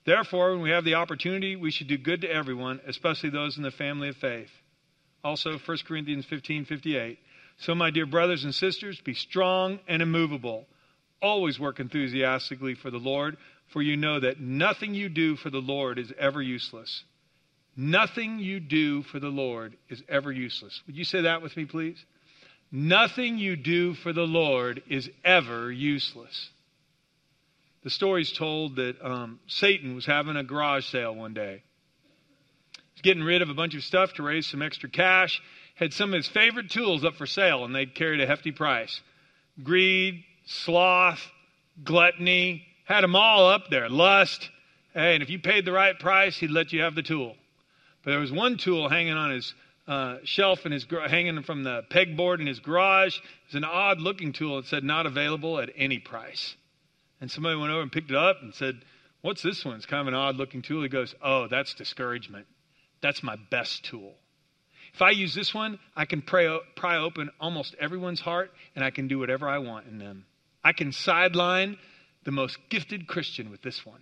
Therefore, 0.05 0.51
when 0.51 0.61
we 0.61 0.71
have 0.71 0.83
the 0.83 0.95
opportunity, 0.95 1.55
we 1.55 1.71
should 1.71 1.87
do 1.87 1.97
good 1.97 2.21
to 2.21 2.31
everyone, 2.31 2.81
especially 2.85 3.29
those 3.29 3.57
in 3.57 3.63
the 3.63 3.71
family 3.71 4.09
of 4.09 4.17
faith. 4.17 4.51
Also, 5.23 5.57
1 5.57 5.77
Corinthians 5.87 6.25
15 6.25 6.65
58. 6.65 7.19
So, 7.57 7.73
my 7.73 7.91
dear 7.91 8.05
brothers 8.05 8.43
and 8.43 8.53
sisters, 8.53 8.99
be 8.99 9.13
strong 9.13 9.79
and 9.87 10.01
immovable. 10.01 10.65
Always 11.21 11.59
work 11.59 11.79
enthusiastically 11.79 12.75
for 12.75 12.91
the 12.91 12.97
Lord 12.97 13.37
for 13.71 13.81
you 13.81 13.95
know 13.95 14.19
that 14.19 14.39
nothing 14.39 14.93
you 14.93 15.09
do 15.09 15.35
for 15.35 15.49
the 15.49 15.61
Lord 15.61 15.97
is 15.97 16.11
ever 16.19 16.41
useless. 16.41 17.03
Nothing 17.75 18.39
you 18.39 18.59
do 18.59 19.03
for 19.03 19.19
the 19.19 19.29
Lord 19.29 19.75
is 19.89 20.03
ever 20.07 20.31
useless. 20.31 20.81
Would 20.85 20.95
you 20.95 21.05
say 21.05 21.21
that 21.21 21.41
with 21.41 21.57
me, 21.57 21.65
please? 21.65 22.03
Nothing 22.71 23.37
you 23.37 23.55
do 23.55 23.93
for 23.95 24.13
the 24.13 24.27
Lord 24.27 24.83
is 24.89 25.09
ever 25.23 25.71
useless. 25.71 26.49
The 27.84 27.89
story's 27.89 28.32
told 28.32 28.78
that 28.78 28.96
um, 29.04 29.39
Satan 29.48 29.96
was 29.96 30.06
having 30.06 30.38
a 30.38 30.43
garage 30.43 30.86
sale 30.86 31.13
one 31.13 31.34
day. 31.34 31.63
He's 32.93 33.02
getting 33.02 33.24
rid 33.24 33.41
of 33.41 33.50
a 33.50 33.54
bunch 33.54 33.76
of 33.76 33.84
stuff 33.84 34.13
to 34.13 34.24
raise 34.24 34.48
some 34.48 34.62
extra 34.62 34.89
cash. 34.89 35.41
Had 35.76 35.93
some 35.93 36.13
of 36.13 36.17
his 36.17 36.28
favorite 36.28 36.69
tools 36.69 37.04
up 37.04 37.15
for 37.15 37.26
sale, 37.26 37.65
and 37.65 37.76
they 37.76 37.86
carried 37.86 38.22
a 38.22 38.28
hefty 38.28 38.52
price 38.52 39.02
greed, 39.62 40.24
sloth, 40.46 41.22
gluttony, 41.84 42.65
had 42.86 43.02
them 43.02 43.15
all 43.15 43.48
up 43.48 43.69
there. 43.69 43.89
Lust. 43.89 44.50
Hey, 44.93 45.15
and 45.15 45.24
if 45.24 45.30
you 45.30 45.39
paid 45.39 45.65
the 45.65 45.72
right 45.72 45.98
price, 45.98 46.38
he'd 46.38 46.52
let 46.52 46.74
you 46.74 46.82
have 46.82 46.96
the 46.96 47.04
tool. 47.04 47.36
But 48.04 48.12
there 48.12 48.19
was 48.19 48.32
one 48.32 48.58
tool 48.58 48.89
hanging 48.89 49.13
on 49.13 49.32
his 49.32 49.54
uh, 49.88 50.17
shelf 50.24 50.65
in 50.65 50.72
his 50.72 50.86
hanging 51.08 51.41
from 51.43 51.63
the 51.63 51.84
pegboard 51.89 52.39
in 52.39 52.48
his 52.48 52.60
garage. 52.60 53.17
It 53.17 53.24
was 53.48 53.56
an 53.56 53.63
odd 53.63 54.00
looking 54.00 54.34
tool. 54.34 54.60
It 54.60 54.65
said 54.65 54.84
not 54.84 55.06
available 55.06 55.60
at 55.60 55.69
any 55.76 56.00
price. 56.00 56.56
And 57.23 57.31
somebody 57.31 57.55
went 57.55 57.71
over 57.71 57.81
and 57.81 57.89
picked 57.89 58.12
it 58.12 58.17
up 58.17 58.41
and 58.41 58.53
said, 58.53 58.81
What's 59.21 59.41
this 59.41 59.63
one? 59.63 59.77
It's 59.77 59.86
kind 59.86 60.01
of 60.01 60.07
an 60.09 60.13
odd 60.13 60.36
looking 60.36 60.62
tool. 60.62 60.83
He 60.83 60.89
goes, 60.89 61.15
Oh, 61.23 61.47
that's 61.47 61.73
discouragement. 61.73 62.47
That's 62.99 63.23
my 63.23 63.38
best 63.49 63.86
tool. 63.86 64.15
If 64.93 65.01
I 65.01 65.12
use 65.12 65.33
this 65.33 65.53
one, 65.53 65.79
I 65.95 66.03
can 66.03 66.21
pray, 66.21 66.53
pry 66.75 66.97
open 66.97 67.29
almost 67.39 67.77
everyone's 67.79 68.19
heart 68.19 68.51
and 68.75 68.83
I 68.83 68.89
can 68.89 69.07
do 69.07 69.19
whatever 69.19 69.47
I 69.47 69.59
want 69.59 69.88
in 69.88 69.99
them. 69.99 70.25
I 70.65 70.73
can 70.73 70.91
sideline 70.91 71.77
the 72.25 72.33
most 72.33 72.57
gifted 72.67 73.07
Christian 73.07 73.49
with 73.49 73.62
this 73.62 73.86
one. 73.86 74.01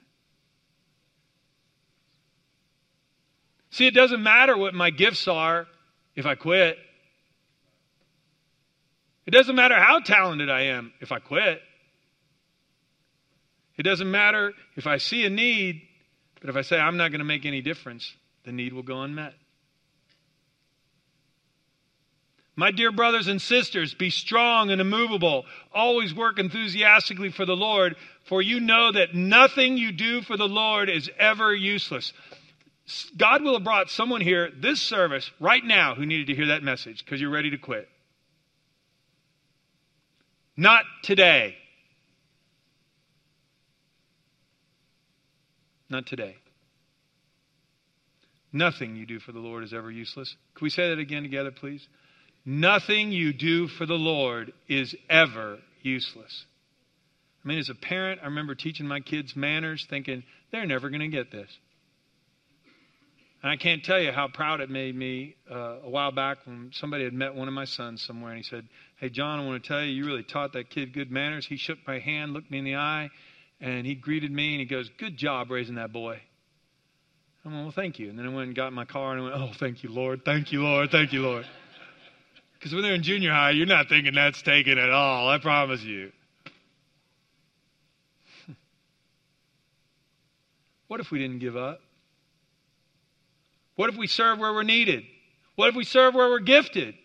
See, 3.69 3.85
it 3.85 3.93
doesn't 3.93 4.23
matter 4.23 4.57
what 4.57 4.73
my 4.73 4.89
gifts 4.89 5.27
are 5.27 5.67
if 6.15 6.25
I 6.25 6.33
quit. 6.33 6.75
It 9.27 9.31
doesn't 9.31 9.55
matter 9.55 9.75
how 9.75 9.99
talented 9.99 10.49
I 10.49 10.61
am 10.61 10.91
if 11.01 11.11
I 11.11 11.19
quit. 11.19 11.61
It 13.77 13.83
doesn't 13.83 14.09
matter 14.09 14.53
if 14.75 14.87
I 14.87 14.97
see 14.97 15.25
a 15.25 15.29
need, 15.29 15.81
but 16.39 16.49
if 16.49 16.55
I 16.55 16.61
say 16.61 16.77
I'm 16.77 16.97
not 16.97 17.11
going 17.11 17.19
to 17.19 17.25
make 17.25 17.45
any 17.45 17.61
difference, 17.61 18.13
the 18.43 18.51
need 18.51 18.73
will 18.73 18.83
go 18.83 19.01
unmet. 19.01 19.33
My 22.55 22.71
dear 22.71 22.91
brothers 22.91 23.27
and 23.27 23.41
sisters, 23.41 23.93
be 23.93 24.09
strong 24.09 24.71
and 24.71 24.81
immovable. 24.81 25.45
Always 25.73 26.13
work 26.13 26.37
enthusiastically 26.37 27.31
for 27.31 27.45
the 27.45 27.55
Lord, 27.55 27.95
for 28.25 28.41
you 28.41 28.59
know 28.59 28.91
that 28.91 29.15
nothing 29.15 29.77
you 29.77 29.91
do 29.91 30.21
for 30.21 30.35
the 30.35 30.47
Lord 30.47 30.89
is 30.89 31.09
ever 31.17 31.55
useless. 31.55 32.11
God 33.17 33.41
will 33.41 33.53
have 33.53 33.63
brought 33.63 33.89
someone 33.89 34.21
here 34.21 34.51
this 34.55 34.81
service 34.81 35.31
right 35.39 35.63
now 35.63 35.95
who 35.95 36.05
needed 36.05 36.27
to 36.27 36.35
hear 36.35 36.47
that 36.47 36.61
message 36.61 37.03
because 37.05 37.21
you're 37.21 37.29
ready 37.29 37.51
to 37.51 37.57
quit. 37.57 37.87
Not 40.57 40.83
today. 41.03 41.55
Not 45.91 46.07
today. 46.07 46.37
Nothing 48.53 48.95
you 48.95 49.05
do 49.05 49.19
for 49.19 49.33
the 49.33 49.39
Lord 49.39 49.63
is 49.63 49.73
ever 49.73 49.91
useless. 49.91 50.35
Can 50.55 50.63
we 50.63 50.69
say 50.69 50.89
that 50.89 50.99
again 50.99 51.23
together, 51.23 51.51
please? 51.51 51.85
Nothing 52.45 53.11
you 53.11 53.33
do 53.33 53.67
for 53.67 53.85
the 53.85 53.93
Lord 53.95 54.53
is 54.69 54.95
ever 55.09 55.59
useless. 55.81 56.45
I 57.43 57.47
mean, 57.47 57.59
as 57.59 57.69
a 57.69 57.75
parent, 57.75 58.21
I 58.23 58.25
remember 58.25 58.55
teaching 58.55 58.87
my 58.87 59.01
kids 59.01 59.35
manners, 59.35 59.85
thinking, 59.89 60.23
they're 60.51 60.65
never 60.65 60.89
going 60.89 61.01
to 61.01 61.07
get 61.07 61.29
this. 61.29 61.49
And 63.43 63.51
I 63.51 63.57
can't 63.57 63.83
tell 63.83 63.99
you 63.99 64.11
how 64.11 64.27
proud 64.27 64.61
it 64.61 64.69
made 64.69 64.95
me 64.95 65.35
uh, 65.49 65.79
a 65.83 65.89
while 65.89 66.11
back 66.11 66.37
when 66.45 66.69
somebody 66.73 67.03
had 67.03 67.13
met 67.13 67.35
one 67.35 67.47
of 67.47 67.53
my 67.53 67.65
sons 67.65 68.01
somewhere 68.01 68.31
and 68.31 68.37
he 68.37 68.43
said, 68.43 68.67
Hey, 68.97 69.09
John, 69.09 69.39
I 69.39 69.45
want 69.45 69.63
to 69.63 69.67
tell 69.67 69.83
you, 69.83 69.91
you 69.91 70.05
really 70.05 70.23
taught 70.23 70.53
that 70.53 70.69
kid 70.69 70.93
good 70.93 71.11
manners. 71.11 71.47
He 71.47 71.57
shook 71.57 71.79
my 71.87 71.99
hand, 71.99 72.33
looked 72.33 72.51
me 72.51 72.59
in 72.59 72.65
the 72.65 72.75
eye, 72.75 73.09
and 73.61 73.85
he 73.85 73.93
greeted 73.93 74.31
me 74.31 74.53
and 74.53 74.59
he 74.59 74.65
goes, 74.65 74.89
Good 74.97 75.15
job 75.15 75.51
raising 75.51 75.75
that 75.75 75.93
boy. 75.93 76.19
I 77.45 77.49
went, 77.49 77.61
Well, 77.61 77.71
thank 77.71 77.99
you. 77.99 78.09
And 78.09 78.17
then 78.17 78.25
I 78.25 78.29
went 78.29 78.47
and 78.47 78.55
got 78.55 78.67
in 78.67 78.73
my 78.73 78.85
car 78.85 79.13
and 79.13 79.21
I 79.21 79.23
went, 79.23 79.35
Oh, 79.35 79.51
thank 79.57 79.83
you, 79.83 79.89
Lord. 79.89 80.25
Thank 80.25 80.51
you, 80.51 80.63
Lord. 80.63 80.89
Thank 80.91 81.13
you, 81.13 81.21
Lord. 81.21 81.45
Because 82.53 82.73
when 82.73 82.81
they're 82.83 82.95
in 82.95 83.03
junior 83.03 83.31
high, 83.31 83.51
you're 83.51 83.67
not 83.67 83.87
thinking 83.87 84.15
that's 84.15 84.41
taken 84.41 84.77
at 84.77 84.89
all. 84.89 85.29
I 85.29 85.37
promise 85.37 85.81
you. 85.83 86.11
what 90.87 90.99
if 90.99 91.11
we 91.11 91.19
didn't 91.19 91.39
give 91.39 91.55
up? 91.55 91.79
What 93.75 93.89
if 93.89 93.97
we 93.97 94.07
serve 94.07 94.39
where 94.39 94.53
we're 94.53 94.63
needed? 94.63 95.03
What 95.55 95.69
if 95.69 95.75
we 95.75 95.83
serve 95.83 96.13
where 96.13 96.29
we're 96.29 96.39
gifted? 96.39 96.95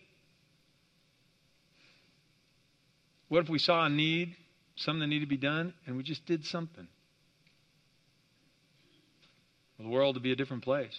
What 3.29 3.43
if 3.43 3.49
we 3.49 3.59
saw 3.59 3.85
a 3.85 3.89
need, 3.89 4.35
something 4.77 5.01
that 5.01 5.07
needed 5.07 5.25
to 5.25 5.29
be 5.29 5.37
done, 5.37 5.73
and 5.85 5.97
we 5.97 6.03
just 6.03 6.25
did 6.25 6.45
something? 6.45 6.87
The 9.79 9.87
world 9.87 10.15
to 10.15 10.21
be 10.21 10.31
a 10.31 10.35
different 10.35 10.63
place. 10.63 10.97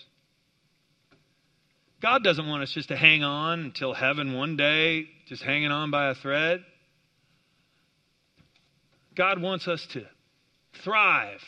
God 2.00 2.22
doesn't 2.22 2.46
want 2.46 2.62
us 2.62 2.70
just 2.70 2.88
to 2.88 2.96
hang 2.96 3.24
on 3.24 3.60
until 3.60 3.92
heaven 3.92 4.34
one 4.34 4.56
day, 4.56 5.08
just 5.26 5.42
hanging 5.42 5.72
on 5.72 5.90
by 5.90 6.10
a 6.10 6.14
thread. 6.14 6.64
God 9.16 9.42
wants 9.42 9.66
us 9.66 9.84
to 9.94 10.04
thrive 10.84 11.42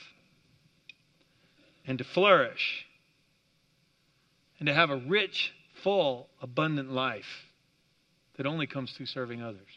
and 1.86 1.98
to 1.98 2.04
flourish 2.04 2.84
and 4.58 4.66
to 4.66 4.74
have 4.74 4.90
a 4.90 4.96
rich, 4.96 5.52
full, 5.84 6.28
abundant 6.42 6.90
life 6.90 7.46
that 8.36 8.46
only 8.46 8.66
comes 8.66 8.90
through 8.92 9.06
serving 9.06 9.40
others. 9.40 9.68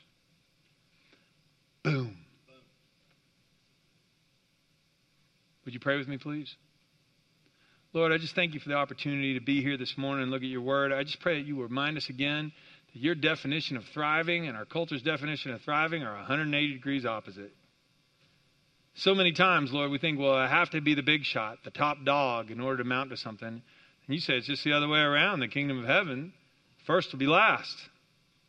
Boom. 1.84 2.18
Would 5.66 5.74
you 5.74 5.80
pray 5.80 5.98
with 5.98 6.08
me, 6.08 6.18
please? 6.18 6.56
Lord, 7.94 8.12
I 8.12 8.18
just 8.18 8.34
thank 8.34 8.54
you 8.54 8.60
for 8.60 8.70
the 8.70 8.76
opportunity 8.76 9.36
to 9.36 9.40
be 9.40 9.62
here 9.62 9.78
this 9.78 9.98
morning 9.98 10.24
and 10.24 10.32
look 10.32 10.42
at 10.42 10.50
your 10.50 10.62
word. 10.62 10.92
I 10.92 11.04
just 11.04 11.20
pray 11.20 11.40
that 11.40 11.48
you 11.48 11.62
remind 11.62 11.96
us 11.96 12.10
again 12.10 12.52
that 12.92 13.00
your 13.00 13.14
definition 13.14 13.78
of 13.78 13.86
thriving 13.94 14.48
and 14.48 14.58
our 14.58 14.66
culture's 14.66 15.04
definition 15.04 15.52
of 15.52 15.62
thriving 15.62 16.04
are 16.04 16.16
180 16.16 16.74
degrees 16.74 17.06
opposite. 17.06 17.54
So 18.96 19.14
many 19.16 19.32
times, 19.32 19.72
Lord, 19.72 19.92
we 19.92 20.00
think, 20.00 20.20
well, 20.20 20.34
I 20.34 20.48
have 20.48 20.72
to 20.72 20.82
be 20.82 20.96
the 20.96 21.04
big 21.04 21.24
shot, 21.24 21.60
the 21.64 21.72
top 21.72 22.04
dog, 22.04 22.52
in 22.52 22.60
order 22.60 22.78
to 22.78 22.84
mount 22.84 23.12
to 23.12 23.18
something. 23.18 23.48
And 23.48 23.62
you 24.08 24.20
say 24.20 24.36
it's 24.36 24.48
just 24.48 24.64
the 24.64 24.74
other 24.74 24.88
way 24.88 25.00
around. 25.00 25.40
The 25.40 25.48
kingdom 25.48 25.80
of 25.80 25.86
heaven, 25.86 26.34
first 26.86 27.12
will 27.12 27.20
be 27.20 27.28
last, 27.28 27.76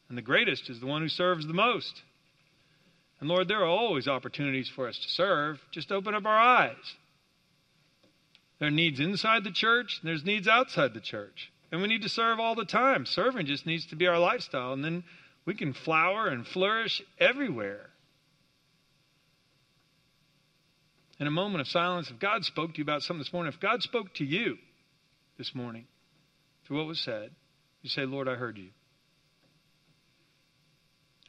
and 0.09 0.18
the 0.18 0.22
greatest 0.22 0.68
is 0.68 0.81
the 0.81 0.87
one 0.87 1.03
who 1.03 1.09
serves 1.09 1.46
the 1.46 1.55
most. 1.55 2.03
And 3.20 3.29
Lord, 3.29 3.48
there 3.48 3.61
are 3.61 3.66
always 3.66 4.09
opportunities 4.09 4.68
for 4.68 4.88
us 4.88 4.98
to 4.98 5.09
serve. 5.09 5.61
Just 5.70 5.92
open 5.92 6.14
up 6.14 6.27
our 6.27 6.38
eyes. 6.38 6.94
There 8.64 8.70
are 8.70 8.74
needs 8.74 8.98
inside 8.98 9.44
the 9.44 9.50
church, 9.50 9.98
and 10.00 10.09
there's 10.09 10.24
needs 10.24 10.48
outside 10.48 10.94
the 10.94 11.00
church. 11.00 11.53
And 11.70 11.83
we 11.83 11.88
need 11.88 12.00
to 12.00 12.09
serve 12.09 12.40
all 12.40 12.55
the 12.55 12.64
time. 12.64 13.05
Serving 13.05 13.44
just 13.44 13.66
needs 13.66 13.85
to 13.88 13.94
be 13.94 14.07
our 14.07 14.18
lifestyle, 14.18 14.72
and 14.72 14.83
then 14.83 15.05
we 15.44 15.55
can 15.55 15.74
flower 15.74 16.29
and 16.29 16.46
flourish 16.46 17.03
everywhere. 17.18 17.90
In 21.20 21.27
a 21.27 21.31
moment 21.31 21.61
of 21.61 21.68
silence, 21.68 22.11
if 22.11 22.18
God 22.18 22.46
spoke 22.46 22.72
to 22.72 22.79
you 22.79 22.85
about 22.85 23.03
something 23.03 23.20
this 23.20 23.35
morning, 23.35 23.53
if 23.53 23.61
God 23.61 23.83
spoke 23.83 24.14
to 24.14 24.24
you 24.24 24.57
this 25.37 25.55
morning 25.55 25.85
through 26.64 26.79
what 26.79 26.87
was 26.87 27.00
said, 27.00 27.33
you 27.83 27.90
say, 27.90 28.07
Lord, 28.07 28.31
I 28.31 28.35
heard 28.35 28.57
you. 28.57 28.70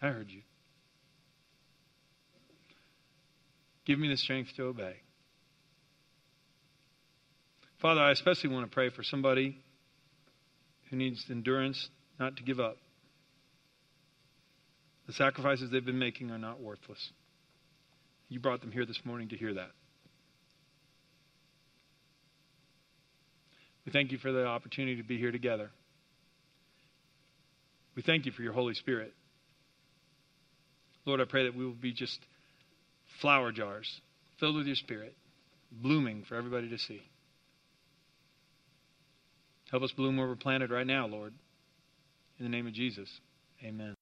I 0.02 0.08
heard 0.08 0.32
you. 0.32 0.44
Give 3.84 4.00
me 4.00 4.08
the 4.08 4.16
strength 4.16 4.56
to 4.56 4.68
obey. 4.68 5.02
Father, 7.86 8.02
I 8.02 8.10
especially 8.10 8.50
want 8.50 8.66
to 8.66 8.74
pray 8.74 8.90
for 8.90 9.04
somebody 9.04 9.60
who 10.90 10.96
needs 10.96 11.24
endurance 11.30 11.90
not 12.20 12.36
to 12.38 12.42
give 12.42 12.60
up. 12.60 12.78
The 15.06 15.14
sacrifices 15.14 15.70
they've 15.70 15.86
been 15.86 16.00
making 16.00 16.32
are 16.32 16.40
not 16.40 16.60
worthless. 16.60 17.12
You 18.28 18.40
brought 18.40 18.62
them 18.62 18.72
here 18.72 18.88
this 18.88 19.00
morning 19.06 19.30
to 19.30 19.38
hear 19.38 19.54
that. 19.54 19.70
We 23.86 23.92
thank 23.92 24.12
you 24.12 24.18
for 24.18 24.32
the 24.32 24.48
opportunity 24.48 24.96
to 24.96 25.08
be 25.08 25.20
here 25.20 25.32
together. 25.32 25.70
We 27.96 28.02
thank 28.02 28.26
you 28.26 28.32
for 28.32 28.42
your 28.42 28.54
Holy 28.54 28.74
Spirit. 28.74 29.14
Lord, 31.06 31.22
I 31.22 31.26
pray 31.26 31.44
that 31.44 31.56
we 31.56 31.64
will 31.64 31.74
be 31.74 31.94
just 31.94 32.18
flower 33.22 33.52
jars 33.52 34.02
filled 34.40 34.56
with 34.56 34.66
your 34.66 34.76
Spirit, 34.76 35.16
blooming 35.72 36.24
for 36.28 36.34
everybody 36.34 36.68
to 36.70 36.80
see. 36.80 37.04
Help 39.76 39.84
us 39.84 39.92
bloom 39.92 40.16
where 40.16 40.26
we're 40.26 40.38
planted 40.38 40.72
right 40.72 40.88
now, 40.88 41.06
Lord. 41.06 41.34
In 42.40 42.46
the 42.46 42.50
name 42.50 42.66
of 42.66 42.72
Jesus, 42.72 43.10
amen. 43.62 43.95